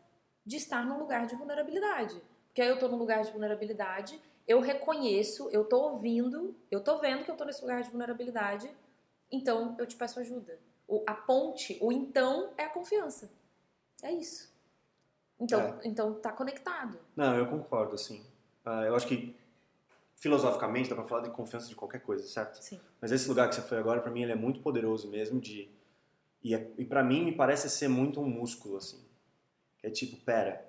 de 0.45 0.57
estar 0.57 0.85
num 0.85 0.99
lugar 0.99 1.25
de 1.27 1.35
vulnerabilidade. 1.35 2.21
Porque 2.47 2.61
aí 2.61 2.67
eu 2.67 2.77
tô 2.79 2.89
num 2.89 2.97
lugar 2.97 3.23
de 3.23 3.31
vulnerabilidade, 3.31 4.19
eu 4.49 4.59
reconheço, 4.59 5.47
eu 5.51 5.63
tô 5.63 5.79
ouvindo, 5.79 6.55
eu 6.71 6.81
tô 6.83 6.97
vendo 6.97 7.23
que 7.23 7.29
eu 7.29 7.37
tô 7.37 7.45
nesse 7.45 7.61
lugar 7.61 7.83
de 7.83 7.89
vulnerabilidade, 7.91 8.69
então 9.31 9.75
eu 9.77 9.85
te 9.85 9.95
peço 9.95 10.19
ajuda. 10.19 10.59
O, 10.87 11.03
a 11.05 11.13
ponte, 11.13 11.77
o 11.79 11.91
então 11.91 12.51
é 12.57 12.63
a 12.63 12.69
confiança. 12.69 13.31
É 14.01 14.11
isso. 14.11 14.51
Então, 15.39 15.61
É. 15.61 15.87
então 15.87 16.15
tá 16.15 16.31
conectado. 16.33 16.97
Não, 17.15 17.37
eu 17.37 17.45
concordo, 17.47 17.93
assim. 17.93 18.25
Ah, 18.65 18.83
eu 18.85 18.95
acho 18.95 19.07
que 19.07 19.35
filosoficamente 20.15 20.89
dá 20.89 20.95
pra 20.95 21.05
falar 21.05 21.21
de 21.21 21.29
confiança 21.29 21.67
de 21.69 21.75
qualquer 21.75 21.99
coisa, 22.01 22.27
certo? 22.27 22.55
Sim. 22.61 22.79
Mas 22.99 23.11
esse 23.11 23.29
lugar 23.29 23.47
que 23.49 23.55
você 23.55 23.61
foi 23.61 23.77
agora, 23.77 24.01
pra 24.01 24.11
mim, 24.11 24.23
ele 24.23 24.31
é 24.31 24.35
muito 24.35 24.61
poderoso 24.61 25.07
mesmo 25.09 25.39
de... 25.39 25.69
E, 26.43 26.55
é- 26.55 26.71
e 26.77 26.83
para 26.85 27.03
mim, 27.03 27.23
me 27.23 27.31
parece 27.35 27.69
ser 27.69 27.87
muito 27.87 28.19
um 28.19 28.27
músculo, 28.27 28.77
assim. 28.77 29.05
Que 29.77 29.87
é 29.87 29.89
tipo, 29.91 30.17
pera, 30.25 30.67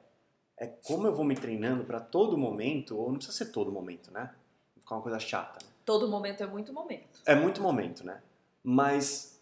é 0.61 0.67
como 0.67 1.07
eu 1.07 1.15
vou 1.15 1.25
me 1.25 1.35
treinando 1.35 1.85
pra 1.85 1.99
todo 1.99 2.37
momento, 2.37 2.95
ou 2.95 3.09
não 3.09 3.17
precisa 3.17 3.37
ser 3.37 3.51
todo 3.51 3.73
momento, 3.73 4.13
né? 4.13 4.31
Ficar 4.79 4.97
uma 4.97 5.03
coisa 5.03 5.19
chata, 5.19 5.59
né? 5.65 5.71
Todo 5.87 6.07
momento 6.07 6.43
é 6.43 6.47
muito 6.47 6.71
momento. 6.71 7.23
É 7.25 7.35
muito 7.35 7.63
momento, 7.63 8.05
né? 8.05 8.21
Mas 8.63 9.41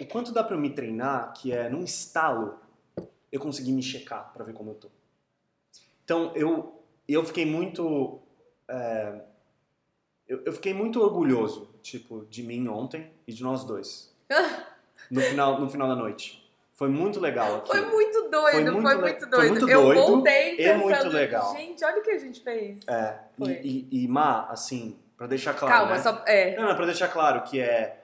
o 0.00 0.04
quanto 0.06 0.32
dá 0.32 0.42
pra 0.42 0.56
eu 0.56 0.60
me 0.60 0.70
treinar 0.70 1.32
que 1.32 1.52
é 1.52 1.70
num 1.70 1.84
estalo 1.84 2.58
eu 3.30 3.40
conseguir 3.40 3.70
me 3.70 3.82
checar 3.82 4.32
pra 4.32 4.44
ver 4.44 4.52
como 4.52 4.70
eu 4.70 4.74
tô. 4.74 4.88
Então 6.04 6.34
eu 6.34 6.82
eu 7.06 7.24
fiquei 7.24 7.46
muito 7.46 8.18
é, 8.66 9.22
eu, 10.26 10.42
eu 10.44 10.52
fiquei 10.52 10.74
muito 10.74 11.00
orgulhoso 11.00 11.72
tipo 11.82 12.26
de 12.26 12.42
mim 12.42 12.66
ontem 12.66 13.12
e 13.26 13.32
de 13.32 13.42
nós 13.44 13.64
dois 13.64 14.12
no 15.08 15.20
final 15.20 15.60
no 15.60 15.70
final 15.70 15.86
da 15.86 15.94
noite. 15.94 16.47
Foi 16.78 16.88
muito 16.88 17.18
legal 17.18 17.56
aqui. 17.56 17.66
Foi 17.66 17.80
muito 17.86 18.30
doido, 18.30 18.32
Foi 18.32 18.52
foi 18.52 18.62
muito 18.62 18.82
muito, 18.82 19.04
le- 19.04 19.12
doido. 19.26 19.34
foi 19.36 19.48
muito 19.50 19.68
eu 19.68 19.82
doido 19.82 20.00
voltei 20.00 20.56
pensando, 20.56 20.82
muito 20.84 21.08
legal. 21.08 21.56
gente, 21.56 21.84
olha 21.84 21.98
o 21.98 22.02
que 22.02 22.10
a 22.12 22.18
gente 22.18 22.40
fez. 22.40 22.86
É, 22.86 23.18
Foi. 23.36 23.52
e, 23.64 23.88
e, 23.90 24.04
e 24.04 24.08
Má, 24.08 24.46
assim, 24.48 24.96
pra 25.16 25.26
deixar 25.26 25.54
claro, 25.54 25.74
Calma, 25.74 25.96
né? 25.96 25.98
só. 26.00 26.22
É. 26.24 26.56
Não, 26.56 26.68
não, 26.68 26.76
pra 26.76 26.86
deixar 26.86 27.08
claro 27.08 27.42
que 27.42 27.60
é. 27.60 28.00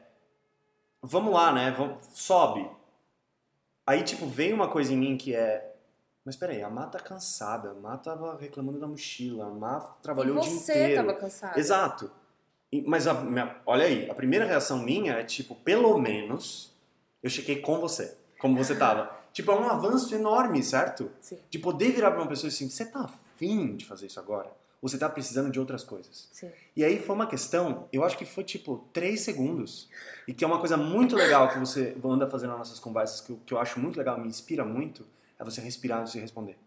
Vamos 1.00 1.32
lá, 1.32 1.52
né? 1.52 1.70
Vamos... 1.78 1.98
Sobe. 2.14 2.68
Aí, 3.86 4.02
tipo, 4.02 4.26
vem 4.26 4.52
uma 4.52 4.66
coisa 4.68 4.92
em 4.92 4.96
mim 4.96 5.16
que 5.16 5.36
é. 5.36 5.70
Mas 6.24 6.34
peraí, 6.34 6.60
a 6.62 6.68
Má 6.70 6.86
tá 6.86 6.98
cansada, 6.98 7.70
a 7.70 7.74
Má 7.74 7.96
tava 7.98 8.36
reclamando 8.40 8.80
da 8.80 8.88
mochila, 8.88 9.44
a 9.46 9.50
Má 9.50 9.80
trabalhou 10.02 10.34
e 10.36 10.38
o 10.38 10.40
dia 10.40 10.50
você 10.50 10.72
inteiro. 10.72 11.06
tava 11.06 11.14
cansado. 11.20 11.58
Exato. 11.58 12.10
Mas 12.86 13.06
a 13.06 13.14
minha- 13.14 13.54
olha 13.64 13.84
aí, 13.86 14.10
a 14.10 14.14
primeira 14.14 14.44
reação 14.46 14.78
minha 14.78 15.12
é 15.12 15.22
tipo, 15.22 15.54
pelo 15.54 15.96
menos 15.98 16.74
eu 17.22 17.30
chequei 17.30 17.60
com 17.60 17.78
você, 17.78 18.16
como 18.44 18.62
você 18.62 18.76
tava. 18.76 19.10
tipo, 19.32 19.50
é 19.50 19.54
um 19.54 19.66
avanço 19.70 20.14
enorme, 20.14 20.62
certo? 20.62 21.10
Sim, 21.18 21.38
De 21.50 21.58
poder 21.58 21.92
virar 21.92 22.10
pra 22.10 22.20
uma 22.20 22.28
pessoa 22.28 22.48
assim, 22.48 22.68
você 22.68 22.84
tá 22.84 23.00
afim 23.00 23.74
de 23.74 23.86
fazer 23.86 24.06
isso 24.06 24.20
agora? 24.20 24.50
Ou 24.82 24.88
você 24.88 24.98
tá 24.98 25.08
precisando 25.08 25.50
de 25.50 25.58
outras 25.58 25.82
coisas? 25.82 26.28
sim. 26.30 26.50
E 26.76 26.84
aí 26.84 27.00
foi 27.00 27.14
uma 27.14 27.26
questão, 27.26 27.88
eu 27.90 28.04
acho 28.04 28.18
que 28.18 28.26
foi 28.26 28.44
tipo 28.44 28.86
três 28.92 29.22
segundos. 29.22 29.88
E 30.28 30.34
que 30.34 30.44
é 30.44 30.46
uma 30.46 30.58
coisa 30.58 30.76
muito 30.76 31.16
legal 31.16 31.48
que 31.48 31.58
você 31.58 31.96
anda 32.04 32.26
fazendo 32.26 32.50
nas 32.50 32.58
nossas 32.58 32.78
conversas, 32.78 33.22
que, 33.22 33.32
eu- 33.32 33.40
que 33.46 33.54
eu 33.54 33.58
acho 33.58 33.80
muito 33.80 33.96
legal, 33.96 34.20
me 34.20 34.28
inspira 34.28 34.62
muito, 34.62 35.06
é 35.38 35.42
você 35.44 35.62
respirar 35.62 36.00
antes 36.00 36.12
de 36.12 36.18
responder. 36.20 36.58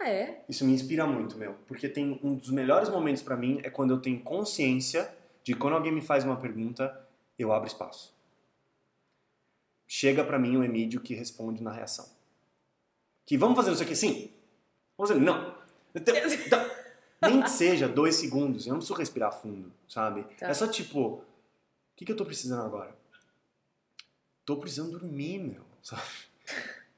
Ah, 0.00 0.08
é? 0.08 0.44
Isso 0.48 0.64
me 0.64 0.72
inspira 0.72 1.06
muito, 1.06 1.38
meu. 1.38 1.54
Porque 1.68 1.88
tem 1.88 2.18
um 2.24 2.34
dos 2.34 2.50
melhores 2.50 2.88
momentos 2.88 3.22
pra 3.22 3.36
mim 3.36 3.60
é 3.62 3.70
quando 3.70 3.92
eu 3.94 4.00
tenho 4.00 4.18
consciência 4.20 5.08
de 5.44 5.54
quando 5.54 5.74
alguém 5.74 5.92
me 5.92 6.00
faz 6.02 6.24
uma 6.24 6.36
pergunta, 6.36 7.06
eu 7.38 7.52
abro 7.52 7.68
espaço. 7.68 8.12
Chega 9.88 10.22
pra 10.22 10.38
mim 10.38 10.56
o 10.58 10.62
Emílio 10.62 11.00
que 11.00 11.14
responde 11.14 11.62
na 11.62 11.72
reação. 11.72 12.06
Que 13.24 13.38
vamos 13.38 13.56
fazer 13.56 13.72
isso 13.72 13.82
aqui? 13.82 13.96
Sim. 13.96 14.30
Vamos 14.96 15.10
fazer. 15.10 15.20
Não. 15.20 15.54
Então, 15.94 16.14
então, 16.46 16.70
nem 17.22 17.42
que 17.42 17.50
seja 17.50 17.88
dois 17.88 18.14
segundos. 18.14 18.66
Eu 18.66 18.72
não 18.72 18.78
preciso 18.78 18.98
respirar 18.98 19.32
fundo, 19.32 19.72
sabe? 19.88 20.24
Tá. 20.36 20.48
É 20.48 20.54
só 20.54 20.68
tipo, 20.68 21.00
o 21.00 21.24
que, 21.96 22.04
que 22.04 22.12
eu 22.12 22.16
tô 22.16 22.24
precisando 22.24 22.64
agora? 22.64 22.94
Tô 24.44 24.56
precisando 24.56 24.92
dormir, 24.98 25.38
meu. 25.38 25.62
Sabe? 25.82 26.02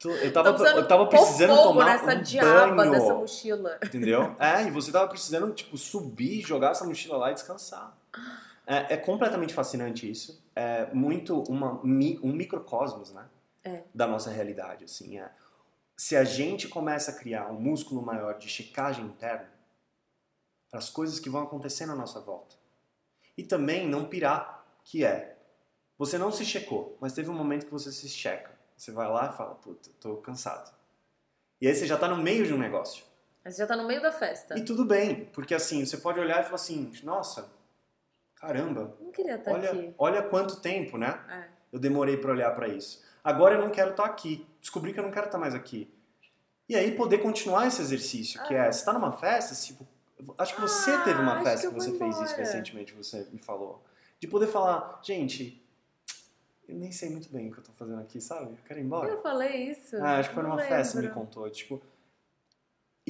Eu 0.02 0.32
tava, 0.32 0.48
eu 0.48 0.88
tava 0.88 1.06
precisando 1.06 1.62
tomar 1.62 1.84
nessa 1.84 2.18
um 2.18 2.22
diaba 2.22 2.74
banho. 2.74 2.90
dessa 2.90 3.12
mochila. 3.12 3.78
Entendeu? 3.84 4.34
É, 4.38 4.66
e 4.66 4.70
você 4.70 4.90
tava 4.90 5.06
precisando, 5.08 5.52
tipo, 5.52 5.76
subir, 5.76 6.40
jogar 6.40 6.70
essa 6.70 6.86
mochila 6.86 7.18
lá 7.18 7.30
e 7.30 7.34
descansar. 7.34 7.94
É, 8.70 8.94
é 8.94 8.96
completamente 8.96 9.52
fascinante 9.52 10.08
isso. 10.08 10.40
É 10.54 10.86
muito 10.94 11.42
uma, 11.42 11.80
um 11.82 12.32
microcosmos, 12.32 13.12
né? 13.12 13.28
É. 13.64 13.82
Da 13.92 14.06
nossa 14.06 14.30
realidade, 14.30 14.84
assim. 14.84 15.18
É. 15.18 15.28
Se 15.96 16.16
a 16.16 16.22
gente 16.22 16.68
começa 16.68 17.10
a 17.10 17.14
criar 17.14 17.50
um 17.50 17.60
músculo 17.60 18.00
maior 18.00 18.38
de 18.38 18.48
checagem 18.48 19.04
interna 19.04 19.50
para 20.70 20.78
as 20.78 20.88
coisas 20.88 21.18
que 21.18 21.28
vão 21.28 21.42
acontecer 21.42 21.84
na 21.84 21.96
nossa 21.96 22.20
volta. 22.20 22.54
E 23.36 23.42
também 23.42 23.88
não 23.88 24.04
pirar, 24.04 24.64
que 24.84 25.04
é, 25.04 25.36
você 25.98 26.16
não 26.16 26.30
se 26.30 26.44
checou, 26.44 26.96
mas 27.00 27.12
teve 27.12 27.28
um 27.28 27.34
momento 27.34 27.66
que 27.66 27.72
você 27.72 27.90
se 27.90 28.08
checa. 28.08 28.52
Você 28.76 28.92
vai 28.92 29.08
lá 29.08 29.32
e 29.32 29.36
fala, 29.36 29.56
puta, 29.56 29.90
tô 30.00 30.16
cansado. 30.18 30.72
E 31.60 31.66
aí 31.66 31.74
você 31.74 31.88
já 31.88 31.98
tá 31.98 32.06
no 32.06 32.16
meio 32.16 32.46
de 32.46 32.54
um 32.54 32.58
negócio. 32.58 33.04
Mas 33.44 33.56
já 33.56 33.66
tá 33.66 33.76
no 33.76 33.86
meio 33.86 34.00
da 34.00 34.12
festa. 34.12 34.56
E 34.56 34.64
tudo 34.64 34.84
bem, 34.84 35.24
porque 35.32 35.54
assim, 35.56 35.84
você 35.84 35.96
pode 35.96 36.20
olhar 36.20 36.40
e 36.40 36.44
falar 36.44 36.54
assim, 36.54 36.92
nossa, 37.02 37.50
caramba, 38.40 38.96
Não 39.00 39.10
queria 39.12 39.34
estar 39.36 39.52
olha, 39.52 39.70
aqui. 39.70 39.94
olha 39.98 40.22
quanto 40.22 40.60
tempo, 40.60 40.96
né? 40.96 41.20
É. 41.28 41.44
Eu 41.72 41.78
demorei 41.78 42.16
pra 42.16 42.32
olhar 42.32 42.54
pra 42.54 42.68
isso. 42.68 43.02
Agora 43.22 43.54
eu 43.54 43.60
não 43.60 43.70
quero 43.70 43.90
estar 43.90 44.04
aqui. 44.04 44.46
Descobri 44.60 44.92
que 44.92 44.98
eu 44.98 45.04
não 45.04 45.10
quero 45.10 45.26
estar 45.26 45.38
mais 45.38 45.54
aqui. 45.54 45.92
E 46.68 46.74
aí 46.74 46.92
poder 46.96 47.18
continuar 47.18 47.66
esse 47.66 47.80
exercício, 47.82 48.42
que 48.44 48.54
é, 48.54 48.70
você 48.70 48.84
tá 48.84 48.92
numa 48.92 49.12
festa, 49.12 49.54
tipo, 49.54 49.86
acho 50.38 50.54
que 50.54 50.60
você 50.60 50.90
Ah, 50.92 51.02
teve 51.02 51.20
uma 51.20 51.42
festa 51.42 51.68
que 51.68 51.74
que, 51.74 51.80
você 51.80 51.98
fez 51.98 52.20
isso 52.20 52.36
recentemente, 52.36 52.92
você 52.94 53.26
me 53.32 53.38
falou. 53.38 53.82
De 54.20 54.26
poder 54.28 54.46
falar, 54.46 55.00
gente, 55.02 55.60
eu 56.68 56.76
nem 56.76 56.92
sei 56.92 57.10
muito 57.10 57.28
bem 57.30 57.48
o 57.48 57.52
que 57.52 57.58
eu 57.58 57.64
tô 57.64 57.72
fazendo 57.72 58.00
aqui, 58.00 58.20
sabe? 58.20 58.52
Eu 58.52 58.58
quero 58.64 58.78
ir 58.78 58.84
embora. 58.84 59.08
Eu 59.08 59.20
falei 59.20 59.70
isso. 59.70 59.96
Ah, 59.96 60.18
acho 60.18 60.28
que 60.28 60.34
foi 60.34 60.44
numa 60.44 60.58
festa 60.58 60.96
me 60.98 61.06
lembro. 61.06 61.20
contou, 61.20 61.50
tipo. 61.50 61.82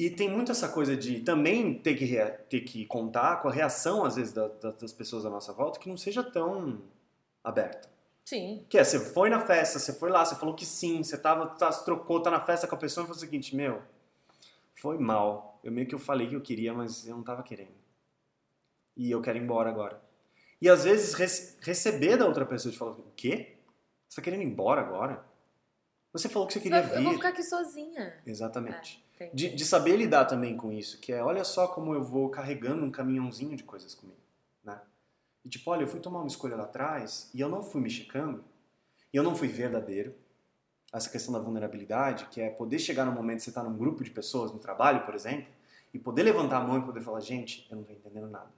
E 0.03 0.09
tem 0.09 0.27
muito 0.29 0.51
essa 0.51 0.67
coisa 0.69 0.97
de 0.97 1.19
também 1.19 1.75
ter 1.75 1.93
que, 1.95 2.07
ter 2.49 2.61
que 2.61 2.85
contar 2.87 3.39
com 3.41 3.49
a 3.49 3.51
reação, 3.51 4.03
às 4.03 4.15
vezes, 4.15 4.33
da- 4.33 4.47
da- 4.47 4.71
das 4.71 4.91
pessoas 4.91 5.25
à 5.25 5.29
nossa 5.29 5.53
volta, 5.53 5.79
que 5.79 5.87
não 5.87 5.95
seja 5.95 6.23
tão 6.23 6.81
aberta. 7.43 7.87
Sim. 8.25 8.65
Que 8.67 8.79
é, 8.79 8.83
você 8.83 8.99
foi 9.13 9.29
na 9.29 9.39
festa, 9.45 9.77
você 9.77 9.93
foi 9.93 10.09
lá, 10.09 10.25
você 10.25 10.35
falou 10.35 10.55
que 10.55 10.65
sim, 10.65 11.03
você 11.03 11.17
tava, 11.17 11.45
tá, 11.47 11.71
se 11.71 11.85
trocou, 11.85 12.19
tá 12.19 12.31
na 12.31 12.39
festa 12.39 12.65
com 12.67 12.73
a 12.73 12.77
pessoa 12.79 13.03
e 13.03 13.07
falou 13.07 13.17
o 13.17 13.19
seguinte, 13.19 13.55
meu, 13.55 13.81
foi 14.75 14.97
mal. 14.97 15.59
Eu 15.63 15.71
meio 15.71 15.85
que 15.87 15.93
eu 15.93 15.99
falei 15.99 16.27
que 16.27 16.35
eu 16.35 16.41
queria, 16.41 16.73
mas 16.73 17.07
eu 17.07 17.15
não 17.15 17.23
tava 17.23 17.43
querendo. 17.43 17.75
E 18.97 19.11
eu 19.11 19.21
quero 19.21 19.37
ir 19.37 19.41
embora 19.43 19.69
agora. 19.69 20.01
E 20.59 20.67
às 20.69 20.83
vezes 20.83 21.13
rece- 21.13 21.57
receber 21.61 22.17
da 22.17 22.25
outra 22.25 22.45
pessoa 22.45 22.71
de 22.71 22.77
falar, 22.77 22.91
o 22.93 23.11
quê? 23.15 23.57
Você 24.09 24.15
tá 24.15 24.21
querendo 24.23 24.41
ir 24.41 24.45
embora 24.47 24.81
agora? 24.81 25.23
Você 26.13 26.27
falou 26.27 26.47
que 26.47 26.53
você 26.53 26.59
Você 26.59 26.63
queria 26.63 26.81
vai- 26.81 26.89
vir. 26.91 26.97
Eu 26.97 27.03
vou 27.03 27.13
ficar 27.13 27.29
aqui 27.29 27.43
sozinha. 27.43 28.13
Exatamente. 28.25 29.03
Entendi. 29.15 29.49
De, 29.49 29.55
de 29.55 29.65
saber 29.65 29.95
lidar 29.97 30.25
também 30.25 30.57
com 30.57 30.71
isso, 30.71 30.99
que 30.99 31.13
é, 31.13 31.23
olha 31.23 31.43
só 31.43 31.67
como 31.67 31.93
eu 31.93 32.03
vou 32.03 32.29
carregando 32.29 32.83
um 32.83 32.91
caminhãozinho 32.91 33.55
de 33.55 33.63
coisas 33.63 33.93
comigo, 33.95 34.19
né? 34.63 34.81
E 35.45 35.49
tipo, 35.49 35.69
olha, 35.71 35.83
eu 35.83 35.87
fui 35.87 35.99
tomar 35.99 36.19
uma 36.19 36.27
escolha 36.27 36.55
lá 36.55 36.63
atrás 36.63 37.29
e 37.33 37.39
eu 37.39 37.47
não 37.47 37.61
fui 37.63 37.79
me 37.81 37.89
checando, 37.89 38.43
e 39.13 39.17
eu 39.17 39.23
não 39.23 39.35
fui 39.35 39.47
verdadeiro. 39.47 40.13
Essa 40.91 41.09
questão 41.09 41.31
da 41.33 41.39
vulnerabilidade, 41.39 42.25
que 42.25 42.41
é 42.41 42.49
poder 42.49 42.77
chegar 42.79 43.05
no 43.05 43.11
momento 43.13 43.37
que 43.37 43.43
você 43.43 43.49
está 43.51 43.63
num 43.63 43.77
grupo 43.77 44.03
de 44.03 44.09
pessoas, 44.09 44.51
no 44.51 44.59
trabalho, 44.59 45.05
por 45.05 45.15
exemplo, 45.15 45.47
e 45.93 45.99
poder 45.99 46.23
levantar 46.23 46.57
a 46.57 46.61
mão 46.67 46.79
e 46.79 46.81
poder 46.81 47.01
falar, 47.01 47.21
gente, 47.21 47.65
eu 47.71 47.77
não 47.77 47.83
tô 47.83 47.93
entendendo 47.93 48.27
nada 48.27 48.51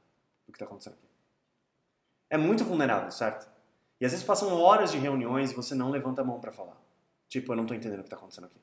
do 0.48 0.52
que 0.52 0.56
está 0.56 0.66
acontecendo 0.66 0.94
aqui. 0.94 1.08
É 2.30 2.38
muito 2.38 2.63
vulnerável, 2.63 3.12
certo? 3.12 3.48
E 4.02 4.06
às 4.06 4.12
vezes 4.12 4.26
passam 4.26 4.52
horas 4.60 4.92
de 4.92 4.98
reuniões 4.98 5.52
e 5.52 5.54
você 5.54 5.76
não 5.76 5.92
levanta 5.92 6.22
a 6.22 6.26
mão 6.26 6.39
para 6.39 6.52
falar. 6.52 6.82
Tipo, 7.34 7.52
eu 7.52 7.56
não 7.56 7.65
tô 7.65 7.74
entendendo 7.74 8.02
o 8.02 8.04
que 8.04 8.10
está 8.10 8.15
acontecendo 8.15 8.46
aqui. 8.46 8.60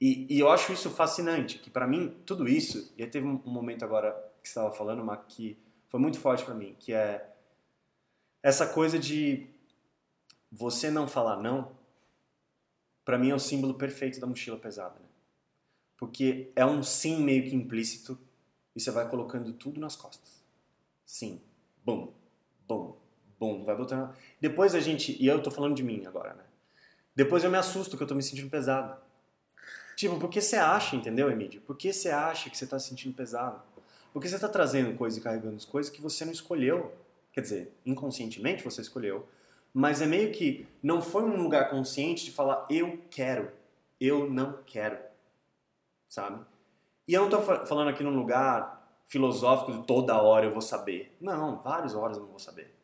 E, 0.00 0.32
e 0.32 0.38
eu 0.38 0.48
acho 0.48 0.72
isso 0.72 0.88
fascinante, 0.88 1.58
que 1.58 1.68
pra 1.68 1.84
mim, 1.84 2.22
tudo 2.24 2.46
isso, 2.46 2.94
e 2.96 3.02
aí 3.02 3.10
teve 3.10 3.26
um, 3.26 3.42
momento 3.44 3.84
agora 3.84 4.12
que 4.40 4.48
você 4.48 4.60
estava 4.60 4.70
falando, 4.72 5.04
Mac, 5.04 5.26
que 5.26 5.58
foi 5.88 5.98
muito 5.98 6.20
forte 6.20 6.44
pra 6.44 6.54
mim, 6.54 6.76
que 6.78 6.92
é 6.92 7.28
essa 8.40 8.72
coisa 8.72 8.96
de 8.96 9.44
você 10.52 10.88
não 10.88 11.08
falar 11.08 11.42
não, 11.42 11.76
pra 13.04 13.18
mim 13.18 13.30
é 13.30 13.34
o 13.34 13.40
símbolo 13.40 13.74
perfeito 13.74 14.20
da 14.20 14.26
mochila 14.28 14.56
pesada, 14.56 14.94
né? 15.00 15.08
Porque 15.96 16.52
é 16.54 16.64
um 16.64 16.80
sim 16.80 17.24
meio 17.24 17.42
que 17.42 17.56
implícito 17.56 18.16
e 18.72 18.80
você 18.80 18.92
vai 18.92 19.10
colocando 19.10 19.52
tudo 19.52 19.80
nas 19.80 19.96
costas. 19.96 20.44
Sim, 21.04 21.42
bum, 21.84 22.12
bum, 22.68 22.96
bum, 23.36 23.64
vai 23.64 23.74
botando. 23.74 24.14
Depois 24.40 24.76
a 24.76 24.80
gente, 24.80 25.20
e 25.20 25.26
eu 25.26 25.42
tô 25.42 25.50
falando 25.50 25.74
de 25.74 25.82
mim 25.82 26.06
agora, 26.06 26.32
né? 26.32 26.46
Depois 27.16 27.42
eu 27.42 27.50
me 27.50 27.56
assusto 27.56 27.96
que 27.96 28.02
eu 28.02 28.06
tô 28.06 28.14
me 28.14 28.22
sentindo 28.22 28.50
pesado. 28.50 29.00
Tipo, 29.96 30.18
por 30.20 30.28
que 30.28 30.40
você 30.40 30.56
acha, 30.56 30.94
entendeu, 30.94 31.30
Emílio? 31.30 31.60
Por 31.62 31.74
que 31.76 31.92
você 31.92 32.10
acha 32.10 32.50
que 32.50 32.56
você 32.58 32.66
tá 32.66 32.78
se 32.78 32.88
sentindo 32.90 33.14
pesado? 33.16 33.62
Porque 34.12 34.28
você 34.28 34.38
tá 34.38 34.48
trazendo 34.48 34.96
coisas 34.96 35.18
e 35.18 35.22
carregando 35.22 35.56
as 35.56 35.64
coisas 35.64 35.90
que 35.90 36.02
você 36.02 36.24
não 36.24 36.32
escolheu. 36.32 36.92
Quer 37.32 37.40
dizer, 37.40 37.72
inconscientemente 37.84 38.62
você 38.62 38.82
escolheu. 38.82 39.26
Mas 39.72 40.02
é 40.02 40.06
meio 40.06 40.32
que 40.32 40.66
não 40.82 41.00
foi 41.00 41.22
um 41.22 41.42
lugar 41.42 41.70
consciente 41.70 42.24
de 42.24 42.32
falar 42.32 42.66
eu 42.70 43.02
quero, 43.10 43.50
eu 43.98 44.28
não 44.30 44.58
quero. 44.66 44.98
Sabe? 46.08 46.44
E 47.08 47.14
eu 47.14 47.22
não 47.22 47.30
tô 47.30 47.40
fa- 47.42 47.64
falando 47.66 47.88
aqui 47.88 48.02
num 48.02 48.14
lugar 48.16 49.00
filosófico 49.06 49.72
de 49.72 49.86
toda 49.86 50.20
hora 50.20 50.46
eu 50.46 50.52
vou 50.52 50.62
saber. 50.62 51.16
Não, 51.20 51.60
várias 51.62 51.94
horas 51.94 52.16
eu 52.16 52.22
não 52.24 52.30
vou 52.30 52.38
saber. 52.38 52.74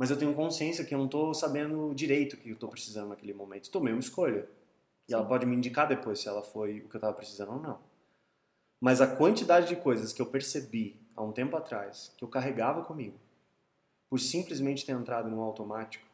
Mas 0.00 0.10
eu 0.10 0.18
tenho 0.18 0.34
consciência 0.34 0.82
que 0.82 0.94
eu 0.94 0.98
não 0.98 1.06
tô 1.06 1.34
sabendo 1.34 1.94
direito 1.94 2.32
o 2.32 2.36
que 2.38 2.48
eu 2.48 2.56
tô 2.56 2.68
precisando 2.68 3.10
naquele 3.10 3.34
momento. 3.34 3.70
Tomei 3.70 3.92
uma 3.92 4.00
escolha. 4.00 4.48
E 5.06 5.12
ela 5.12 5.26
pode 5.26 5.44
me 5.44 5.54
indicar 5.54 5.86
depois 5.86 6.20
se 6.20 6.26
ela 6.26 6.42
foi 6.42 6.80
o 6.80 6.88
que 6.88 6.96
eu 6.96 7.00
tava 7.02 7.12
precisando 7.12 7.52
ou 7.52 7.60
não. 7.60 7.78
Mas 8.80 9.02
a 9.02 9.14
quantidade 9.14 9.68
de 9.68 9.76
coisas 9.76 10.10
que 10.10 10.22
eu 10.22 10.24
percebi 10.24 10.98
há 11.14 11.22
um 11.22 11.32
tempo 11.32 11.54
atrás, 11.54 12.14
que 12.16 12.24
eu 12.24 12.28
carregava 12.28 12.82
comigo, 12.82 13.20
por 14.08 14.18
simplesmente 14.18 14.86
ter 14.86 14.92
entrado 14.92 15.28
no 15.28 15.42
automático, 15.42 16.08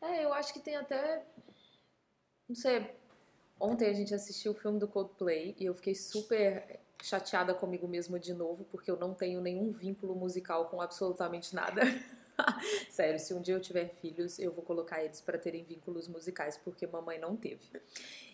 É, 0.00 0.24
eu 0.24 0.32
acho 0.32 0.52
que 0.52 0.58
tem 0.58 0.74
até. 0.74 1.24
Não 2.48 2.56
sei. 2.56 2.90
Ontem 3.60 3.88
a 3.88 3.92
gente 3.92 4.12
assistiu 4.12 4.52
o 4.52 4.54
filme 4.56 4.80
do 4.80 4.88
Coldplay 4.88 5.54
e 5.56 5.66
eu 5.66 5.74
fiquei 5.74 5.94
super 5.94 6.80
chateada 7.02 7.54
comigo 7.54 7.86
mesma 7.88 8.18
de 8.18 8.32
novo, 8.34 8.64
porque 8.64 8.90
eu 8.90 8.96
não 8.96 9.14
tenho 9.14 9.40
nenhum 9.40 9.70
vínculo 9.70 10.14
musical 10.14 10.66
com 10.68 10.80
absolutamente 10.80 11.54
nada. 11.54 11.80
Sério, 12.90 13.18
se 13.18 13.34
um 13.34 13.40
dia 13.40 13.54
eu 13.54 13.60
tiver 13.60 13.88
filhos, 13.88 14.38
eu 14.38 14.52
vou 14.52 14.64
colocar 14.64 15.04
eles 15.04 15.20
para 15.20 15.38
terem 15.38 15.62
vínculos 15.62 16.08
musicais, 16.08 16.56
porque 16.56 16.86
mamãe 16.86 17.18
não 17.18 17.36
teve. 17.36 17.60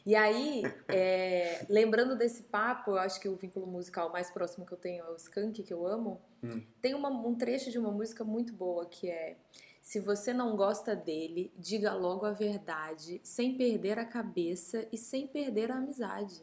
E 0.05 0.15
aí, 0.15 0.63
é, 0.89 1.67
lembrando 1.69 2.17
desse 2.17 2.45
papo, 2.45 2.93
eu 2.93 2.99
acho 2.99 3.21
que 3.21 3.29
o 3.29 3.35
vínculo 3.35 3.67
musical 3.67 4.11
mais 4.11 4.31
próximo 4.31 4.65
que 4.65 4.73
eu 4.73 4.79
tenho 4.79 5.05
é 5.05 5.11
o 5.11 5.17
Skank, 5.17 5.63
que 5.63 5.73
eu 5.75 5.87
amo. 5.87 6.21
Hum. 6.43 6.63
Tem 6.81 6.95
uma- 6.95 7.11
um 7.11 7.35
trecho 7.35 7.71
de 7.71 7.79
uma 7.79 7.91
música 7.91 8.23
muito 8.23 8.53
boa 8.53 8.87
que 8.87 9.11
é 9.11 9.37
se 9.83 10.01
você 10.01 10.33
não 10.33 10.57
gosta 10.57 10.97
dele, 10.97 11.53
diga 11.57 11.93
logo 11.95 12.27
a 12.27 12.33
verdade, 12.33 13.21
sem 13.23 13.57
perder 13.57 13.99
a 13.99 14.05
cabeça 14.05 14.87
e 14.93 14.99
sem 14.99 15.27
perder 15.29 15.71
a 15.71 15.77
amizade. 15.77 16.43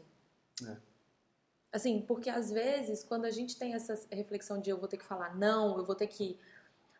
É. 0.66 0.76
Assim, 1.74 2.00
porque 2.00 2.30
às 2.30 2.52
vezes, 2.52 3.02
quando 3.02 3.24
a 3.24 3.32
gente 3.32 3.58
tem 3.58 3.74
essa 3.74 3.98
reflexão 4.12 4.60
de 4.60 4.70
eu 4.70 4.78
vou 4.78 4.86
ter 4.86 4.96
que 4.96 5.04
falar 5.04 5.36
não, 5.36 5.76
eu 5.76 5.84
vou 5.84 5.96
ter 5.96 6.06
que. 6.06 6.38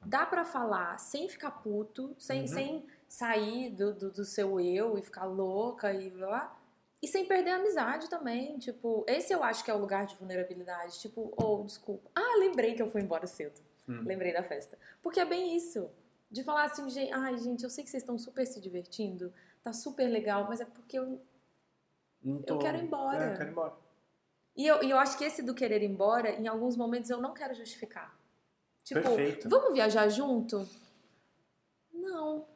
Dá 0.04 0.26
pra 0.26 0.44
falar 0.44 0.98
sem 0.98 1.28
ficar 1.28 1.52
puto, 1.52 2.12
sem, 2.18 2.40
Uhum. 2.40 2.46
sem 2.48 2.86
sair 3.08 3.70
do, 3.70 3.94
do, 3.94 4.10
do 4.10 4.24
seu 4.24 4.58
eu 4.58 4.98
e 4.98 5.02
ficar 5.02 5.26
louca 5.26 5.92
e 5.94 6.10
blá, 6.10 6.26
blá. 6.26 6.60
E 7.00 7.06
sem 7.06 7.24
perder 7.24 7.50
a 7.50 7.56
amizade 7.56 8.10
também. 8.10 8.58
Tipo, 8.58 9.04
esse 9.06 9.32
eu 9.32 9.44
acho 9.44 9.64
que 9.64 9.70
é 9.70 9.74
o 9.74 9.78
lugar 9.78 10.06
de 10.06 10.16
vulnerabilidade. 10.16 10.98
Tipo, 10.98 11.32
oh, 11.40 11.62
desculpa. 11.62 12.10
Ah, 12.12 12.36
lembrei 12.40 12.74
que 12.74 12.82
eu 12.82 12.90
fui 12.90 13.00
embora 13.00 13.28
cedo. 13.28 13.60
Hum. 13.88 14.02
Lembrei 14.04 14.32
da 14.32 14.42
festa. 14.42 14.76
Porque 15.00 15.20
é 15.20 15.24
bem 15.24 15.56
isso. 15.56 15.88
De 16.28 16.42
falar 16.42 16.64
assim, 16.64 16.90
gente, 16.90 17.12
ai, 17.12 17.38
gente, 17.38 17.62
eu 17.62 17.70
sei 17.70 17.84
que 17.84 17.90
vocês 17.90 18.02
estão 18.02 18.18
super 18.18 18.44
se 18.44 18.60
divertindo, 18.60 19.32
tá 19.62 19.72
super 19.72 20.08
legal, 20.08 20.46
mas 20.48 20.60
é 20.60 20.64
porque 20.64 20.98
eu. 20.98 21.22
tô... 22.44 22.58
quero 22.58 22.78
ir 22.78 22.82
embora. 22.82 23.24
É, 23.24 23.32
eu 23.32 23.36
quero 23.36 23.48
ir 23.50 23.52
embora. 23.52 23.83
E 24.56 24.66
eu, 24.66 24.82
e 24.82 24.90
eu 24.90 24.98
acho 24.98 25.18
que 25.18 25.24
esse 25.24 25.42
do 25.42 25.54
querer 25.54 25.82
ir 25.82 25.90
embora, 25.90 26.30
em 26.30 26.46
alguns 26.46 26.76
momentos 26.76 27.10
eu 27.10 27.20
não 27.20 27.34
quero 27.34 27.54
justificar. 27.54 28.14
Tipo, 28.84 29.00
Perfeito. 29.00 29.48
vamos 29.48 29.72
viajar 29.72 30.08
junto? 30.08 30.68
Não. 31.92 32.46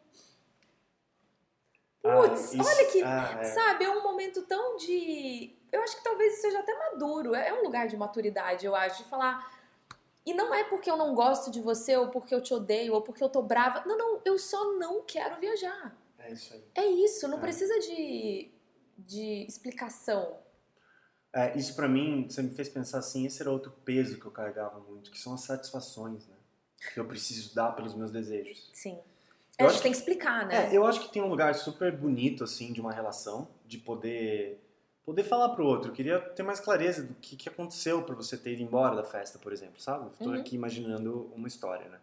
Ah, 2.05 2.17
Putz, 2.29 2.53
isso- 2.55 2.63
olha 2.65 2.85
que. 2.91 3.03
ah, 3.03 3.39
é. 3.41 3.45
Sabe, 3.45 3.85
é 3.85 3.91
um 3.91 4.03
momento 4.03 4.43
tão 4.43 4.77
de. 4.77 5.55
Eu 5.73 5.83
acho 5.83 5.97
que 5.97 6.05
talvez 6.05 6.41
seja 6.41 6.61
até 6.61 6.73
maduro. 6.91 7.35
É 7.35 7.49
é 7.49 7.55
um 7.55 7.63
lugar 7.65 7.89
de 7.89 7.97
maturidade, 7.97 8.65
eu 8.65 8.75
acho, 8.75 9.03
de 9.03 9.09
falar. 9.09 9.57
E 10.25 10.33
não 10.35 10.55
é 10.55 10.63
porque 10.65 10.91
eu 10.91 10.97
não 10.97 11.15
gosto 11.15 11.51
de 11.51 11.61
você, 11.61 11.97
ou 11.97 12.09
porque 12.09 12.35
eu 12.35 12.43
te 12.43 12.53
odeio, 12.55 12.95
ou 12.95 13.03
porque 13.03 13.23
eu 13.25 13.29
tô 13.29 13.43
brava. 13.43 13.83
Não, 13.87 13.97
não, 13.97 14.21
eu 14.25 14.39
só 14.39 14.73
não 14.75 15.03
quero 15.03 15.37
viajar. 15.41 15.97
É 16.19 16.31
isso 16.33 16.53
aí. 16.55 16.65
É 16.75 16.87
isso, 16.87 17.27
não 17.29 17.39
É. 17.39 17.41
precisa 17.41 17.79
de, 17.81 18.51
de 18.99 19.45
explicação. 19.49 20.37
É, 21.33 21.57
isso 21.59 21.75
pra 21.77 21.87
mim, 21.89 22.27
você 22.29 22.43
me 22.43 22.51
fez 22.55 22.69
pensar 22.69 22.99
assim, 22.99 23.27
esse 23.27 23.41
era 23.43 23.51
outro 23.51 23.71
peso 23.85 24.19
que 24.19 24.27
eu 24.27 24.31
carregava 24.31 24.81
muito, 24.81 25.11
que 25.11 25.19
são 25.19 25.35
as 25.35 25.43
satisfações, 25.43 26.27
né? 26.27 26.35
Que 26.95 27.01
eu 27.01 27.05
preciso 27.07 27.55
dar 27.55 27.73
pelos 27.73 27.95
meus 27.95 28.11
desejos. 28.11 28.71
Sim. 28.73 28.95
Eu 28.95 29.03
É, 29.59 29.63
a 29.65 29.67
acho 29.67 29.75
gente 29.75 29.83
tem 29.83 29.93
que 29.93 29.99
explicar, 29.99 30.47
né? 30.47 30.73
É, 30.73 30.77
eu 30.77 30.87
acho 30.87 31.01
que 31.01 31.13
tem 31.13 31.23
um 31.23 31.29
lugar 31.29 31.55
super 31.55 31.95
bonito, 31.95 32.45
assim, 32.45 32.73
de 32.73 32.81
uma 32.81 32.93
relação, 32.93 33.49
de 33.67 33.79
poder 33.79 34.65
poder 35.05 35.25
falar 35.25 35.49
pro 35.51 35.65
outro. 35.65 35.91
Eu 35.91 35.95
queria 35.95 36.21
ter 36.21 36.43
mais 36.43 36.61
clareza 36.61 37.03
do 37.03 37.15
que, 37.15 37.35
que 37.35 37.49
aconteceu 37.49 38.03
pra 38.03 38.15
você 38.15 38.37
ter 38.37 38.53
ido 38.53 38.63
embora 38.63 38.95
da 38.95 39.03
festa, 39.05 39.39
por 39.39 39.55
exemplo, 39.55 39.81
sabe? 39.81 40.11
Tô 40.19 40.29
Uhum. 40.29 40.35
aqui 40.35 40.55
imaginando 40.55 41.33
uma 41.35 41.49
história, 41.49 41.89
né? 41.89 41.99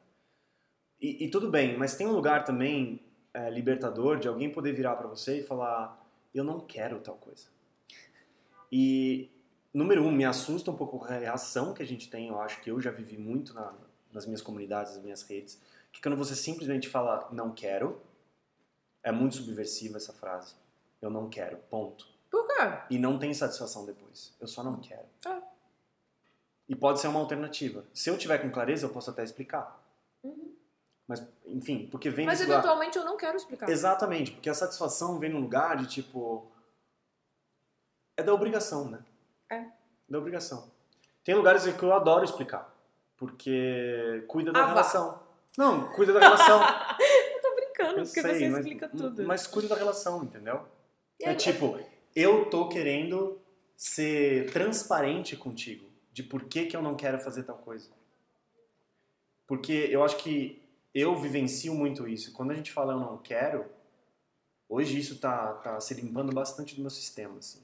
E, 0.99 1.25
e 1.25 1.29
tudo 1.29 1.49
bem, 1.51 1.77
mas 1.77 1.95
tem 1.95 2.07
um 2.07 2.13
lugar 2.13 2.43
também 2.43 2.99
é, 3.31 3.47
libertador 3.49 4.17
de 4.17 4.27
alguém 4.27 4.49
poder 4.51 4.73
virar 4.73 4.95
pra 4.95 5.07
você 5.07 5.39
e 5.39 5.43
falar: 5.43 6.03
eu 6.33 6.43
não 6.43 6.59
quero 6.59 6.99
tal 6.99 7.15
coisa. 7.15 7.47
E, 8.77 9.31
número 9.73 10.03
um, 10.03 10.11
me 10.11 10.25
assusta 10.25 10.69
um 10.69 10.75
pouco 10.75 11.01
a 11.05 11.07
reação 11.07 11.73
que 11.73 11.81
a 11.81 11.85
gente 11.87 12.09
tem, 12.09 12.27
eu 12.27 12.41
acho 12.41 12.59
que 12.61 12.69
eu 12.69 12.81
já 12.81 12.91
vivi 12.91 13.17
muito 13.17 13.53
na- 13.53 13.73
nas 14.11 14.25
minhas 14.25 14.41
comunidades, 14.41 14.95
nas 14.95 15.01
minhas 15.03 15.21
redes, 15.23 15.61
que 15.93 16.01
quando 16.01 16.17
você 16.17 16.35
simplesmente 16.35 16.89
fala 16.89 17.29
não 17.31 17.51
quero, 17.53 18.01
é 19.01 19.13
muito 19.13 19.35
subversiva 19.37 19.95
essa 19.95 20.11
frase. 20.11 20.55
Eu 21.01 21.09
não 21.09 21.29
quero, 21.29 21.55
ponto. 21.69 22.05
Por 22.29 22.45
quê? 22.47 22.53
E 22.89 22.97
não 22.99 23.17
tem 23.17 23.33
satisfação 23.33 23.85
depois. 23.85 24.33
Eu 24.41 24.47
só 24.47 24.61
não 24.61 24.77
quero. 24.81 25.05
Ah. 25.25 25.41
E 26.67 26.75
pode 26.75 26.99
ser 26.99 27.07
uma 27.07 27.19
alternativa. 27.21 27.85
Se 27.93 28.09
eu 28.09 28.17
tiver 28.17 28.39
com 28.39 28.49
clareza, 28.51 28.85
eu 28.87 28.89
posso 28.89 29.09
até 29.09 29.23
explicar. 29.23 29.81
Uhum. 30.21 30.53
Mas, 31.07 31.23
enfim, 31.45 31.87
porque 31.89 32.09
vem 32.09 32.25
Mas 32.25 32.39
desse 32.39 32.49
lugar- 32.49 32.59
eventualmente 32.59 32.97
eu 32.97 33.05
não 33.05 33.15
quero 33.15 33.37
explicar. 33.37 33.69
Exatamente, 33.69 34.31
porque 34.31 34.49
a 34.49 34.53
satisfação 34.55 35.17
vem 35.19 35.29
num 35.31 35.39
lugar 35.39 35.77
de 35.77 35.87
tipo. 35.87 36.51
É 38.17 38.23
da 38.23 38.33
obrigação, 38.33 38.89
né? 38.89 38.99
É. 39.49 39.65
Da 40.09 40.17
obrigação. 40.17 40.71
Tem 41.23 41.35
lugares 41.35 41.65
em 41.65 41.73
que 41.73 41.83
eu 41.83 41.93
adoro 41.93 42.23
explicar. 42.23 42.73
Porque 43.17 44.23
cuida 44.27 44.51
da 44.51 44.59
Ah, 44.59 44.63
vá. 44.63 44.69
relação. 44.69 45.19
Não, 45.57 45.91
cuida 45.93 46.13
da 46.13 46.19
relação. 46.19 46.59
Eu 47.35 47.41
tô 47.41 47.55
brincando, 47.55 47.99
eu 47.99 48.05
porque 48.05 48.21
sei, 48.21 48.33
você 48.33 48.49
mas, 48.49 48.59
explica 48.59 48.89
tudo. 48.89 49.23
Mas 49.23 49.47
cuida 49.47 49.67
da 49.69 49.75
relação, 49.75 50.23
entendeu? 50.23 50.65
É 51.21 51.33
tipo, 51.33 51.79
eu 52.15 52.49
tô 52.49 52.67
querendo 52.67 53.39
ser 53.77 54.51
transparente 54.51 55.35
contigo 55.37 55.85
de 56.11 56.23
por 56.23 56.43
que, 56.45 56.65
que 56.65 56.75
eu 56.75 56.81
não 56.81 56.95
quero 56.95 57.19
fazer 57.19 57.43
tal 57.43 57.57
coisa. 57.57 57.89
Porque 59.47 59.87
eu 59.91 60.03
acho 60.03 60.17
que 60.17 60.61
eu 60.93 61.15
vivencio 61.17 61.73
muito 61.75 62.07
isso. 62.07 62.33
Quando 62.33 62.51
a 62.51 62.55
gente 62.55 62.71
fala 62.71 62.93
eu 62.93 62.99
não 62.99 63.17
quero, 63.17 63.65
hoje 64.67 64.97
isso 64.97 65.19
tá, 65.19 65.53
tá 65.55 65.79
se 65.79 65.93
limpando 65.93 66.33
bastante 66.33 66.75
do 66.75 66.81
meu 66.81 66.89
sistema, 66.89 67.37
assim. 67.39 67.61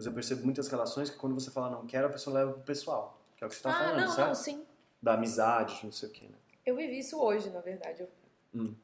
Mas 0.00 0.06
eu 0.06 0.14
percebo 0.14 0.42
muitas 0.46 0.66
relações 0.68 1.10
que 1.10 1.18
quando 1.18 1.34
você 1.34 1.50
fala 1.50 1.68
não 1.68 1.86
quero, 1.86 2.06
a 2.06 2.10
pessoa 2.10 2.38
leva 2.38 2.54
pro 2.54 2.62
pessoal. 2.62 3.20
Que 3.36 3.44
é 3.44 3.46
o 3.46 3.50
que 3.50 3.56
você 3.56 3.62
tá 3.62 3.68
ah, 3.68 3.74
falando, 3.74 4.00
não, 4.00 4.14
certo? 4.14 4.28
não, 4.28 4.34
sim. 4.34 4.66
Da 5.02 5.12
amizade, 5.12 5.78
de 5.78 5.84
não 5.84 5.92
sei 5.92 6.08
o 6.08 6.12
quê, 6.12 6.24
né? 6.26 6.38
Eu 6.64 6.74
vivi 6.74 7.00
isso 7.00 7.20
hoje, 7.20 7.50
na 7.50 7.60
verdade. 7.60 8.00
Eu, 8.00 8.08
Hum. 8.54 8.74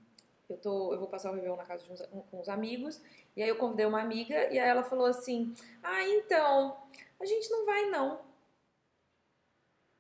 eu, 0.51 0.59
tô, 0.59 0.93
eu 0.93 0.99
vou 0.99 1.09
passar 1.09 1.31
o 1.31 1.35
Réveillon 1.35 1.57
na 1.57 1.65
casa 1.65 1.85
de 1.85 1.91
uns, 1.91 2.03
um- 2.13 2.21
com 2.21 2.39
uns 2.39 2.51
amigos, 2.51 3.01
e 3.35 3.43
aí 3.43 3.49
eu 3.49 3.57
convidei 3.57 3.87
uma 3.87 4.03
amiga, 4.03 4.35
e 4.53 4.59
aí 4.59 4.69
ela 4.69 4.83
falou 4.83 5.07
assim, 5.07 5.55
ah, 5.83 6.07
então, 6.07 6.77
a 7.19 7.25
gente 7.25 7.51
não 7.51 7.65
vai 7.65 7.87
não. 7.89 8.21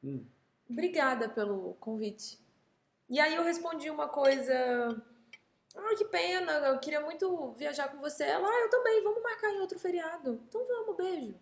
Hum. 0.04 0.22
Obrigada 0.68 1.30
pelo 1.30 1.72
convite. 1.80 2.38
E 3.08 3.18
aí 3.18 3.34
eu 3.34 3.42
respondi 3.42 3.88
uma 3.88 4.06
coisa, 4.10 5.02
ah, 5.76 5.94
que 5.96 6.04
pena, 6.04 6.52
eu 6.68 6.78
queria 6.78 7.00
muito 7.00 7.52
viajar 7.52 7.88
com 7.88 7.98
você. 8.00 8.24
Ela, 8.24 8.48
ah, 8.48 8.60
eu 8.62 8.70
também, 8.70 9.02
vamos 9.02 9.22
marcar 9.22 9.50
em 9.52 9.60
outro 9.60 9.78
feriado. 9.78 10.40
Então 10.48 10.66
vamos, 10.66 10.96
beijo. 10.96 11.34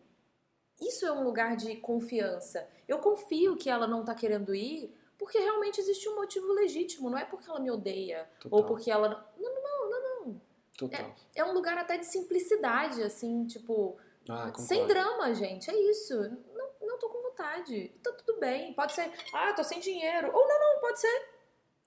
Isso 0.81 1.07
é 1.07 1.13
um 1.13 1.23
lugar 1.23 1.57
de 1.57 1.77
confiança. 1.77 2.69
Eu 2.89 2.99
confio 2.99 3.57
que 3.57 3.71
ela 3.71 3.87
não 3.87 4.05
tá 4.05 4.15
querendo 4.15 4.55
ir 4.55 4.93
porque 5.17 5.39
realmente 5.39 5.81
existe 5.81 6.09
um 6.09 6.17
motivo 6.17 6.53
legítimo, 6.53 7.09
não 7.09 7.17
é 7.17 7.25
porque 7.25 7.49
ela 7.49 7.61
me 7.61 7.71
odeia 7.71 8.29
Total. 8.41 8.59
ou 8.59 8.67
porque 8.67 8.91
ela 8.91 9.09
não, 9.09 9.55
não, 9.55 9.63
não, 9.63 9.91
não, 9.91 10.27
não. 10.27 10.41
Total. 10.77 11.15
É 11.35 11.45
um 11.45 11.53
lugar 11.53 11.79
até 11.79 11.97
de 11.97 12.07
simplicidade, 12.07 13.03
assim, 13.03 13.47
tipo, 13.47 13.97
Ah, 14.29 14.53
sem 14.59 14.87
drama, 14.87 15.33
gente, 15.33 15.71
é 15.71 15.91
isso. 15.91 16.15
Não, 16.53 16.69
não 16.81 16.99
tô 16.99 17.09
com 17.09 17.23
vontade. 17.23 17.89
Tá 18.03 18.13
tudo 18.13 18.41
bem. 18.41 18.75
Pode 18.75 18.93
ser, 18.93 19.11
ah, 19.33 19.53
tô 19.53 19.63
sem 19.63 19.79
dinheiro. 19.81 20.31
Ou 20.35 20.49
não, 20.49 20.61
não, 20.61 20.81
pode 20.81 21.01
ser, 21.01 21.29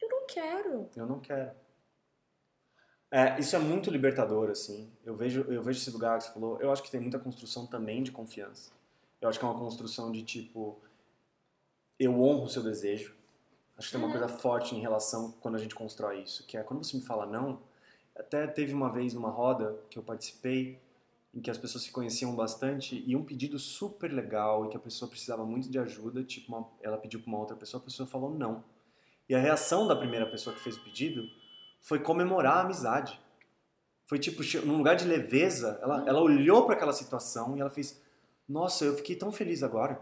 eu 0.02 0.10
não 0.10 0.26
quero. 0.26 0.90
Eu 0.96 1.06
não 1.06 1.20
quero. 1.20 1.52
É, 3.10 3.40
isso 3.40 3.56
é 3.56 3.60
muito 3.60 3.90
libertador, 3.90 4.50
assim. 4.50 4.92
Eu 5.06 5.16
vejo, 5.16 5.42
eu 5.50 5.64
vejo 5.64 5.80
esse 5.80 5.90
lugar 5.92 6.18
que 6.18 6.26
você 6.26 6.34
falou. 6.34 6.60
Eu 6.60 6.72
acho 6.72 6.84
que 6.84 6.92
tem 6.92 7.00
muita 7.00 7.18
construção 7.20 7.66
também 7.66 8.04
de 8.04 8.12
confiança. 8.12 8.72
Eu 9.22 9.30
acho 9.30 9.40
que 9.40 9.46
é 9.46 9.48
uma 9.48 9.58
construção 9.58 10.12
de 10.12 10.24
tipo, 10.24 10.78
eu 12.00 12.12
honro 12.22 12.44
o 12.46 12.50
seu 12.50 12.62
desejo. 12.62 13.16
Acho 13.78 13.88
que 13.88 13.92
tem 13.94 14.02
uma 14.02 14.08
Uhum. 14.14 14.20
coisa 14.20 14.28
forte 14.38 14.76
em 14.76 14.80
relação 14.80 15.32
quando 15.40 15.56
a 15.56 15.60
gente 15.60 15.74
constrói 15.76 16.22
isso, 16.24 16.46
que 16.46 16.58
é 16.58 16.64
quando 16.64 16.84
você 16.84 16.98
me 16.98 17.04
fala 17.04 17.26
não. 17.26 17.60
Até 18.16 18.46
teve 18.48 18.74
uma 18.74 18.92
vez 18.92 19.14
numa 19.14 19.30
roda 19.30 19.78
que 19.90 19.98
eu 19.98 20.04
participei 20.04 20.80
em 21.34 21.40
que 21.40 21.52
as 21.52 21.58
pessoas 21.58 21.84
se 21.84 21.92
conheciam 21.92 22.36
bastante 22.36 23.04
e 23.06 23.16
um 23.16 23.24
pedido 23.24 23.60
super 23.60 24.12
legal 24.12 24.66
e 24.66 24.70
que 24.70 24.78
a 24.78 24.80
pessoa 24.80 25.08
precisava 25.08 25.46
muito 25.46 25.70
de 25.70 25.78
ajuda, 25.78 26.24
tipo, 26.24 26.48
uma- 26.56 26.68
ela 26.82 26.98
pediu 26.98 27.20
para 27.20 27.28
uma 27.30 27.38
outra 27.38 27.56
pessoa, 27.56 27.80
a 27.80 27.84
pessoa 27.84 28.08
falou 28.08 28.34
não. 28.34 28.64
E 29.30 29.36
a 29.36 29.40
reação 29.40 29.88
da 29.88 29.96
primeira 29.96 30.26
pessoa 30.26 30.56
que 30.56 30.62
fez 30.62 30.78
o 30.78 30.84
pedido 30.84 31.30
foi 31.82 32.00
comemorar 32.00 32.58
a 32.58 32.62
amizade. 32.62 33.20
Foi 34.06 34.18
tipo, 34.20 34.42
num 34.66 34.78
lugar 34.78 34.96
de 34.96 35.06
leveza, 35.06 35.80
ela, 35.82 36.08
ela 36.08 36.22
olhou 36.22 36.66
para 36.66 36.76
aquela 36.76 36.94
situação 36.94 37.58
e 37.58 37.62
ela 37.62 37.70
fez: 37.70 38.02
Nossa, 38.48 38.86
eu 38.86 38.96
fiquei 38.96 39.16
tão 39.16 39.32
feliz 39.32 39.64
agora. 39.64 40.02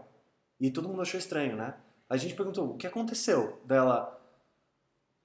E 0.60 0.70
todo 0.70 0.88
mundo 0.88 1.02
achou 1.02 1.18
estranho, 1.18 1.56
né? 1.56 1.74
A 2.08 2.16
gente 2.16 2.34
perguntou: 2.34 2.70
O 2.70 2.76
que 2.76 2.86
aconteceu? 2.86 3.60
Dela, 3.64 4.16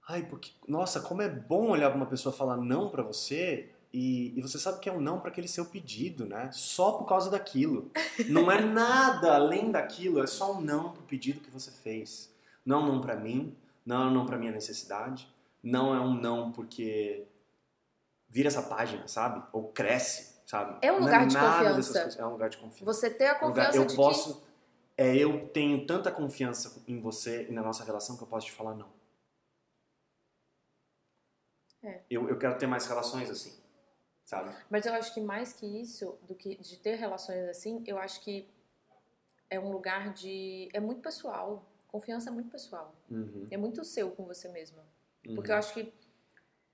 ai, 0.09 0.23
porque, 0.23 0.51
nossa, 0.67 0.99
como 0.99 1.21
é 1.21 1.29
bom 1.29 1.69
olhar 1.69 1.89
para 1.89 1.97
uma 1.97 2.07
pessoa 2.07 2.33
falar 2.33 2.57
não 2.57 2.89
para 2.89 3.03
você 3.03 3.69
e, 3.93 4.37
e 4.37 4.41
você 4.41 4.57
sabe 4.57 4.79
que 4.79 4.89
é 4.89 4.93
um 4.93 5.01
não 5.01 5.19
para 5.19 5.29
aquele 5.29 5.47
seu 5.47 5.65
pedido, 5.65 6.25
né? 6.25 6.49
Só 6.51 6.93
por 6.93 7.05
causa 7.05 7.29
daquilo. 7.29 7.91
Não 8.29 8.51
é 8.51 8.61
nada 8.61 9.35
além 9.35 9.71
daquilo, 9.71 10.23
é 10.23 10.27
só 10.27 10.53
um 10.53 10.61
não 10.61 10.91
pro 10.91 11.03
pedido 11.03 11.41
que 11.41 11.51
você 11.51 11.71
fez. 11.71 12.33
Não 12.65 12.79
é 12.79 12.83
um 12.83 12.87
não 12.93 13.01
para 13.01 13.15
mim, 13.15 13.55
não 13.85 14.03
é 14.03 14.05
um 14.07 14.13
não 14.13 14.25
para 14.25 14.37
minha 14.37 14.51
necessidade, 14.51 15.27
não 15.63 15.93
é 15.95 15.99
um 15.99 16.13
não 16.13 16.51
porque 16.51 17.27
vira 18.29 18.47
essa 18.47 18.63
página, 18.63 19.07
sabe? 19.07 19.45
Ou 19.51 19.71
cresce, 19.71 20.41
sabe? 20.45 20.79
É 20.81 20.91
um 20.91 20.95
Não 20.99 21.05
lugar 21.05 21.27
de 21.27 21.33
nada 21.33 21.69
confiança. 21.75 22.21
É 22.21 22.25
um 22.25 22.31
lugar 22.31 22.49
de 22.49 22.57
confiança. 22.57 22.85
Você 22.85 23.09
ter 23.09 23.27
a 23.27 23.31
Um 23.43 23.47
lugar- 23.49 23.67
confiança 23.67 23.77
eu 23.77 23.85
de 23.85 23.95
posso, 23.95 24.43
é, 24.97 25.15
eu 25.15 25.47
tenho 25.49 25.85
tanta 25.85 26.11
confiança 26.11 26.81
em 26.87 26.99
você 26.99 27.47
e 27.49 27.51
na 27.51 27.61
nossa 27.61 27.83
relação 27.83 28.15
que 28.17 28.23
eu 28.23 28.27
posso 28.27 28.45
te 28.47 28.51
falar 28.51 28.73
não. 28.75 28.89
É. 31.83 32.01
Eu, 32.09 32.29
eu 32.29 32.37
quero 32.37 32.57
ter 32.57 32.67
mais 32.67 32.85
relações 32.85 33.29
assim, 33.29 33.59
sabe? 34.23 34.49
que. 34.53 34.63
Mas 34.69 34.85
eu 34.85 34.93
acho 34.93 35.13
que 35.13 35.19
mais 35.21 35.51
que 35.53 35.65
isso, 35.65 36.17
do 36.27 36.35
que 36.35 36.55
de 36.57 36.77
ter 36.77 36.95
relações 36.95 37.49
assim, 37.49 37.83
eu 37.87 37.97
acho 37.97 38.21
que 38.21 38.47
é 39.49 39.59
um 39.59 39.71
lugar 39.71 40.13
de. 40.13 40.69
É 40.73 40.79
muito 40.79 41.01
pessoal. 41.01 41.65
Confiança 41.87 42.29
é 42.29 42.31
muito 42.31 42.49
pessoal. 42.49 42.95
Uhum, 43.09 43.47
É 43.51 43.57
muito 43.57 43.83
seu 43.83 44.11
com 44.11 44.25
você 44.25 44.47
mesma. 44.47 44.81
Uhum. 45.25 45.35
Porque 45.35 45.51
eu 45.51 45.55
acho 45.55 45.73
que 45.73 45.93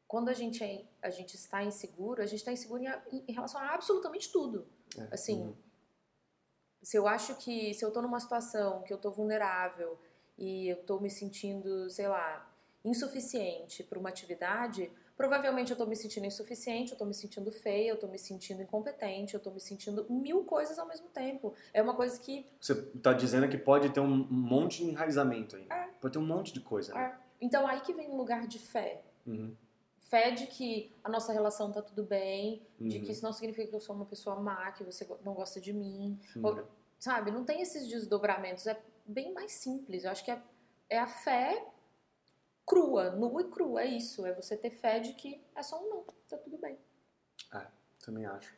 quando 0.07 0.29
a 0.29 0.33
gente, 0.33 0.63
é, 0.63 0.85
a 1.01 1.09
gente 1.09 1.35
está 1.35 1.63
inseguro, 1.63 2.21
a 2.21 2.25
gente 2.25 2.39
está 2.39 2.51
inseguro 2.51 2.81
em, 2.83 3.25
em 3.27 3.33
relação 3.33 3.59
a 3.59 3.73
absolutamente 3.73 4.31
tudo. 4.31 4.65
É, 4.97 5.13
Assim, 5.13 5.41
uhum. 5.41 5.55
se 6.81 6.97
eu 6.97 7.07
acho 7.07 7.35
que 7.35 7.73
se 7.73 7.83
eu 7.83 7.91
tô 7.91 8.01
numa 8.01 8.19
situação 8.19 8.81
que 8.83 8.93
eu 8.93 8.97
tô 8.97 9.11
vulnerável 9.11 9.99
e 10.37 10.69
eu 10.69 10.77
tô 10.83 10.99
me 10.99 11.09
sentindo, 11.09 11.89
sei 11.89 12.07
lá, 12.07 12.49
insuficiente 12.85 13.83
para 13.83 13.99
uma 13.99 14.07
atividade, 14.07 14.89
provavelmente 15.17 15.71
eu 15.71 15.77
tô 15.77 15.85
me 15.85 15.95
sentindo 15.95 16.25
insuficiente, 16.25 16.93
eu 16.93 16.97
tô 16.97 17.05
me 17.05 17.13
sentindo 17.13 17.51
feia, 17.51 17.89
eu 17.89 17.99
tô 17.99 18.07
me 18.07 18.17
sentindo 18.17 18.61
incompetente, 18.61 19.33
eu 19.33 19.41
tô 19.41 19.51
me 19.51 19.59
sentindo 19.59 20.05
mil 20.09 20.45
coisas 20.45 20.79
ao 20.79 20.87
mesmo 20.87 21.09
tempo. 21.09 21.53
É 21.73 21.81
uma 21.81 21.95
coisa 21.95 22.17
que 22.19 22.45
Você 22.61 22.75
tá 22.99 23.11
dizendo 23.11 23.49
que 23.49 23.57
pode 23.57 23.89
ter 23.89 23.99
um 23.99 24.07
monte 24.29 24.83
de 24.83 24.89
enraizamento 24.89 25.57
aí. 25.57 25.67
É. 25.69 25.87
Pode 25.99 26.13
ter 26.13 26.19
um 26.19 26.25
monte 26.25 26.53
de 26.53 26.61
coisa, 26.61 26.93
né? 26.93 27.19
Então 27.41 27.67
aí 27.67 27.81
que 27.81 27.93
vem 27.93 28.09
um 28.09 28.17
lugar 28.17 28.47
de 28.47 28.59
fé. 28.59 29.01
Uhum, 29.25 29.55
Fé 29.99 30.31
de 30.31 30.47
que 30.47 30.89
a 31.03 31.09
nossa 31.09 31.33
relação 31.33 31.69
tá 31.71 31.81
tudo 31.81 32.01
bem, 32.03 32.65
de 32.79 32.97
uhum, 32.97 33.03
que 33.05 33.11
isso 33.11 33.21
não 33.23 33.33
significa 33.33 33.67
que 33.67 33.75
eu 33.75 33.81
sou 33.81 33.93
uma 33.93 34.05
pessoa 34.05 34.37
má, 34.39 34.71
que 34.71 34.83
você 34.83 35.05
não 35.23 35.33
gosta 35.33 35.59
de 35.59 35.73
mim, 35.73 36.17
uhum. 36.35 36.45
ou- 36.45 36.67
sabe? 36.97 37.29
Não 37.29 37.43
tem 37.43 37.61
esses 37.61 37.87
desdobramentos, 37.87 38.65
é 38.67 38.81
bem 39.05 39.33
mais 39.33 39.51
simples. 39.51 40.05
Eu 40.05 40.11
acho 40.11 40.23
que 40.23 40.31
é, 40.31 40.41
é 40.89 40.97
a 40.97 41.07
fé 41.07 41.61
crua, 42.65 43.09
nua 43.11 43.41
e 43.41 43.45
crua, 43.49 43.81
é 43.81 43.85
isso. 43.85 44.25
É 44.25 44.33
você 44.33 44.55
ter 44.55 44.69
fé 44.69 44.99
de 44.99 45.13
que 45.13 45.41
é 45.55 45.61
só 45.61 45.81
um 45.83 45.89
não, 45.89 46.03
tá 46.29 46.37
tudo 46.37 46.57
bem. 46.57 46.77
Também 48.03 48.25
acho. 48.25 48.53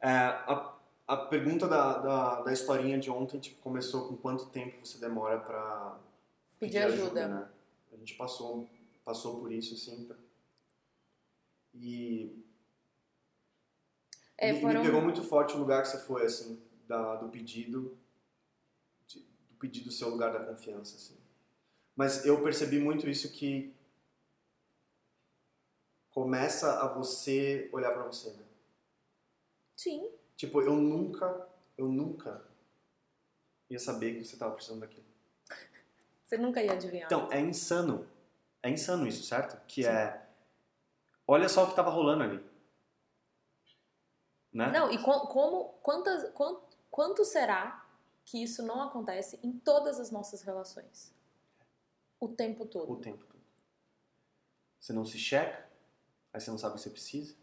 É, 0.00 0.08
a, 0.08 0.76
a 1.08 1.16
pergunta 1.16 1.66
da, 1.66 1.98
da, 1.98 2.42
da 2.42 2.52
historinha 2.52 2.98
de 3.00 3.10
ontem 3.10 3.40
tipo, 3.40 3.60
começou 3.60 4.06
com 4.06 4.16
quanto 4.16 4.46
tempo 4.50 4.86
você 4.86 4.98
demora 4.98 5.40
pra 5.40 5.98
Pedir 6.60 6.78
ajuda. 6.84 7.26
né? 7.26 7.48
A 7.96 7.98
gente 7.98 8.14
passou, 8.14 8.68
passou 9.04 9.40
por 9.40 9.50
isso, 9.50 9.74
assim. 9.74 10.08
E. 11.74 12.44
É, 14.38 14.52
me, 14.52 14.60
foram- 14.60 14.80
me 14.80 14.86
pegou 14.86 15.00
muito 15.02 15.22
forte 15.22 15.54
o 15.54 15.58
lugar 15.58 15.82
que 15.82 15.88
você 15.88 15.98
foi, 15.98 16.24
assim, 16.26 16.62
da, 16.86 17.16
do 17.16 17.28
pedido. 17.28 17.96
de- 19.06 19.20
do 19.20 19.54
pedido 19.58 19.90
seu 19.90 20.08
lugar 20.10 20.32
da 20.32 20.44
confiança, 20.44 20.96
assim. 20.96 21.16
Mas 21.96 22.24
eu 22.26 22.42
percebi 22.42 22.78
muito 22.78 23.08
isso 23.08 23.32
que 23.32 23.74
começa 26.10 26.80
a 26.82 26.88
você 26.92 27.68
olhar 27.72 27.92
pra 27.92 28.04
você, 28.04 28.30
né? 28.30 28.42
Sim. 29.76 30.10
Tipo, 30.36 30.60
eu 30.62 30.74
nunca, 30.76 31.48
eu 31.78 31.88
nunca 31.88 32.46
ia 33.70 33.78
saber 33.78 34.14
que 34.18 34.24
você 34.24 34.36
tava 34.36 34.54
precisando 34.54 34.80
daquilo. 34.80 35.05
Você 36.26 36.36
nunca 36.36 36.60
ia 36.60 36.72
adivinhar. 36.72 37.06
Então, 37.06 37.30
é 37.30 37.40
insano. 37.40 38.06
É 38.60 38.68
insano 38.68 39.06
isso, 39.06 39.22
certo? 39.22 39.64
Que 39.66 39.84
Sim. 39.84 39.90
é. 39.90 40.26
Olha 41.26 41.48
só 41.48 41.64
o 41.64 41.68
que 41.68 41.76
tava 41.76 41.88
rolando 41.90 42.24
ali. 42.24 42.44
Né? 44.52 44.70
Não, 44.70 44.90
e 44.90 44.98
co- 45.00 45.28
como, 45.28 45.74
quantas, 45.82 46.30
quanto, 46.32 46.62
quanto 46.90 47.24
será 47.24 47.86
que 48.24 48.42
isso 48.42 48.62
não 48.64 48.82
acontece 48.82 49.38
em 49.42 49.52
todas 49.52 50.00
as 50.00 50.10
nossas 50.10 50.42
relações? 50.42 51.14
O 52.18 52.28
tempo 52.28 52.66
todo. 52.66 52.92
O 52.92 52.96
tempo 52.96 53.24
todo. 53.24 53.40
Você 54.80 54.92
não 54.92 55.04
se 55.04 55.18
checa, 55.18 55.68
aí 56.32 56.40
você 56.40 56.50
não 56.50 56.58
sabe 56.58 56.74
o 56.74 56.76
que 56.76 56.82
você 56.82 56.90
precisa, 56.90 57.36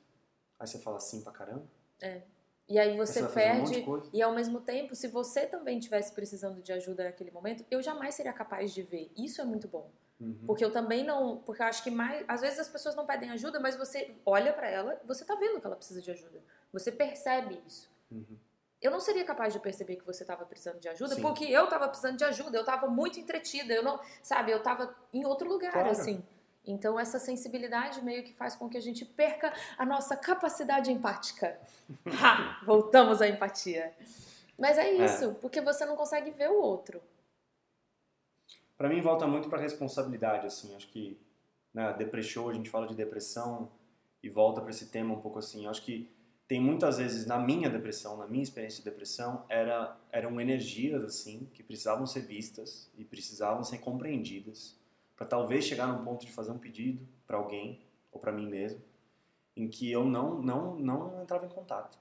aí 0.60 0.68
você 0.68 0.80
fala 0.80 1.00
sim 1.00 1.22
pra 1.22 1.32
caramba, 1.32 1.68
E 2.68 2.80
aí 2.80 2.96
você 2.98 3.22
um 3.22 3.28
de 3.28 3.34
perde. 3.34 3.82
coisa. 3.82 4.10
E 4.14 4.22
ao 4.22 4.34
mesmo 4.34 4.62
tempo, 4.62 4.96
se 4.96 5.08
você 5.08 5.46
também 5.46 5.78
estivesse 5.78 6.14
precisando 6.14 6.62
de 6.62 6.72
ajuda 6.72 7.04
naquele 7.04 7.30
momento, 7.32 7.66
eu 7.70 7.82
jamais 7.82 8.16
seria 8.16 8.34
capaz 8.34 8.74
de 8.74 8.82
ver. 8.82 9.12
Isso 9.18 9.42
é 9.42 9.44
muito 9.46 9.68
bom. 9.68 9.92
Uhum. 10.20 10.40
Porque 10.46 10.64
eu 10.64 10.72
também 10.72 11.04
não. 11.04 11.38
Porque 11.40 11.62
eu 11.62 11.66
acho 11.66 11.84
que 11.84 11.92
mais. 11.92 12.24
Às 12.28 12.42
vezes 12.42 12.60
as 12.60 12.70
pessoas 12.70 12.96
não 12.96 13.06
pedem 13.06 13.30
ajuda, 13.32 13.60
mas 13.60 13.76
você 13.76 14.16
olha 14.26 14.54
pra 14.54 14.70
ela, 14.70 15.00
você 15.06 15.26
tá 15.26 15.36
vendo 15.36 15.60
que 15.60 15.68
ela 15.68 15.76
precisa 15.76 16.02
de 16.02 16.10
ajuda. 16.12 16.42
Você 16.72 16.92
percebe 16.92 17.62
isso. 17.68 17.92
Uhum. 18.10 18.38
Eu 18.82 18.92
não 18.92 19.00
seria 19.00 19.24
capaz 19.24 19.54
de 19.54 19.60
perceber 19.60 19.96
que 19.96 20.06
você 20.06 20.24
estava 20.24 20.46
precisando 20.46 20.80
de 20.80 20.90
ajuda, 20.90 21.16
Sim. 21.16 21.22
porque 21.22 21.46
eu 21.46 21.64
estava 21.66 21.88
precisando 21.88 22.18
de 22.18 22.24
ajuda, 22.26 22.58
eu 22.58 22.62
estava 22.62 22.86
muito 22.88 23.18
entretida, 23.18 23.74
eu 23.74 23.82
não, 23.82 23.98
sabe, 24.22 24.52
eu 24.52 24.58
estava 24.58 24.94
em 25.14 25.26
outro 25.26 25.48
lugar, 25.48 25.72
Claro. 25.72 25.90
assim. 25.90 26.22
Então 26.66 27.00
essa 27.00 27.20
sensibilidade 27.20 28.02
meio 28.02 28.24
que 28.24 28.34
faz 28.34 28.56
com 28.56 28.70
que 28.70 28.78
a 28.78 28.82
gente 28.82 29.04
perca 29.04 29.54
a 29.78 29.86
nossa 29.86 30.16
capacidade 30.16 30.92
empática. 30.92 31.60
ha! 32.22 32.62
Voltamos 32.66 33.22
à 33.22 33.28
empatia. 33.28 33.94
Mas 34.58 34.78
é 34.78 34.92
isso, 34.92 35.34
porque 35.42 35.60
você 35.62 35.86
não 35.86 35.96
consegue 35.96 36.32
ver 36.32 36.50
o 36.50 36.62
outro. 36.62 37.02
Pra 38.78 38.88
mim 38.88 39.02
volta 39.02 39.28
muito 39.28 39.50
pra 39.50 39.60
responsabilidade, 39.60 40.46
assim, 40.48 40.76
acho 40.76 40.88
que 40.88 41.20
na 41.74 41.92
né, 41.92 41.98
Depresshow 41.98 42.50
a 42.50 42.54
gente 42.54 42.70
fala 42.70 42.88
de 42.88 42.96
depressão 42.96 43.72
e 44.22 44.30
volta 44.30 44.62
pra 44.62 44.70
esse 44.70 44.88
tema 44.88 45.14
um 45.14 45.20
pouco 45.20 45.40
assim, 45.40 45.68
acho 45.68 45.84
que 45.84 46.10
tem 46.48 46.62
muitas 46.62 46.98
vezes 46.98 47.26
na 47.26 47.40
minha 47.40 47.70
depressão, 47.70 48.18
na 48.18 48.28
minha 48.28 48.44
experiência 48.44 48.84
de 48.84 48.90
depressão, 48.90 49.46
era, 49.50 49.98
eram 50.12 50.40
energias 50.40 51.04
assim 51.04 51.50
que 51.54 51.64
precisavam 51.64 52.06
ser 52.06 52.22
vistas 52.22 52.92
e 52.98 53.04
precisavam 53.04 53.64
ser 53.64 53.80
compreendidas 53.80 54.78
para 55.24 55.26
talvez 55.26 55.64
chegar 55.64 55.88
num 55.88 56.04
ponto 56.04 56.26
de 56.26 56.32
fazer 56.32 56.52
um 56.52 56.58
pedido 56.58 57.08
para 57.26 57.38
alguém 57.38 57.82
ou 58.12 58.20
para 58.20 58.32
mim 58.32 58.46
mesmo, 58.46 58.82
em 59.56 59.70
que 59.70 59.90
eu 59.90 60.04
não 60.04 60.42
não 60.42 60.76
não 60.76 61.22
entrava 61.22 61.46
em 61.46 61.50
contato. 61.50 61.98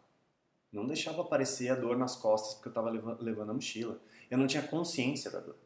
Não 0.73 0.87
deixava 0.87 1.23
aparecer 1.23 1.71
a 1.71 1.75
dor 1.75 1.97
nas 1.97 2.17
costas 2.17 2.55
porque 2.55 2.69
eu 2.69 2.71
estava 2.71 2.91
levando 2.91 3.51
a 3.51 3.55
mochila. 3.55 4.01
Eu 4.31 4.39
não 4.39 4.47
tinha 4.47 4.63
consciência 4.63 5.31
da 5.31 5.39
dor. 5.39 5.57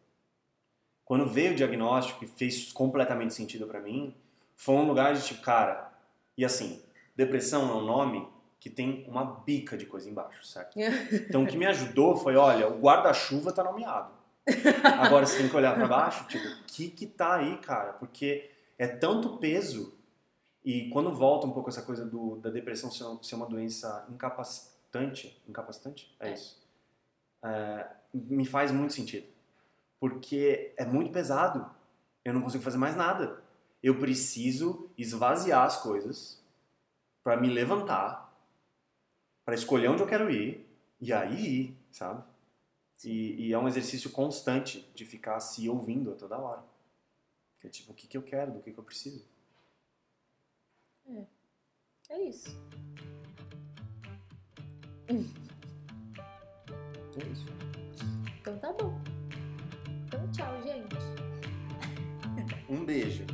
Quando 1.04 1.26
veio 1.26 1.52
o 1.52 1.54
diagnóstico 1.54 2.24
e 2.24 2.26
fez 2.26 2.72
completamente 2.72 3.32
sentido 3.32 3.66
para 3.66 3.80
mim, 3.80 4.14
foi 4.56 4.74
um 4.74 4.86
lugar 4.86 5.14
de 5.14 5.24
tipo, 5.24 5.40
cara, 5.40 5.92
e 6.36 6.44
assim, 6.44 6.82
depressão 7.14 7.70
é 7.70 7.74
um 7.74 7.84
nome 7.86 8.28
que 8.58 8.68
tem 8.68 9.06
uma 9.08 9.24
bica 9.24 9.76
de 9.76 9.86
coisa 9.86 10.10
embaixo, 10.10 10.44
certo? 10.44 10.76
Então 11.28 11.44
o 11.44 11.46
que 11.46 11.56
me 11.56 11.66
ajudou 11.66 12.16
foi, 12.16 12.36
olha, 12.36 12.68
o 12.68 12.80
guarda-chuva 12.80 13.52
tá 13.52 13.62
nomeado. 13.62 14.15
Agora 14.98 15.26
você 15.26 15.38
tem 15.38 15.48
que 15.48 15.56
olhar 15.56 15.74
para 15.74 15.86
baixo, 15.88 16.26
tipo, 16.28 16.46
o 16.46 16.64
que 16.64 16.88
que 16.90 17.06
tá 17.06 17.36
aí, 17.36 17.58
cara? 17.58 17.92
Porque 17.94 18.50
é 18.78 18.86
tanto 18.86 19.38
peso 19.38 19.96
e 20.64 20.88
quando 20.90 21.12
volta 21.14 21.46
um 21.46 21.52
pouco 21.52 21.68
essa 21.68 21.82
coisa 21.82 22.04
do, 22.04 22.36
da 22.36 22.50
depressão 22.50 22.90
ser, 22.90 23.34
uma 23.34 23.46
doença 23.46 24.06
incapacitante, 24.10 25.40
incapacitante, 25.48 26.14
é, 26.18 26.30
É. 26.30 26.34
isso, 26.34 26.60
é, 27.44 27.86
me 28.12 28.44
faz 28.44 28.72
muito 28.72 28.92
sentido, 28.92 29.26
porque 30.00 30.74
é 30.76 30.84
muito 30.84 31.12
pesado. 31.12 31.70
Eu 32.24 32.34
não 32.34 32.42
consigo 32.42 32.64
fazer 32.64 32.78
mais 32.78 32.96
nada. 32.96 33.40
Eu 33.80 34.00
preciso 34.00 34.90
esvaziar 34.98 35.62
as 35.64 35.80
coisas 35.80 36.42
para 37.22 37.36
me 37.36 37.48
levantar, 37.48 38.32
para 39.44 39.54
escolher 39.54 39.88
onde 39.88 40.02
eu 40.02 40.08
quero 40.08 40.28
ir 40.30 40.66
e 41.00 41.12
aí 41.12 41.76
sabe? 41.96 42.22
E, 43.04 43.48
e 43.48 43.52
é 43.52 43.58
um 43.58 43.68
exercício 43.68 44.10
constante 44.10 44.88
de 44.94 45.04
ficar 45.04 45.38
se 45.40 45.68
ouvindo 45.68 46.12
a 46.12 46.14
toda 46.14 46.38
hora. 46.38 46.64
Que 47.60 47.66
é 47.66 47.70
tipo, 47.70 47.92
o 47.92 47.94
que, 47.94 48.06
que 48.06 48.16
eu 48.16 48.22
quero, 48.22 48.52
do 48.52 48.60
que, 48.60 48.72
que 48.72 48.78
eu 48.78 48.84
preciso. 48.84 49.24
É 52.08 52.22
isso. 52.22 52.48
É 55.08 55.14
isso. 57.32 57.46
Então 58.40 58.58
tá 58.58 58.72
bom. 58.72 59.00
Então 60.06 60.30
tchau, 60.32 60.62
gente. 60.62 60.96
Um 62.68 62.84
beijo. 62.84 63.24